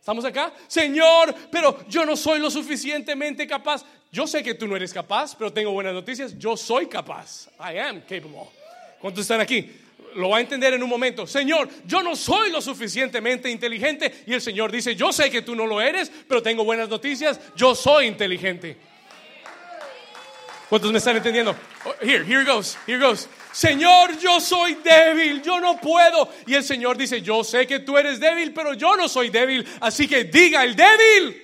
¿Estamos 0.00 0.24
acá? 0.24 0.52
Señor, 0.66 1.34
pero 1.50 1.86
yo 1.88 2.04
no 2.04 2.16
soy 2.16 2.40
lo 2.40 2.50
suficientemente 2.50 3.46
capaz. 3.46 3.84
Yo 4.10 4.26
sé 4.26 4.42
que 4.42 4.54
tú 4.54 4.66
no 4.66 4.74
eres 4.74 4.92
capaz, 4.92 5.36
pero 5.36 5.52
tengo 5.52 5.70
buenas 5.70 5.94
noticias. 5.94 6.36
Yo 6.36 6.56
soy 6.56 6.86
capaz. 6.86 7.48
I 7.60 7.78
am 7.78 8.00
capable. 8.00 8.59
¿Cuántos 9.00 9.22
están 9.22 9.40
aquí? 9.40 9.70
Lo 10.16 10.30
va 10.30 10.38
a 10.38 10.40
entender 10.40 10.74
en 10.74 10.82
un 10.82 10.88
momento. 10.88 11.26
Señor, 11.26 11.68
yo 11.86 12.02
no 12.02 12.16
soy 12.16 12.50
lo 12.50 12.60
suficientemente 12.60 13.48
inteligente. 13.48 14.24
Y 14.26 14.34
el 14.34 14.40
Señor 14.40 14.70
dice, 14.70 14.94
yo 14.94 15.12
sé 15.12 15.30
que 15.30 15.42
tú 15.42 15.54
no 15.54 15.66
lo 15.66 15.80
eres, 15.80 16.10
pero 16.28 16.42
tengo 16.42 16.64
buenas 16.64 16.88
noticias. 16.88 17.40
Yo 17.56 17.74
soy 17.74 18.06
inteligente. 18.06 18.76
¿Cuántos 20.68 20.92
me 20.92 20.98
están 20.98 21.16
entendiendo? 21.16 21.56
Oh, 21.84 21.94
here, 22.00 22.24
here 22.24 22.44
goes, 22.44 22.76
here 22.86 22.98
goes. 22.98 23.28
Señor, 23.52 24.16
yo 24.18 24.38
soy 24.38 24.74
débil, 24.74 25.42
yo 25.42 25.60
no 25.60 25.80
puedo. 25.80 26.28
Y 26.46 26.54
el 26.54 26.62
Señor 26.62 26.96
dice, 26.96 27.20
yo 27.22 27.42
sé 27.42 27.66
que 27.66 27.80
tú 27.80 27.98
eres 27.98 28.20
débil, 28.20 28.52
pero 28.52 28.74
yo 28.74 28.96
no 28.96 29.08
soy 29.08 29.30
débil. 29.30 29.66
Así 29.80 30.06
que 30.06 30.24
diga 30.24 30.62
el 30.62 30.76
débil. 30.76 31.42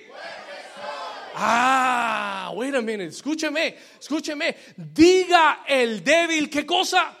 Ah, 1.35 2.51
wait 2.55 2.73
a 2.73 2.81
minute, 2.81 3.09
escúcheme, 3.09 3.75
escúcheme. 3.99 4.55
Diga 4.75 5.63
el 5.67 6.03
débil, 6.03 6.49
¿qué 6.49 6.65
cosa? 6.65 7.13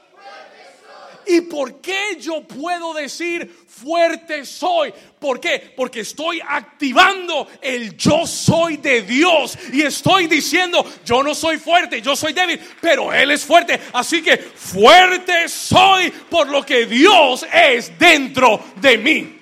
¿Y 1.27 1.41
por 1.41 1.81
qué 1.81 2.17
yo 2.19 2.41
puedo 2.41 2.93
decir 2.93 3.53
fuerte 3.67 4.45
soy? 4.45 4.93
¿Por 5.19 5.39
qué? 5.39 5.73
Porque 5.75 6.01
estoy 6.01 6.41
activando 6.47 7.49
el 7.61 7.97
yo 7.97 8.25
soy 8.25 8.77
de 8.77 9.01
Dios 9.01 9.57
y 9.73 9.81
estoy 9.81 10.27
diciendo, 10.27 10.85
yo 11.05 11.21
no 11.23 11.35
soy 11.35 11.57
fuerte, 11.57 12.01
yo 12.01 12.15
soy 12.15 12.33
débil, 12.33 12.59
pero 12.79 13.11
Él 13.11 13.31
es 13.31 13.43
fuerte. 13.43 13.79
Así 13.93 14.21
que 14.21 14.37
fuerte 14.37 15.49
soy 15.49 16.11
por 16.11 16.47
lo 16.47 16.65
que 16.65 16.85
Dios 16.85 17.45
es 17.51 17.97
dentro 17.99 18.63
de 18.77 18.97
mí. 18.97 19.41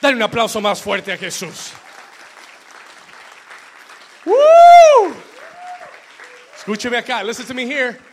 Dale 0.00 0.16
un 0.16 0.22
aplauso 0.22 0.60
más 0.60 0.82
fuerte 0.82 1.12
a 1.12 1.16
Jesús. 1.16 1.72
Escúcheme 6.56 6.96
acá, 6.96 7.22
listen 7.22 7.46
to 7.46 7.54
me 7.54 7.62
here. 7.62 8.11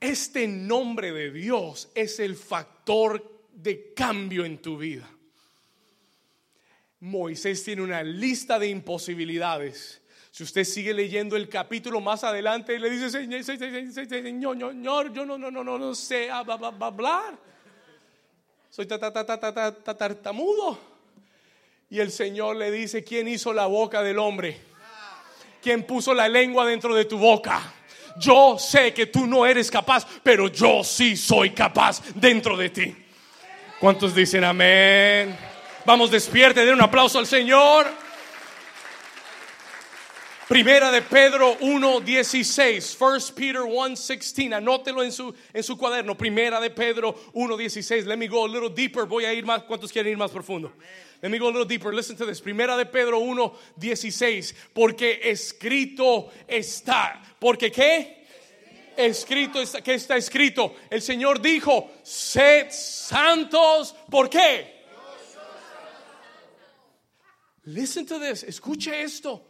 Este 0.00 0.48
nombre 0.48 1.12
de 1.12 1.30
Dios 1.30 1.90
es 1.94 2.18
el 2.20 2.34
factor 2.34 3.44
de 3.52 3.92
cambio 3.92 4.46
en 4.46 4.58
tu 4.58 4.78
vida. 4.78 5.08
Moisés 7.00 7.62
tiene 7.62 7.82
una 7.82 8.02
lista 8.02 8.58
de 8.58 8.68
imposibilidades. 8.68 10.00
Si 10.30 10.42
usted 10.42 10.64
sigue 10.64 10.94
leyendo 10.94 11.36
el 11.36 11.48
capítulo 11.48 12.00
más 12.00 12.24
adelante, 12.24 12.78
le 12.78 12.88
dice, 12.88 13.10
Señor, 13.10 13.44
Señor, 13.44 15.12
yo 15.12 15.26
no, 15.26 15.36
no, 15.36 15.50
no, 15.50 15.64
no, 15.64 15.78
no 15.78 15.94
sé 15.94 16.30
hablar. 16.30 17.38
Soy 18.70 18.86
tartamudo. 18.86 20.78
Y 21.90 21.98
el 21.98 22.10
Señor 22.10 22.56
le 22.56 22.70
dice, 22.70 23.02
¿quién 23.02 23.28
hizo 23.28 23.52
la 23.52 23.66
boca 23.66 24.02
del 24.02 24.18
hombre? 24.18 24.60
¿Quién 25.60 25.84
puso 25.84 26.14
la 26.14 26.28
lengua 26.28 26.64
dentro 26.64 26.94
de 26.94 27.04
tu 27.04 27.18
boca? 27.18 27.74
Yo 28.18 28.56
sé 28.58 28.92
que 28.92 29.06
tú 29.06 29.26
no 29.26 29.46
eres 29.46 29.70
capaz, 29.70 30.06
pero 30.22 30.48
yo 30.48 30.82
sí 30.84 31.16
soy 31.16 31.50
capaz 31.50 32.02
dentro 32.14 32.56
de 32.56 32.70
ti. 32.70 32.96
¿Cuántos 33.78 34.14
dicen 34.14 34.44
amén? 34.44 35.36
Vamos, 35.86 36.10
despierte, 36.10 36.64
den 36.64 36.74
un 36.74 36.82
aplauso 36.82 37.18
al 37.18 37.26
Señor. 37.26 37.86
Primera 40.50 40.90
de 40.90 41.00
Pedro 41.02 41.56
1.16, 41.60 42.96
First 42.96 43.36
Peter 43.36 43.60
1.16, 43.60 44.52
anótelo 44.52 45.04
en 45.04 45.12
su, 45.12 45.32
en 45.54 45.62
su 45.62 45.76
cuaderno. 45.78 46.18
Primera 46.18 46.60
de 46.60 46.70
Pedro 46.70 47.14
1.16, 47.34 48.04
let 48.04 48.16
me 48.16 48.26
go 48.26 48.44
a 48.44 48.48
little 48.48 48.68
deeper, 48.68 49.06
voy 49.06 49.24
a 49.24 49.32
ir 49.32 49.46
más, 49.46 49.62
¿cuántos 49.62 49.92
quieren 49.92 50.10
ir 50.10 50.18
más 50.18 50.32
profundo? 50.32 50.72
Let 51.22 51.28
me 51.28 51.38
go 51.38 51.46
a 51.46 51.52
little 51.52 51.66
deeper, 51.66 51.94
listen 51.94 52.16
to 52.16 52.26
this. 52.26 52.40
Primera 52.40 52.76
de 52.76 52.84
Pedro 52.84 53.20
1.16, 53.20 54.52
porque 54.74 55.20
escrito 55.22 56.32
está, 56.48 57.22
porque 57.38 57.70
qué? 57.70 58.26
Escrito 58.96 59.62
está, 59.62 59.80
¿qué 59.82 59.94
está 59.94 60.16
escrito? 60.16 60.74
El 60.90 61.00
Señor 61.00 61.40
dijo, 61.40 61.92
sed 62.02 62.72
santos, 62.72 63.94
¿por 64.10 64.28
qué? 64.28 64.80
Listen 67.66 68.04
to 68.04 68.18
this, 68.18 68.42
escuche 68.42 69.00
esto 69.00 69.49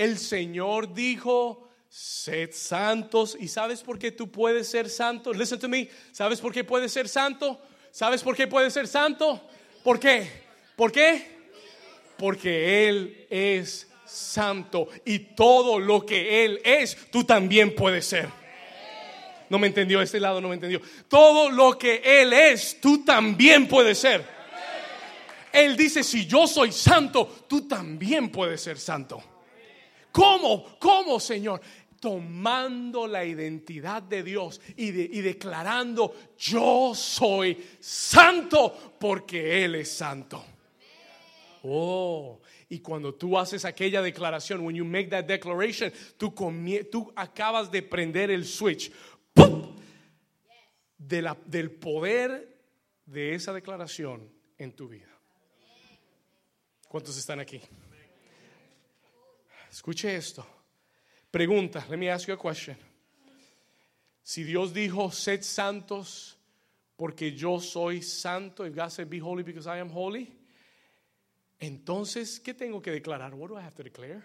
el 0.00 0.18
Señor 0.18 0.94
dijo, 0.94 1.68
sed 1.90 2.50
santos. 2.52 3.36
¿Y 3.38 3.48
sabes 3.48 3.82
por 3.82 3.98
qué 3.98 4.10
tú 4.10 4.30
puedes 4.30 4.68
ser 4.68 4.88
santo? 4.88 5.32
Listen 5.32 5.58
to 5.58 5.68
me. 5.68 5.90
¿Sabes 6.10 6.40
por 6.40 6.52
qué 6.54 6.64
puedes 6.64 6.90
ser 6.90 7.06
santo? 7.06 7.60
¿Sabes 7.90 8.22
por 8.22 8.34
qué 8.34 8.46
puedes 8.46 8.72
ser 8.72 8.88
santo? 8.88 9.42
¿Por 9.84 10.00
qué? 10.00 10.26
¿Por 10.74 10.90
qué? 10.90 11.38
Porque 12.16 12.88
Él 12.88 13.26
es 13.28 13.88
santo 14.06 14.88
y 15.04 15.18
todo 15.18 15.78
lo 15.78 16.06
que 16.06 16.44
Él 16.46 16.60
es, 16.64 16.96
tú 17.10 17.24
también 17.24 17.74
puedes 17.74 18.06
ser. 18.06 18.28
No 19.50 19.58
me 19.58 19.66
entendió, 19.66 20.00
este 20.00 20.18
lado 20.18 20.40
no 20.40 20.48
me 20.48 20.54
entendió. 20.54 20.80
Todo 21.08 21.50
lo 21.50 21.76
que 21.76 22.00
Él 22.02 22.32
es, 22.32 22.80
tú 22.80 23.04
también 23.04 23.68
puedes 23.68 23.98
ser. 23.98 24.24
Él 25.52 25.76
dice, 25.76 26.02
si 26.04 26.26
yo 26.26 26.46
soy 26.46 26.72
santo, 26.72 27.44
tú 27.48 27.68
también 27.68 28.30
puedes 28.30 28.62
ser 28.62 28.78
santo. 28.78 29.22
¿Cómo? 30.12 30.78
¿Cómo, 30.78 31.20
Señor? 31.20 31.60
Tomando 31.98 33.06
la 33.06 33.24
identidad 33.24 34.02
de 34.02 34.22
Dios 34.22 34.60
y, 34.76 34.90
declarando, 34.90 36.14
yo 36.38 36.92
soy 36.94 37.62
santo 37.78 38.96
porque 38.98 39.64
Él 39.64 39.74
es 39.76 39.92
santo. 39.92 40.44
Oh, 41.62 42.40
y 42.70 42.78
cuando 42.78 43.14
tú 43.14 43.38
haces 43.38 43.64
aquella 43.66 44.00
declaración, 44.00 44.60
when 44.64 44.74
you 44.74 44.84
make 44.84 45.10
that 45.10 45.24
declaration, 45.24 45.92
tú, 46.16 47.12
acabas 47.16 47.70
de 47.70 47.82
prender 47.82 48.30
el 48.30 48.46
switch 48.46 48.90
del 50.96 51.70
poder 51.72 52.60
de 53.04 53.34
esa 53.34 53.52
declaración 53.52 54.32
en 54.56 54.72
tu 54.72 54.88
vida. 54.88 55.08
¿Cuántos 56.88 57.18
están 57.18 57.40
aquí? 57.40 57.60
Escuche 59.70 60.16
esto. 60.16 60.44
Pregunta, 61.30 61.86
let 61.88 61.96
me 61.96 62.10
ask 62.10 62.26
you 62.26 62.34
a 62.34 62.36
question. 62.36 62.76
Si 64.22 64.42
Dios 64.42 64.72
dijo, 64.72 65.12
sed 65.12 65.42
santos 65.42 66.36
porque 66.96 67.32
yo 67.32 67.60
soy 67.60 68.02
santo, 68.02 68.64
if 68.64 68.74
God 68.74 68.90
said, 68.90 69.08
be 69.08 69.18
holy 69.18 69.42
because 69.42 69.66
I 69.66 69.78
am 69.78 69.88
holy, 69.88 70.28
entonces, 71.60 72.40
¿qué 72.40 72.54
tengo 72.54 72.82
que 72.82 72.90
declarar? 72.90 73.34
What 73.34 73.48
do 73.48 73.56
I 73.56 73.62
have 73.62 73.74
to 73.76 73.82
declare? 73.82 74.22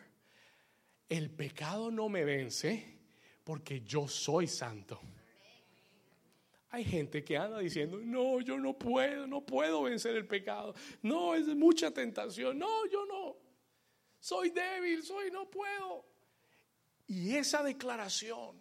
El 1.08 1.30
pecado 1.30 1.92
no 1.92 2.10
me 2.10 2.24
vence 2.24 2.84
porque 3.44 3.82
yo 3.86 4.08
soy 4.08 4.48
santo. 4.48 5.00
Hay 6.72 6.84
gente 6.84 7.24
que 7.24 7.38
anda 7.38 7.60
diciendo, 7.60 8.00
no, 8.04 8.42
yo 8.42 8.58
no 8.58 8.74
puedo, 8.74 9.28
no 9.28 9.42
puedo 9.42 9.84
vencer 9.84 10.16
el 10.16 10.26
pecado. 10.26 10.74
No, 11.04 11.36
es 11.36 11.48
mucha 11.48 11.92
tentación. 11.92 12.58
No, 12.58 12.86
yo 12.88 13.06
no 13.06 13.45
soy 14.26 14.50
débil, 14.50 15.04
soy, 15.04 15.30
no 15.30 15.48
puedo. 15.52 16.04
Y 17.06 17.36
esa 17.36 17.62
declaración 17.62 18.60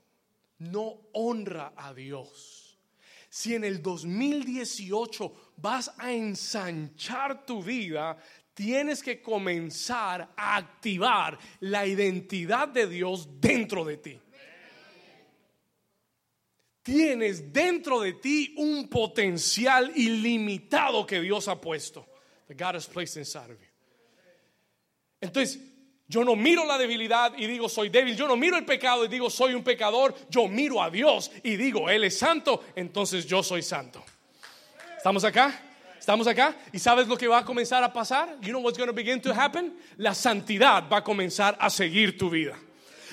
no 0.59 1.09
honra 1.15 1.73
a 1.75 1.95
Dios. 1.95 2.79
Si 3.31 3.55
en 3.55 3.65
el 3.65 3.81
2018 3.81 5.55
vas 5.57 5.91
a 5.97 6.13
ensanchar 6.13 7.47
tu 7.47 7.63
vida, 7.63 8.19
tienes 8.53 9.03
que 9.03 9.23
comenzar 9.23 10.35
a 10.37 10.57
activar 10.57 11.39
la 11.61 11.87
identidad 11.87 12.69
de 12.69 12.87
Dios 12.87 13.27
dentro 13.41 13.87
de 13.87 13.97
ti. 13.97 14.21
Tienes 16.83 17.51
dentro 17.51 18.01
de 18.01 18.13
ti 18.13 18.53
un 18.59 18.87
potencial 18.91 19.91
ilimitado 19.97 21.07
que 21.07 21.23
Dios 21.23 21.49
ha 21.49 21.59
puesto. 21.59 22.07
That 22.49 22.59
God 22.59 22.75
has 22.75 22.87
placed 22.87 23.17
inside 23.17 23.51
of. 23.51 23.64
Entonces, 25.25 25.59
yo 26.07 26.23
no 26.23 26.37
miro 26.37 26.67
la 26.67 26.77
debilidad 26.77 27.33
y 27.37 27.47
digo 27.47 27.69
soy 27.69 27.89
débil. 27.89 28.15
Yo 28.15 28.29
no 28.29 28.37
miro 28.37 28.59
el 28.59 28.65
pecado 28.65 29.05
y 29.05 29.09
digo 29.09 29.31
soy 29.31 29.55
un 29.55 29.65
pecador. 29.65 30.15
Yo 30.29 30.47
miro 30.49 30.83
a 30.83 30.91
Dios 30.91 31.31
y 31.43 31.57
digo 31.57 31.89
Él 31.89 32.05
es 32.05 32.19
santo. 32.19 32.63
Entonces 32.77 33.27
yo 33.27 33.43
soy 33.43 33.63
santo. 33.63 34.05
¿Estamos 34.97 35.25
acá? 35.25 35.61
¿Estamos 35.99 36.27
acá? 36.27 36.55
¿Y 36.73 36.79
sabes 36.79 37.09
lo 37.09 37.17
que 37.17 37.27
va 37.27 37.39
a 37.39 37.45
comenzar 37.45 37.83
a 37.83 37.91
pasar? 37.91 38.39
You 38.43 38.51
know 38.51 38.61
what's 38.61 38.77
going 38.77 38.89
to 38.89 38.95
begin 38.95 39.21
to 39.23 39.33
happen? 39.33 39.75
La 39.97 40.15
santidad 40.15 40.85
va 40.93 40.99
a 40.99 41.05
comenzar 41.05 41.57
a 41.59 41.71
seguir 41.71 42.19
tu 42.19 42.29
vida. 42.29 42.59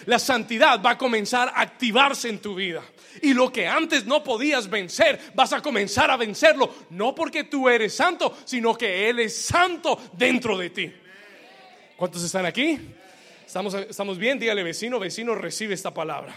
La 0.06 0.20
santidad 0.20 0.82
va 0.82 0.92
a 0.92 0.98
comenzar 0.98 1.48
a 1.50 1.62
activarse 1.62 2.28
en 2.28 2.40
tu 2.40 2.56
vida. 2.56 2.82
Y 3.22 3.34
lo 3.34 3.52
que 3.52 3.68
antes 3.68 4.06
no 4.06 4.24
podías 4.24 4.70
vencer, 4.70 5.32
vas 5.34 5.54
a 5.54 5.62
comenzar 5.62 6.12
a 6.12 6.18
vencerlo. 6.18 6.74
No 6.90 7.16
porque 7.16 7.46
tú 7.46 7.70
eres 7.70 7.96
santo, 7.96 8.38
sino 8.44 8.76
que 8.76 9.10
Él 9.10 9.20
es 9.20 9.46
santo 9.46 9.98
dentro 10.14 10.58
de 10.58 10.70
ti. 10.72 10.94
¿Cuántos 12.02 12.24
están 12.24 12.48
aquí? 12.48 12.80
¿Estamos, 13.46 13.76
estamos 13.76 14.18
bien? 14.18 14.40
Dígale 14.40 14.64
vecino, 14.64 14.98
vecino, 14.98 15.36
recibe 15.36 15.76
esta 15.76 15.94
palabra. 15.94 16.36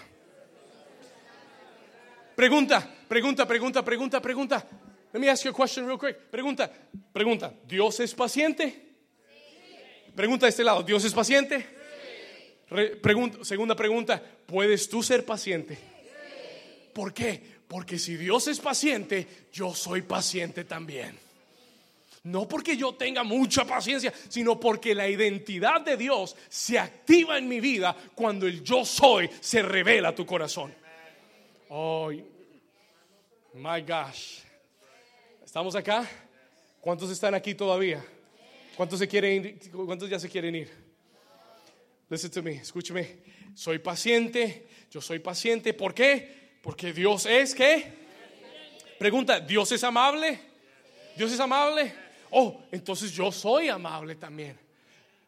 Pregunta, 2.37 2.87
pregunta, 3.09 3.49
pregunta, 3.49 3.83
pregunta, 3.83 4.21
pregunta. 4.21 4.69
Let 5.15 5.21
me 5.21 5.31
ask 5.31 5.43
you 5.43 5.53
a 5.53 5.55
question 5.55 5.87
real 5.87 5.99
quick. 5.99 6.19
Pregunta, 6.31 6.71
pregunta. 7.15 7.55
¿Dios 7.67 7.99
es 8.01 8.15
paciente? 8.15 8.93
Pregunta 10.15 10.45
de 10.45 10.51
este 10.51 10.65
lado. 10.65 10.83
¿Dios 10.83 11.03
es 11.03 11.15
paciente? 11.15 11.67
pregunta, 13.01 13.43
segunda 13.43 13.75
pregunta. 13.75 14.23
¿Puedes 14.45 14.87
tú 14.87 15.03
ser 15.03 15.25
paciente? 15.25 15.79
¿Por 16.93 17.15
qué? 17.15 17.43
Porque 17.67 17.99
si 17.99 18.17
Dios 18.19 18.49
es 18.49 18.61
paciente, 18.61 19.47
yo 19.51 19.75
soy 19.75 20.03
paciente 20.03 20.65
también. 20.65 21.24
No 22.25 22.49
porque 22.49 22.75
yo 22.75 22.95
tenga 22.95 23.23
mucha 23.23 23.67
paciencia, 23.67 24.13
sino 24.29 24.59
porque 24.59 24.95
la 24.95 25.07
identidad 25.07 25.83
de 25.83 25.99
Dios 25.99 26.35
se 26.49 26.79
activa 26.79 27.37
en 27.37 27.47
mi 27.47 27.61
vida 27.61 27.95
cuando 28.15 28.47
el 28.47 28.65
yo 28.65 28.83
soy 28.85 29.29
se 29.41 29.61
revela 29.61 30.09
a 30.09 30.15
tu 30.15 30.25
corazón. 30.25 30.75
Oh, 31.69 32.11
my 33.53 33.81
gosh. 33.87 34.39
¿Estamos 35.45 35.77
acá? 35.77 36.09
¿Cuántos 36.81 37.11
están 37.11 37.35
aquí 37.35 37.55
todavía? 37.55 38.03
¿Cuántos 38.75 38.99
se 38.99 39.07
quieren 39.07 39.45
ir? 39.45 39.71
¿Cuántos 39.71 40.09
ya 40.09 40.19
se 40.19 40.29
quieren 40.29 40.55
ir? 40.55 40.71
Listen 42.09 42.31
to 42.31 42.43
me, 42.43 42.53
escúcheme. 42.53 43.19
Soy 43.55 43.79
paciente, 43.79 44.67
yo 44.91 45.03
soy 45.03 45.19
paciente. 45.19 45.75
¿Por 45.75 45.93
qué? 45.93 46.57
Porque 46.63 46.95
Dios 46.95 47.27
es 47.27 47.55
que. 47.55 47.93
Pregunta, 48.99 49.41
¿Dios 49.41 49.71
es 49.73 49.85
amable? 49.85 50.41
¿Dios 51.17 51.31
es 51.31 51.39
amable? 51.39 52.04
Oh, 52.35 52.63
entonces 52.71 53.13
yo 53.13 53.33
soy 53.33 53.69
amable 53.69 54.17
también. 54.17 54.59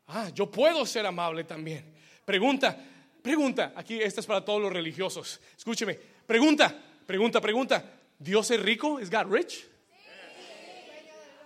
Ah, 0.09 0.29
yo 0.35 0.51
puedo 0.51 0.85
ser 0.87 1.07
amable 1.07 1.45
también. 1.45 1.85
Pregunta, 2.25 2.77
pregunta, 3.23 3.73
aquí 3.75 4.01
esta 4.01 4.21
es 4.21 4.27
para 4.27 4.45
todos 4.45 4.61
los 4.61 4.73
religiosos. 4.73 5.41
Escúcheme, 5.57 5.95
pregunta, 6.27 6.77
pregunta, 7.07 7.41
pregunta. 7.41 7.85
¿Dios 8.19 8.51
es 8.51 8.61
rico? 8.61 8.99
¿Es 8.99 9.11
God 9.11 9.33
rich? 9.33 9.67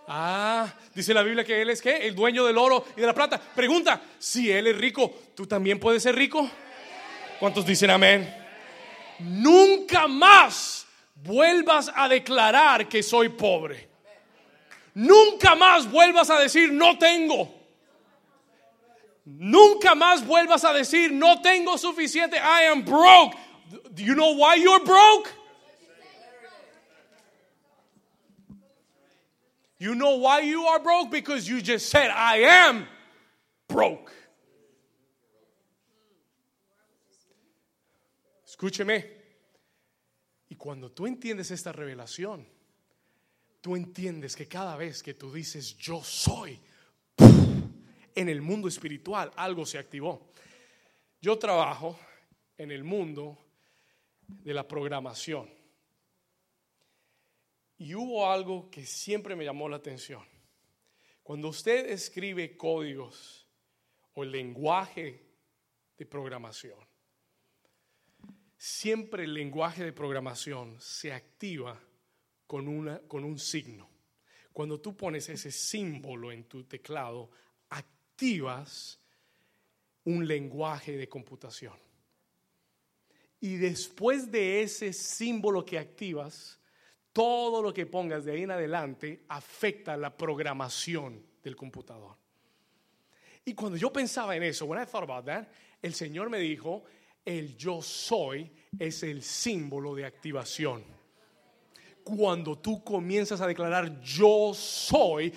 Ah, 0.08 0.72
dice 0.94 1.14
la 1.14 1.22
Biblia 1.22 1.44
que 1.44 1.62
Él 1.62 1.70
es 1.70 1.80
qué? 1.80 2.06
El 2.06 2.14
dueño 2.14 2.44
del 2.44 2.58
oro 2.58 2.84
y 2.96 3.00
de 3.00 3.06
la 3.06 3.14
plata. 3.14 3.38
Pregunta, 3.38 4.02
si 4.18 4.50
Él 4.50 4.66
es 4.66 4.76
rico, 4.76 5.14
¿tú 5.34 5.46
también 5.46 5.78
puedes 5.78 6.02
ser 6.02 6.16
rico? 6.16 6.50
¿Cuántos 7.38 7.64
dicen 7.64 7.90
amén? 7.90 8.40
nunca 9.20 10.08
más 10.08 10.86
vuelvas 11.14 11.90
a 11.94 12.08
declarar 12.08 12.88
que 12.88 13.02
soy 13.02 13.28
pobre. 13.30 13.89
Nunca 14.94 15.54
más 15.54 15.90
vuelvas 15.90 16.30
a 16.30 16.38
decir 16.38 16.72
no 16.72 16.98
tengo. 16.98 17.48
Nunca 19.24 19.94
más 19.94 20.26
vuelvas 20.26 20.64
a 20.64 20.72
decir 20.72 21.12
no 21.12 21.40
tengo 21.40 21.78
suficiente. 21.78 22.36
I 22.36 22.64
am 22.64 22.84
broke. 22.84 23.36
Do 23.94 24.02
you 24.02 24.14
know 24.14 24.34
why 24.34 24.56
you're 24.56 24.84
broke? 24.84 25.30
You 29.78 29.94
know 29.94 30.16
why 30.16 30.40
you 30.40 30.66
are 30.66 30.78
broke? 30.78 31.10
Because 31.10 31.48
you 31.48 31.62
just 31.62 31.88
said, 31.88 32.10
I 32.10 32.36
am 32.68 32.86
broke. 33.66 34.12
Escúcheme. 38.46 39.04
Y 40.50 40.56
cuando 40.56 40.90
tú 40.90 41.06
entiendes 41.06 41.50
esta 41.50 41.72
revelación, 41.72 42.44
tú 43.60 43.76
entiendes 43.76 44.36
que 44.36 44.48
cada 44.48 44.76
vez 44.76 45.02
que 45.02 45.14
tú 45.14 45.32
dices 45.32 45.76
yo 45.76 46.02
soy, 46.02 46.58
en 48.14 48.28
el 48.28 48.42
mundo 48.42 48.68
espiritual 48.68 49.30
algo 49.36 49.64
se 49.64 49.78
activó. 49.78 50.32
Yo 51.20 51.38
trabajo 51.38 51.98
en 52.56 52.70
el 52.70 52.84
mundo 52.84 53.38
de 54.26 54.54
la 54.54 54.66
programación. 54.66 55.50
Y 57.78 57.94
hubo 57.94 58.30
algo 58.30 58.70
que 58.70 58.84
siempre 58.84 59.34
me 59.34 59.44
llamó 59.44 59.68
la 59.68 59.76
atención. 59.76 60.22
Cuando 61.22 61.48
usted 61.48 61.90
escribe 61.90 62.56
códigos 62.56 63.46
o 64.14 64.24
lenguaje 64.24 65.24
de 65.96 66.06
programación, 66.06 66.78
siempre 68.56 69.24
el 69.24 69.32
lenguaje 69.32 69.84
de 69.84 69.92
programación 69.92 70.78
se 70.80 71.12
activa 71.12 71.80
con, 72.50 72.66
una, 72.66 72.98
con 72.98 73.22
un 73.22 73.38
signo. 73.38 73.88
Cuando 74.52 74.80
tú 74.80 74.96
pones 74.96 75.28
ese 75.28 75.52
símbolo 75.52 76.32
en 76.32 76.48
tu 76.48 76.64
teclado, 76.64 77.30
activas 77.68 78.98
un 80.02 80.26
lenguaje 80.26 80.96
de 80.96 81.08
computación. 81.08 81.74
Y 83.38 83.54
después 83.54 84.32
de 84.32 84.62
ese 84.62 84.92
símbolo 84.92 85.64
que 85.64 85.78
activas, 85.78 86.58
todo 87.12 87.62
lo 87.62 87.72
que 87.72 87.86
pongas 87.86 88.24
de 88.24 88.32
ahí 88.32 88.42
en 88.42 88.50
adelante 88.50 89.22
afecta 89.28 89.96
la 89.96 90.16
programación 90.16 91.24
del 91.44 91.54
computador. 91.54 92.16
Y 93.44 93.54
cuando 93.54 93.78
yo 93.78 93.92
pensaba 93.92 94.34
en 94.34 94.42
eso, 94.42 94.66
when 94.66 94.82
I 94.82 94.86
thought 94.86 95.08
about 95.08 95.24
that, 95.26 95.46
el 95.80 95.94
Señor 95.94 96.28
me 96.28 96.40
dijo, 96.40 96.82
el 97.24 97.56
yo 97.56 97.80
soy 97.80 98.50
es 98.76 99.04
el 99.04 99.22
símbolo 99.22 99.94
de 99.94 100.04
activación. 100.04 100.98
Cuando 102.04 102.58
tú 102.58 102.82
comienzas 102.82 103.40
a 103.40 103.46
declarar 103.46 104.00
yo 104.00 104.52
soy, 104.54 105.32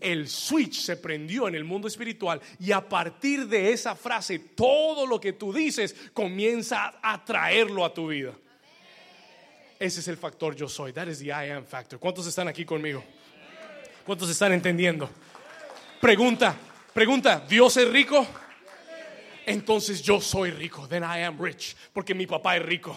el 0.00 0.28
switch 0.28 0.80
se 0.80 0.96
prendió 0.96 1.48
en 1.48 1.54
el 1.54 1.64
mundo 1.64 1.88
espiritual 1.88 2.40
y 2.60 2.72
a 2.72 2.86
partir 2.86 3.46
de 3.48 3.72
esa 3.72 3.96
frase 3.96 4.38
todo 4.38 5.06
lo 5.06 5.20
que 5.20 5.32
tú 5.32 5.52
dices 5.52 5.94
comienza 6.12 6.98
a 7.02 7.24
traerlo 7.24 7.84
a 7.84 7.92
tu 7.92 8.08
vida. 8.08 8.32
Ese 9.78 10.00
es 10.00 10.08
el 10.08 10.16
factor 10.16 10.54
yo 10.54 10.68
soy. 10.68 10.92
That 10.92 11.08
is 11.08 11.18
the 11.18 11.26
I 11.26 11.50
am 11.50 11.64
factor. 11.64 11.98
¿Cuántos 11.98 12.26
están 12.26 12.48
aquí 12.48 12.64
conmigo? 12.64 13.02
¿Cuántos 14.04 14.30
están 14.30 14.52
entendiendo? 14.52 15.10
Pregunta, 16.00 16.56
pregunta, 16.94 17.44
¿Dios 17.48 17.76
es 17.76 17.90
rico? 17.90 18.26
entonces 19.46 20.02
yo 20.02 20.20
soy 20.20 20.50
rico. 20.50 20.86
Then 20.88 21.02
I 21.04 21.22
am 21.22 21.40
rich. 21.40 21.76
Porque 21.92 22.14
mi 22.14 22.26
papá 22.26 22.56
es 22.56 22.62
rico. 22.62 22.96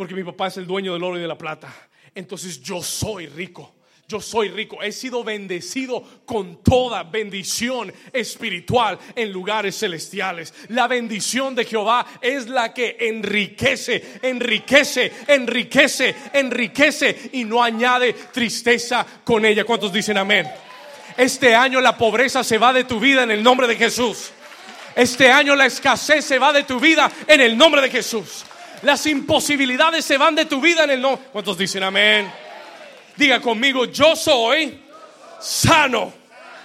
Porque 0.00 0.14
mi 0.14 0.24
papá 0.24 0.46
es 0.46 0.56
el 0.56 0.66
dueño 0.66 0.94
del 0.94 1.02
oro 1.02 1.18
y 1.18 1.20
de 1.20 1.28
la 1.28 1.36
plata. 1.36 1.70
Entonces 2.14 2.62
yo 2.62 2.82
soy 2.82 3.26
rico. 3.26 3.74
Yo 4.08 4.18
soy 4.18 4.48
rico. 4.48 4.82
He 4.82 4.92
sido 4.92 5.22
bendecido 5.22 6.02
con 6.24 6.62
toda 6.62 7.02
bendición 7.02 7.92
espiritual 8.10 8.98
en 9.14 9.30
lugares 9.30 9.78
celestiales. 9.78 10.54
La 10.68 10.88
bendición 10.88 11.54
de 11.54 11.66
Jehová 11.66 12.06
es 12.22 12.48
la 12.48 12.72
que 12.72 12.96
enriquece, 12.98 14.20
enriquece, 14.22 15.12
enriquece, 15.28 16.16
enriquece 16.32 17.30
y 17.34 17.44
no 17.44 17.62
añade 17.62 18.14
tristeza 18.32 19.06
con 19.22 19.44
ella. 19.44 19.64
¿Cuántos 19.64 19.92
dicen 19.92 20.16
amén? 20.16 20.48
Este 21.14 21.54
año 21.54 21.78
la 21.82 21.98
pobreza 21.98 22.42
se 22.42 22.56
va 22.56 22.72
de 22.72 22.84
tu 22.84 22.98
vida 22.98 23.22
en 23.22 23.32
el 23.32 23.42
nombre 23.42 23.66
de 23.66 23.76
Jesús. 23.76 24.32
Este 24.96 25.30
año 25.30 25.54
la 25.54 25.66
escasez 25.66 26.24
se 26.24 26.38
va 26.38 26.54
de 26.54 26.64
tu 26.64 26.80
vida 26.80 27.12
en 27.26 27.42
el 27.42 27.54
nombre 27.54 27.82
de 27.82 27.90
Jesús. 27.90 28.46
Las 28.82 29.04
imposibilidades 29.06 30.04
se 30.04 30.16
van 30.16 30.34
de 30.34 30.46
tu 30.46 30.60
vida 30.60 30.84
en 30.84 30.90
el 30.90 31.00
nombre. 31.02 31.28
¿Cuántos 31.32 31.58
dicen 31.58 31.82
amén? 31.82 32.32
Diga 33.16 33.40
conmigo, 33.40 33.84
yo 33.86 34.16
soy 34.16 34.80
sano. 35.40 36.12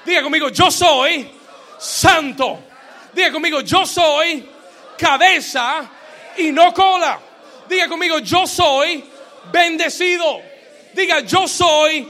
Diga 0.06 0.22
conmigo, 0.22 0.50
yo 0.50 0.72
soy 0.72 1.30
santo. 1.78 2.60
Diga 3.14 3.32
conmigo, 3.32 3.62
yo 3.62 3.86
soy 3.86 4.48
cabeza 4.98 5.90
y 6.38 6.52
no 6.52 6.74
cola. 6.74 7.20
Diga 7.68 7.88
conmigo, 7.88 8.20
yo 8.20 8.48
soy 8.48 9.04
bendecido. 9.52 10.42
Diga, 10.94 11.20
yo 11.22 11.48
soy 11.48 12.08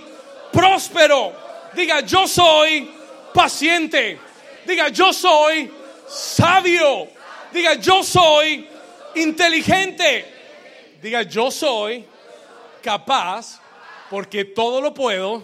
próspero. 0.52 1.34
Diga, 1.74 2.02
yo 2.02 2.28
soy 2.28 2.92
paciente. 3.34 4.20
Diga, 4.66 4.90
yo 4.90 5.12
soy 5.12 5.72
sabio. 6.08 7.08
Diga, 7.52 7.76
yo 7.76 8.04
soy 8.04 8.68
inteligente. 9.16 10.26
Diga, 11.02 11.24
yo 11.24 11.52
soy 11.52 12.06
capaz 12.82 13.62
porque 14.10 14.46
todo 14.46 14.82
lo 14.82 14.94
puedo 14.94 15.44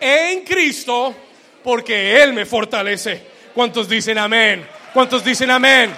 en 0.00 0.44
Cristo 0.44 1.14
porque 1.62 2.22
Él 2.22 2.32
me 2.32 2.44
fortalece. 2.44 3.26
¿Cuántos 3.54 3.88
dicen 3.88 4.18
amén? 4.18 4.66
¿Cuántos 4.92 5.24
dicen 5.24 5.50
amén? 5.50 5.94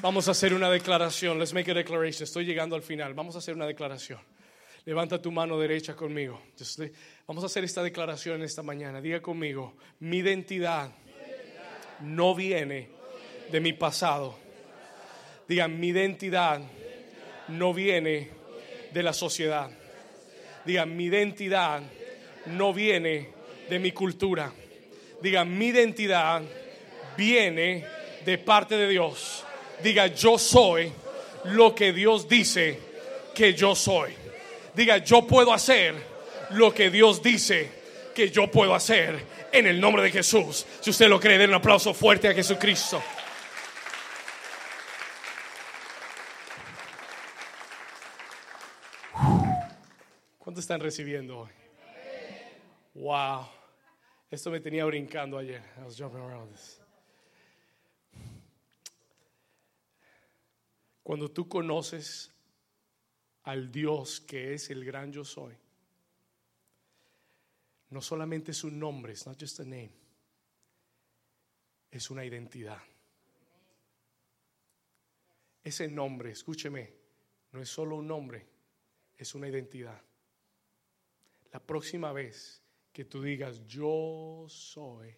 Vamos 0.00 0.28
a 0.28 0.30
hacer 0.30 0.54
una 0.54 0.70
declaración. 0.70 1.38
Let's 1.38 1.52
make 1.52 1.70
a 1.70 1.74
declaration. 1.74 2.22
Estoy 2.22 2.44
llegando 2.44 2.76
al 2.76 2.82
final. 2.82 3.14
Vamos 3.14 3.34
a 3.34 3.38
hacer 3.38 3.54
una 3.54 3.66
declaración. 3.66 4.20
Levanta 4.84 5.20
tu 5.20 5.32
mano 5.32 5.58
derecha 5.58 5.94
conmigo. 5.94 6.40
Vamos 7.26 7.42
a 7.42 7.46
hacer 7.46 7.64
esta 7.64 7.82
declaración 7.82 8.42
esta 8.42 8.62
mañana. 8.62 9.00
Diga 9.00 9.20
conmigo, 9.20 9.76
mi 10.00 10.18
identidad 10.18 10.90
no 12.00 12.34
viene 12.34 12.88
de 13.50 13.60
mi 13.60 13.72
pasado. 13.72 14.36
Diga, 15.46 15.68
mi 15.68 15.88
identidad 15.88 16.60
no 17.48 17.72
viene 17.72 18.30
de 18.92 19.02
la 19.02 19.12
sociedad. 19.12 19.70
Diga, 20.64 20.84
mi 20.86 21.04
identidad 21.04 21.82
no 22.46 22.72
viene 22.72 23.28
de 23.68 23.78
mi 23.78 23.92
cultura. 23.92 24.52
Diga, 25.22 25.44
mi 25.44 25.66
identidad 25.66 26.42
viene 27.16 27.84
de 28.24 28.38
parte 28.38 28.76
de 28.76 28.88
Dios. 28.88 29.44
Diga, 29.82 30.08
yo 30.08 30.38
soy 30.38 30.92
lo 31.44 31.74
que 31.74 31.92
Dios 31.92 32.28
dice 32.28 32.78
que 33.34 33.54
yo 33.54 33.74
soy. 33.74 34.12
Diga, 34.74 34.98
yo 34.98 35.26
puedo 35.26 35.52
hacer 35.52 35.94
lo 36.50 36.72
que 36.72 36.90
Dios 36.90 37.22
dice 37.22 37.77
que 38.18 38.30
yo 38.32 38.50
puedo 38.50 38.74
hacer 38.74 39.24
en 39.52 39.68
el 39.68 39.80
nombre 39.80 40.02
de 40.02 40.10
Jesús. 40.10 40.66
Si 40.80 40.90
usted 40.90 41.08
lo 41.08 41.20
cree, 41.20 41.38
den 41.38 41.50
un 41.50 41.54
aplauso 41.54 41.94
fuerte 41.94 42.26
a 42.26 42.34
Jesucristo. 42.34 43.00
¿Cuánto 50.36 50.60
están 50.60 50.80
recibiendo 50.80 51.38
hoy? 51.38 51.50
Wow. 52.94 53.46
Esto 54.28 54.50
me 54.50 54.58
tenía 54.58 54.84
brincando 54.84 55.38
ayer. 55.38 55.62
I 55.80 55.84
was 55.84 55.96
jumping 55.96 56.20
around. 56.20 56.58
Cuando 61.04 61.30
tú 61.30 61.48
conoces 61.48 62.32
al 63.44 63.70
Dios 63.70 64.20
que 64.20 64.54
es 64.54 64.70
el 64.70 64.84
gran 64.84 65.12
yo 65.12 65.24
soy, 65.24 65.54
no 67.90 68.02
solamente 68.02 68.50
es 68.50 68.64
un 68.64 68.78
nombre, 68.78 69.14
not 69.26 69.40
just 69.40 69.60
a 69.60 69.64
name, 69.64 69.92
es 71.90 72.10
una 72.10 72.24
identidad. 72.24 72.80
Ese 75.64 75.88
nombre, 75.88 76.30
escúcheme, 76.30 76.92
no 77.52 77.60
es 77.60 77.68
solo 77.68 77.96
un 77.96 78.06
nombre, 78.06 78.46
es 79.16 79.34
una 79.34 79.48
identidad. 79.48 80.00
La 81.52 81.60
próxima 81.60 82.12
vez 82.12 82.62
que 82.92 83.04
tú 83.04 83.22
digas 83.22 83.66
yo 83.66 84.46
soy, 84.48 85.14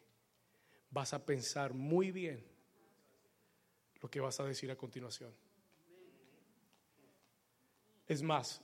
vas 0.90 1.12
a 1.12 1.24
pensar 1.24 1.72
muy 1.74 2.10
bien 2.10 2.44
lo 4.00 4.10
que 4.10 4.20
vas 4.20 4.40
a 4.40 4.44
decir 4.44 4.70
a 4.70 4.76
continuación. 4.76 5.34
Es 8.06 8.22
más, 8.22 8.62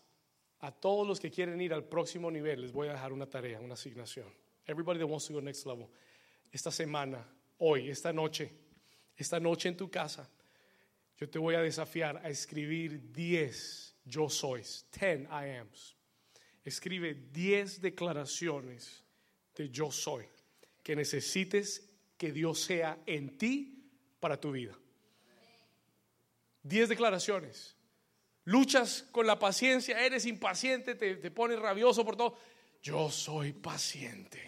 a 0.66 0.72
todos 0.72 1.06
los 1.06 1.20
que 1.20 1.30
quieren 1.30 1.60
ir 1.60 1.72
al 1.72 1.84
próximo 1.84 2.28
nivel 2.28 2.60
les 2.60 2.72
voy 2.72 2.88
a 2.88 2.92
dejar 2.92 3.12
una 3.12 3.26
tarea, 3.26 3.60
una 3.60 3.74
asignación. 3.74 4.26
Everybody 4.66 4.98
that 4.98 5.06
wants 5.06 5.26
to 5.26 5.32
go 5.32 5.40
next 5.40 5.64
level. 5.64 5.88
Esta 6.50 6.72
semana, 6.72 7.24
hoy, 7.58 7.88
esta 7.88 8.12
noche, 8.12 8.50
esta 9.16 9.38
noche 9.38 9.68
en 9.68 9.76
tu 9.76 9.88
casa, 9.88 10.28
yo 11.16 11.28
te 11.28 11.38
voy 11.38 11.54
a 11.54 11.60
desafiar 11.60 12.16
a 12.16 12.28
escribir 12.28 13.12
10 13.12 13.94
yo 14.06 14.28
sois, 14.28 14.86
10 14.90 15.28
I 15.30 15.50
ams. 15.60 15.94
Escribe 16.64 17.14
10 17.14 17.80
declaraciones 17.80 19.04
de 19.54 19.70
yo 19.70 19.92
soy 19.92 20.26
que 20.82 20.96
necesites 20.96 21.88
que 22.18 22.32
Dios 22.32 22.58
sea 22.58 22.98
en 23.06 23.38
ti 23.38 23.88
para 24.18 24.40
tu 24.40 24.50
vida. 24.50 24.76
10 26.64 26.88
declaraciones. 26.88 27.75
Luchas 28.46 29.04
con 29.10 29.26
la 29.26 29.38
paciencia, 29.40 30.04
eres 30.04 30.24
impaciente, 30.24 30.94
te, 30.94 31.30
pones 31.32 31.58
rabioso 31.58 32.04
por 32.04 32.16
todo. 32.16 32.38
Yo 32.80 33.10
soy 33.10 33.52
paciente, 33.52 34.40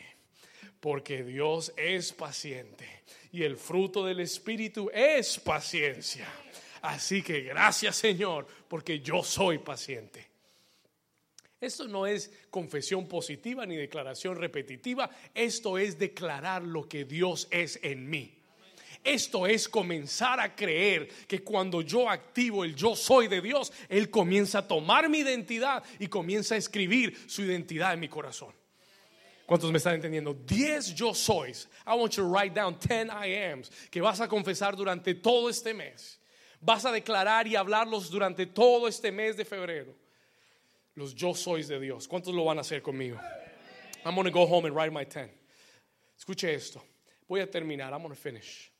porque 0.78 1.24
Dios 1.24 1.72
es 1.76 2.12
paciente 2.12 3.02
y 3.32 3.42
el 3.42 3.56
fruto 3.56 4.04
del 4.04 4.20
Espíritu 4.20 4.88
es 4.94 5.40
paciencia. 5.40 6.28
Así 6.82 7.22
que 7.22 7.40
gracias 7.40 7.96
Señor, 7.96 8.46
porque 8.68 9.00
yo 9.00 9.24
soy 9.24 9.58
paciente. 9.58 10.28
Esto 11.60 11.88
no 11.88 12.06
es 12.06 12.30
confesión 12.50 13.08
positiva 13.08 13.66
ni 13.66 13.74
declaración 13.74 14.36
repetitiva, 14.36 15.10
esto 15.34 15.76
es 15.76 15.98
declarar 15.98 16.62
lo 16.62 16.88
que 16.88 17.04
Dios 17.04 17.48
es 17.50 17.80
en 17.82 18.08
mí. 18.08 18.37
Esto 19.08 19.46
es 19.46 19.66
comenzar 19.66 20.38
a 20.38 20.54
creer 20.54 21.08
que 21.26 21.42
cuando 21.42 21.80
yo 21.80 22.10
activo 22.10 22.62
el 22.62 22.74
yo 22.74 22.94
soy 22.94 23.26
de 23.26 23.40
Dios, 23.40 23.72
Él 23.88 24.10
comienza 24.10 24.58
a 24.58 24.68
tomar 24.68 25.08
mi 25.08 25.20
identidad 25.20 25.82
y 25.98 26.08
comienza 26.08 26.54
a 26.54 26.58
escribir 26.58 27.16
su 27.26 27.42
identidad 27.42 27.94
en 27.94 28.00
mi 28.00 28.08
corazón. 28.08 28.52
¿Cuántos 29.46 29.72
me 29.72 29.78
están 29.78 29.94
entendiendo? 29.94 30.34
Diez 30.34 30.94
yo 30.94 31.14
sois. 31.14 31.68
I 31.86 31.94
want 31.94 32.12
you 32.16 32.22
to 32.22 32.28
write 32.28 32.54
down 32.54 32.78
ten 32.78 33.08
I 33.08 33.34
ams 33.50 33.70
que 33.90 34.02
vas 34.02 34.20
a 34.20 34.28
confesar 34.28 34.76
durante 34.76 35.14
todo 35.14 35.48
este 35.48 35.72
mes. 35.72 36.20
Vas 36.60 36.84
a 36.84 36.92
declarar 36.92 37.46
y 37.46 37.56
hablarlos 37.56 38.10
durante 38.10 38.44
todo 38.44 38.88
este 38.88 39.10
mes 39.10 39.38
de 39.38 39.46
febrero. 39.46 39.94
Los 40.94 41.14
yo 41.14 41.32
sois 41.32 41.66
de 41.66 41.80
Dios. 41.80 42.06
¿Cuántos 42.06 42.34
lo 42.34 42.44
van 42.44 42.58
a 42.58 42.60
hacer 42.60 42.82
conmigo? 42.82 43.18
I'm 44.04 44.14
going 44.14 44.26
to 44.26 44.30
go 44.30 44.44
home 44.44 44.66
and 44.66 44.76
write 44.76 44.92
my 44.92 45.06
ten. 45.06 45.30
Escuche 46.18 46.52
esto. 46.52 46.82
Voy 47.26 47.40
a 47.40 47.46
terminar. 47.46 47.94
I'm 47.94 48.02
going 48.02 48.14
to 48.14 48.20
finish. 48.20 48.70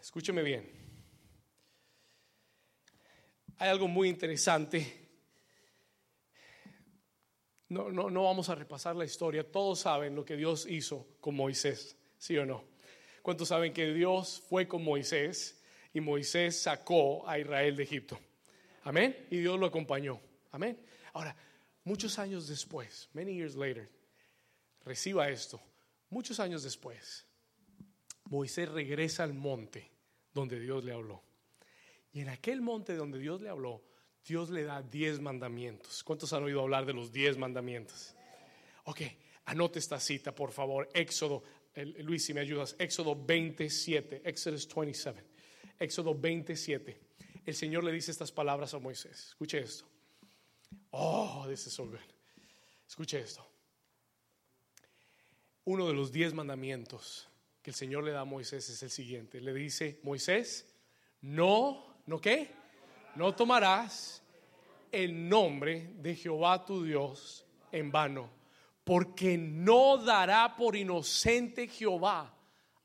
Escúcheme 0.00 0.42
bien. 0.42 0.68
Hay 3.58 3.68
algo 3.68 3.86
muy 3.86 4.08
interesante. 4.08 5.08
No, 7.68 7.90
no, 7.90 8.08
no 8.08 8.24
vamos 8.24 8.48
a 8.48 8.54
repasar 8.54 8.96
la 8.96 9.04
historia. 9.04 9.50
Todos 9.50 9.80
saben 9.80 10.16
lo 10.16 10.24
que 10.24 10.36
Dios 10.36 10.66
hizo 10.66 11.06
con 11.20 11.36
Moisés, 11.36 11.96
¿sí 12.18 12.36
o 12.38 12.46
no? 12.46 12.64
¿Cuántos 13.22 13.48
saben 13.48 13.74
que 13.74 13.92
Dios 13.92 14.42
fue 14.48 14.66
con 14.66 14.82
Moisés 14.82 15.62
y 15.92 16.00
Moisés 16.00 16.62
sacó 16.62 17.28
a 17.28 17.38
Israel 17.38 17.76
de 17.76 17.82
Egipto? 17.82 18.18
Amén. 18.84 19.26
Y 19.30 19.36
Dios 19.38 19.60
lo 19.60 19.66
acompañó. 19.66 20.18
Amén. 20.50 20.80
Ahora, 21.12 21.36
muchos 21.84 22.18
años 22.18 22.48
después, 22.48 23.10
many 23.12 23.34
years 23.34 23.54
later, 23.54 23.88
reciba 24.84 25.28
esto. 25.28 25.60
Muchos 26.08 26.40
años 26.40 26.62
después, 26.62 27.26
Moisés 28.30 28.68
regresa 28.68 29.24
al 29.24 29.34
monte 29.34 29.90
donde 30.32 30.58
Dios 30.58 30.84
le 30.84 30.92
habló. 30.92 31.22
Y 32.12 32.20
en 32.20 32.28
aquel 32.28 32.60
monte 32.60 32.94
donde 32.94 33.18
Dios 33.18 33.40
le 33.40 33.48
habló, 33.48 33.82
Dios 34.24 34.50
le 34.50 34.64
da 34.64 34.82
diez 34.82 35.20
mandamientos. 35.20 36.02
¿Cuántos 36.04 36.32
han 36.32 36.44
oído 36.44 36.60
hablar 36.60 36.86
de 36.86 36.92
los 36.92 37.12
diez 37.12 37.36
mandamientos? 37.36 38.14
Ok, 38.84 39.02
anote 39.46 39.78
esta 39.78 39.98
cita, 39.98 40.34
por 40.34 40.52
favor. 40.52 40.88
Éxodo, 40.94 41.42
Luis, 41.98 42.24
si 42.24 42.32
me 42.32 42.40
ayudas, 42.40 42.76
Éxodo 42.78 43.16
27, 43.16 44.22
Exodus 44.24 44.68
27, 44.74 45.24
Éxodo 45.78 46.14
27. 46.14 47.00
El 47.46 47.54
Señor 47.54 47.84
le 47.84 47.92
dice 47.92 48.10
estas 48.10 48.30
palabras 48.30 48.74
a 48.74 48.78
Moisés. 48.78 49.28
Escuche 49.28 49.58
esto. 49.58 49.86
Oh, 50.90 51.46
this 51.48 51.66
is 51.66 51.72
so 51.72 51.84
good. 51.84 51.98
Escuche 52.86 53.18
esto. 53.18 53.44
Uno 55.64 55.88
de 55.88 55.94
los 55.94 56.12
diez 56.12 56.32
mandamientos 56.32 57.29
que 57.62 57.70
el 57.70 57.74
Señor 57.74 58.04
le 58.04 58.12
da 58.12 58.20
a 58.20 58.24
Moisés 58.24 58.68
es 58.68 58.82
el 58.82 58.90
siguiente. 58.90 59.40
Le 59.40 59.52
dice, 59.52 60.00
Moisés, 60.02 60.72
no, 61.20 61.96
¿no 62.06 62.20
qué? 62.20 62.50
No 63.16 63.34
tomarás 63.34 64.22
el 64.90 65.28
nombre 65.28 65.92
de 65.98 66.14
Jehová 66.14 66.64
tu 66.64 66.82
Dios 66.82 67.44
en 67.72 67.90
vano, 67.90 68.30
porque 68.84 69.36
no 69.36 69.98
dará 69.98 70.56
por 70.56 70.74
inocente 70.74 71.68
Jehová 71.68 72.34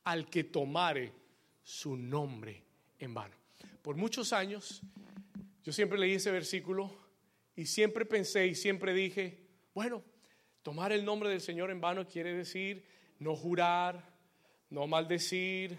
al 0.03 0.29
que 0.29 0.43
tomare 0.43 1.13
su 1.63 1.95
nombre 1.95 2.63
en 2.99 3.13
vano. 3.13 3.35
Por 3.81 3.95
muchos 3.95 4.33
años, 4.33 4.81
yo 5.63 5.71
siempre 5.71 5.97
leí 5.97 6.13
ese 6.13 6.31
versículo 6.31 6.91
y 7.55 7.65
siempre 7.65 8.05
pensé 8.05 8.45
y 8.47 8.55
siempre 8.55 8.93
dije, 8.93 9.39
bueno, 9.73 10.03
tomar 10.61 10.91
el 10.91 11.05
nombre 11.05 11.29
del 11.29 11.41
Señor 11.41 11.71
en 11.71 11.81
vano 11.81 12.07
quiere 12.07 12.33
decir 12.33 12.85
no 13.19 13.35
jurar, 13.35 14.14
no 14.69 14.87
maldecir, 14.87 15.77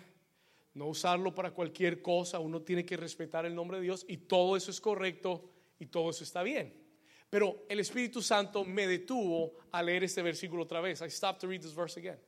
no 0.75 0.87
usarlo 0.87 1.35
para 1.35 1.53
cualquier 1.53 2.03
cosa, 2.03 2.39
uno 2.39 2.63
tiene 2.63 2.85
que 2.85 2.97
respetar 2.97 3.47
el 3.47 3.55
nombre 3.55 3.79
de 3.79 3.85
Dios 3.85 4.05
y 4.09 4.19
todo 4.19 4.57
eso 4.57 4.71
es 4.71 4.81
correcto 4.81 5.51
y 5.79 5.87
todo 5.87 6.11
eso 6.11 6.23
está 6.23 6.43
bien. 6.43 6.87
Pero 7.31 7.65
el 7.69 7.81
Espíritu 7.81 8.23
Santo 8.23 8.65
me 8.65 8.87
detuvo 8.87 9.55
a 9.73 9.83
leer 9.83 10.05
este 10.05 10.23
versículo 10.23 10.63
otra 10.63 10.81
vez. 10.81 11.01
I 11.03 11.11
stopped 11.11 11.41
to 11.41 11.49
read 11.49 11.61
this 11.61 11.75
verse 11.75 11.99
again. 11.99 12.19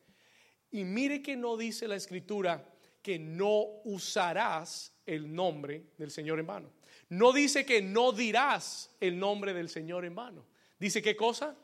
Y 0.70 0.84
mire 0.84 1.22
que 1.22 1.36
no 1.36 1.56
dice 1.56 1.86
la 1.86 1.96
escritura 1.96 2.74
que 3.02 3.18
no 3.18 3.80
usarás 3.84 4.92
el 5.06 5.34
nombre 5.34 5.92
del 5.96 6.11
Señor 6.11 6.40
en 6.40 6.46
vano. 6.46 6.72
No 7.11 7.32
dice 7.32 7.64
que 7.64 7.80
no 7.80 8.12
dirás 8.12 8.94
el 9.00 9.18
nombre 9.18 9.54
del 9.54 9.68
Señor 9.68 10.04
en 10.04 10.14
vano. 10.14 10.46
Dice 10.78 11.00
qué 11.00 11.16
cosa? 11.16 11.56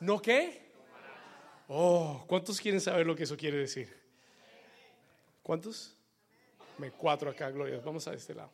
¿No 0.00 0.20
qué? 0.20 0.63
Oh, 1.68 2.24
¿cuántos 2.26 2.60
quieren 2.60 2.80
saber 2.80 3.06
lo 3.06 3.16
que 3.16 3.22
eso 3.22 3.36
quiere 3.36 3.58
decir? 3.58 3.94
¿Cuántos? 5.42 5.96
Me 6.78 6.90
cuatro 6.90 7.30
acá, 7.30 7.50
gloria. 7.50 7.80
Vamos 7.84 8.06
a 8.08 8.14
este 8.14 8.34
lado. 8.34 8.50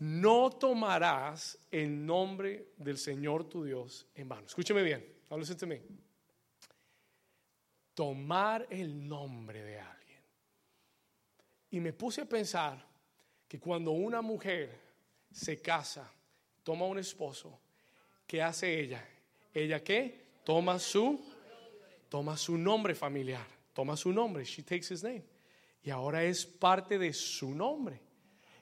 No 0.00 0.50
tomarás 0.50 1.58
el 1.70 2.06
nombre 2.06 2.72
del 2.78 2.96
Señor 2.96 3.44
tu 3.44 3.64
Dios 3.64 4.06
en 4.14 4.28
vano. 4.28 4.46
Escúcheme 4.46 4.82
bien, 4.82 5.06
háblese 5.28 5.54
de 5.54 5.66
mí. 5.66 5.80
Tomar 7.94 8.66
el 8.70 9.06
nombre 9.06 9.62
de 9.62 9.78
alguien. 9.78 10.20
Y 11.70 11.80
me 11.80 11.92
puse 11.92 12.22
a 12.22 12.26
pensar 12.26 12.82
que 13.46 13.60
cuando 13.60 13.90
una 13.90 14.22
mujer 14.22 14.80
se 15.30 15.60
casa, 15.60 16.10
toma 16.62 16.86
un 16.86 16.98
esposo, 16.98 17.60
¿qué 18.26 18.42
hace 18.42 18.80
ella? 18.80 19.06
¿Ella 19.52 19.84
qué? 19.84 20.38
Toma 20.44 20.78
su 20.78 21.29
toma 22.10 22.36
su 22.36 22.58
nombre 22.58 22.94
familiar, 22.94 23.46
toma 23.72 23.96
su 23.96 24.12
nombre, 24.12 24.44
she 24.44 24.62
takes 24.62 24.92
his 24.92 25.02
name. 25.02 25.24
Y 25.82 25.88
ahora 25.88 26.22
es 26.24 26.44
parte 26.44 26.98
de 26.98 27.14
su 27.14 27.54
nombre. 27.54 27.98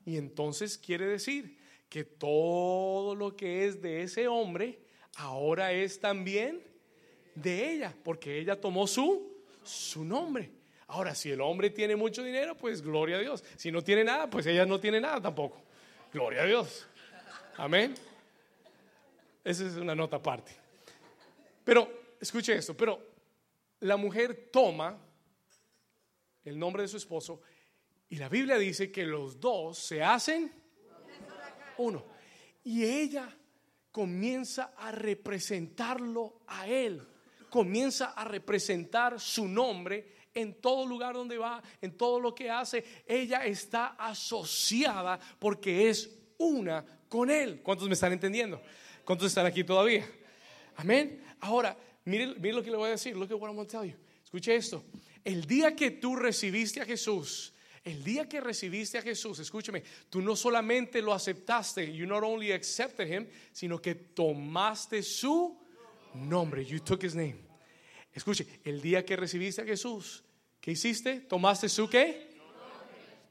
Y 0.05 0.17
entonces 0.17 0.79
quiere 0.79 1.07
decir 1.07 1.59
que 1.89 2.05
todo 2.05 3.17
lo 3.17 3.35
que 3.35 3.67
es 3.67 3.83
de 3.83 4.03
ese 4.03 4.29
hombre 4.29 4.79
ahora 5.17 5.73
es 5.73 5.99
también 5.99 6.63
de 7.35 7.73
ella, 7.73 7.93
porque 8.05 8.39
ella 8.39 8.61
tomó 8.61 8.87
su 8.87 9.37
su 9.69 10.05
nombre. 10.05 10.51
Ahora, 10.89 11.15
si 11.15 11.31
el 11.31 11.41
hombre 11.41 11.71
tiene 11.71 11.95
mucho 11.97 12.23
dinero, 12.23 12.57
pues 12.57 12.81
gloria 12.81 13.17
a 13.17 13.21
Dios. 13.21 13.45
Si 13.57 13.71
no 13.71 13.83
tiene 13.83 14.05
nada, 14.05 14.29
pues 14.29 14.47
ella 14.47 14.65
no 14.65 14.81
tiene 14.81 15.01
nada 15.01 15.21
tampoco. 15.21 15.61
Gloria 16.13 16.43
a 16.43 16.47
Dios. 16.47 16.87
Amén. 17.57 17.95
Esa 19.45 19.67
es 19.67 19.75
una 19.75 19.95
nota 19.95 20.17
aparte. 20.17 20.53
Pero, 21.65 22.15
escuche 22.19 22.57
esto, 22.57 22.75
pero 22.75 23.08
la 23.81 23.97
mujer 23.97 24.51
toma 24.53 24.99
el 26.45 26.59
nombre 26.59 26.83
de 26.83 26.89
su 26.89 26.97
esposo 26.97 27.41
y 28.09 28.17
la 28.17 28.29
Biblia 28.29 28.57
dice 28.59 28.91
que 28.91 29.05
los 29.05 29.39
dos 29.39 29.79
se 29.79 30.03
hacen 30.03 30.53
uno. 31.79 32.05
Y 32.65 32.85
ella 32.85 33.29
comienza 33.91 34.75
a 34.77 34.93
representarlo 34.93 36.41
a 36.47 36.67
él, 36.67 37.07
comienza 37.51 38.13
a 38.13 38.25
representar 38.25 39.21
su 39.21 39.47
nombre 39.47 40.17
en 40.35 40.61
todo 40.61 40.87
lugar 40.87 41.15
donde 41.15 41.39
va, 41.39 41.63
en 41.81 41.97
todo 41.97 42.21
lo 42.21 42.35
que 42.35 42.51
hace. 42.51 42.85
Ella 43.07 43.45
está 43.45 43.89
asociada 43.99 45.19
porque 45.39 45.89
es 45.89 46.11
una 46.39 46.85
con 47.09 47.31
él. 47.31 47.61
¿Cuántos 47.63 47.89
me 47.89 47.95
están 47.95 48.13
entendiendo? 48.13 48.61
¿Cuántos 49.05 49.29
están 49.29 49.47
aquí 49.47 49.65
todavía? 49.65 50.07
Amén. 50.77 51.25
Ahora, 51.41 51.77
Mire, 52.09 52.53
lo 52.53 52.63
que 52.63 52.71
le 52.71 52.77
voy 52.77 52.89
a 52.89 52.93
decir. 52.93 53.15
Look 53.15 53.31
at 53.31 53.39
what 53.39 53.49
I'm 53.49 53.55
going 53.55 53.67
to 53.67 53.71
tell 53.71 53.85
you. 53.85 53.95
Escuche 54.25 54.55
esto. 54.55 54.83
El 55.25 55.47
día 55.47 55.77
que 55.77 55.91
tú 55.91 56.17
recibiste 56.17 56.81
a 56.81 56.87
Jesús, 56.87 57.53
el 57.85 58.03
día 58.03 58.27
que 58.27 58.41
recibiste 58.41 58.97
a 58.97 59.03
Jesús, 59.03 59.39
escúcheme, 59.41 59.83
tú 60.09 60.23
no 60.23 60.35
solamente 60.35 61.03
lo 61.03 61.13
aceptaste, 61.13 61.93
you 61.93 62.07
not 62.07 62.23
only 62.23 62.53
accepted 62.53 63.07
him, 63.09 63.27
sino 63.53 63.79
que 63.79 63.95
tomaste 63.95 65.03
su 65.03 65.59
nombre. 66.15 66.65
You 66.65 66.81
took 66.81 67.05
his 67.05 67.15
name. 67.15 67.37
Escuche, 68.15 68.47
el 68.65 68.81
día 68.81 69.05
que 69.05 69.15
recibiste 69.15 69.61
a 69.61 69.65
Jesús, 69.67 70.25
¿qué 70.63 70.71
hiciste? 70.71 71.21
¿Tomaste 71.21 71.69
su 71.69 71.91
qué? 71.91 72.29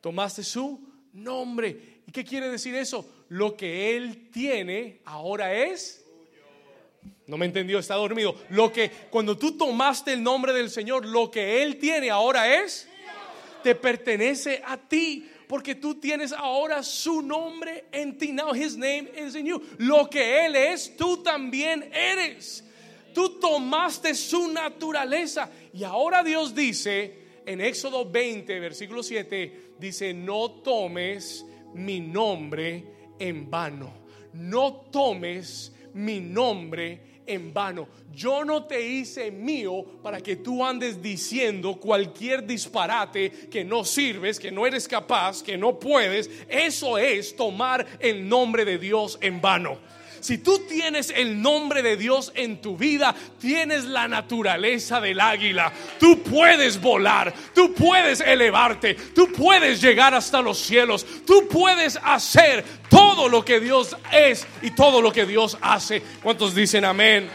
Tomaste 0.01 0.43
su 0.43 0.80
nombre. 1.13 2.01
¿Y 2.05 2.11
qué 2.11 2.23
quiere 2.23 2.47
decir 2.49 2.75
eso? 2.75 3.25
Lo 3.30 3.57
que 3.57 3.97
él 3.97 4.30
tiene 4.32 5.01
ahora 5.03 5.53
es 5.53 6.07
no 7.28 7.38
me 7.38 7.45
entendió, 7.45 7.80
está 7.80 7.95
dormido. 7.95 8.36
Lo 8.49 8.72
que 8.72 8.89
cuando 9.10 9.38
tú 9.38 9.58
tomaste 9.58 10.14
el 10.14 10.24
nombre 10.24 10.53
del 10.53 10.70
Señor, 10.70 11.05
lo 11.05 11.30
que 11.30 11.64
él 11.64 11.78
tiene 11.78 12.10
ahora 12.10 12.62
es 12.64 12.88
te 13.64 13.76
pertenece 13.76 14.62
a 14.66 14.78
ti 14.78 15.30
porque 15.47 15.76
tú 15.76 15.95
tienes 15.95 16.32
ahora 16.32 16.84
su 16.84 17.22
nombre 17.22 17.86
en 17.91 18.18
ti. 18.18 18.32
Now 18.32 18.53
his 18.53 18.78
name 18.78 19.10
is 19.18 19.36
in 19.36 19.45
you. 19.45 19.62
Lo 19.78 20.10
que 20.10 20.45
él 20.45 20.55
es, 20.55 20.95
tú 20.95 21.24
también 21.24 21.89
eres. 21.93 22.64
Tú 23.14 23.39
tomaste 23.39 24.14
su 24.14 24.51
naturaleza 24.51 25.49
y 25.74 25.84
ahora 25.84 26.24
Dios 26.24 26.53
dice 26.53 27.28
en 27.45 27.62
Éxodo 27.62 28.10
20, 28.10 28.60
versículo 28.60 29.01
7, 29.01 29.74
dice, 29.80 30.14
"No 30.14 30.51
tomes 30.51 31.45
mi 31.74 31.99
nombre 31.99 32.84
en 33.20 33.49
vano. 33.49 33.93
No 34.34 34.74
tomes 34.91 35.72
mi 35.98 36.20
nombre 36.20 37.00
en 37.26 37.54
vano. 37.54 37.88
Yo 38.14 38.43
no 38.45 38.64
te 38.64 38.82
hice 38.82 39.32
mío 39.32 39.84
para 40.02 40.22
que 40.22 40.38
tú 40.38 40.66
andes 40.66 41.02
diciendo 41.02 41.76
cualquier 41.76 42.45
disparate 42.48 43.30
que 43.52 43.64
no 43.64 43.84
sirves, 43.84 44.39
que 44.39 44.52
no 44.52 44.66
eres 44.66 44.88
capaz, 44.88 45.43
que 45.43 45.58
no 45.58 45.78
puedes. 45.78 46.30
Eso 46.48 46.98
es 46.98 47.36
tomar 47.36 47.86
el 48.00 48.28
nombre 48.28 48.66
de 48.66 48.78
Dios 48.78 49.18
en 49.22 49.41
vano. 49.41 49.78
Si 50.20 50.39
tú 50.39 50.59
tienes 50.68 51.11
el 51.15 51.41
nombre 51.41 51.82
de 51.82 51.97
Dios 51.97 52.32
en 52.36 52.61
tu 52.61 52.78
vida, 52.78 53.15
tienes 53.39 53.86
la 53.86 54.07
naturaleza 54.07 54.99
del 55.01 55.20
águila. 55.20 55.72
Tú 55.99 56.22
puedes 56.24 56.80
volar, 56.82 57.34
tú 57.53 57.74
puedes 57.74 58.22
elevarte, 58.22 58.95
tú 58.95 59.32
puedes 59.32 59.82
llegar 59.82 60.13
hasta 60.13 60.41
los 60.41 60.57
cielos, 60.57 61.05
tú 61.26 61.47
puedes 61.47 61.99
hacer 62.03 62.63
todo 62.89 63.30
lo 63.30 63.43
que 63.43 63.59
Dios 63.59 63.95
es 64.11 64.45
y 64.61 64.72
todo 64.72 65.01
lo 65.01 65.11
que 65.11 65.26
Dios 65.26 65.57
hace. 65.61 66.01
¿Cuántos 66.22 66.55
dicen 66.55 66.86
amén? 66.86 67.30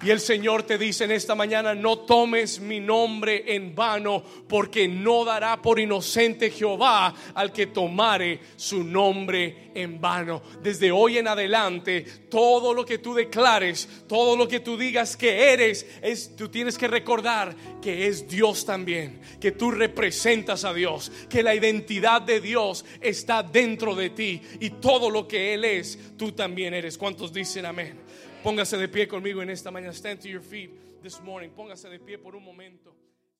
Y 0.00 0.10
el 0.10 0.20
Señor 0.20 0.62
te 0.62 0.78
dice 0.78 1.04
en 1.04 1.10
esta 1.10 1.34
mañana, 1.34 1.74
no 1.74 1.98
tomes 2.00 2.60
mi 2.60 2.78
nombre 2.78 3.42
en 3.54 3.74
vano, 3.74 4.22
porque 4.48 4.86
no 4.86 5.24
dará 5.24 5.60
por 5.60 5.80
inocente 5.80 6.50
Jehová 6.50 7.12
al 7.34 7.52
que 7.52 7.66
tomare 7.66 8.38
su 8.54 8.84
nombre 8.84 9.70
en 9.74 10.00
vano. 10.00 10.40
Desde 10.62 10.92
hoy 10.92 11.18
en 11.18 11.26
adelante, 11.26 12.02
todo 12.30 12.72
lo 12.72 12.84
que 12.84 12.98
tú 12.98 13.12
declares, 13.12 13.88
todo 14.06 14.36
lo 14.36 14.46
que 14.46 14.60
tú 14.60 14.76
digas 14.76 15.16
que 15.16 15.52
eres, 15.52 15.84
es, 16.00 16.36
tú 16.36 16.48
tienes 16.48 16.78
que 16.78 16.86
recordar 16.86 17.56
que 17.82 18.06
es 18.06 18.28
Dios 18.28 18.64
también, 18.64 19.20
que 19.40 19.50
tú 19.50 19.72
representas 19.72 20.64
a 20.64 20.72
Dios, 20.72 21.10
que 21.28 21.42
la 21.42 21.56
identidad 21.56 22.22
de 22.22 22.40
Dios 22.40 22.84
está 23.00 23.42
dentro 23.42 23.96
de 23.96 24.10
ti 24.10 24.40
y 24.60 24.70
todo 24.70 25.10
lo 25.10 25.26
que 25.26 25.54
Él 25.54 25.64
es, 25.64 25.98
tú 26.16 26.32
también 26.32 26.72
eres. 26.74 26.96
¿Cuántos 26.96 27.32
dicen 27.32 27.66
amén? 27.66 28.07
Póngase 28.42 28.76
de 28.76 28.88
pie 28.88 29.08
conmigo 29.08 29.42
en 29.42 29.50
esta 29.50 29.70
mañana. 29.70 29.92
Stand 29.92 30.20
to 30.20 30.28
your 30.28 30.40
feet 30.40 30.70
this 31.02 31.20
morning. 31.20 31.50
Póngase 31.50 31.88
de 31.88 31.98
pie 31.98 32.18
por 32.18 32.36
un 32.36 32.44
momento. 32.44 32.94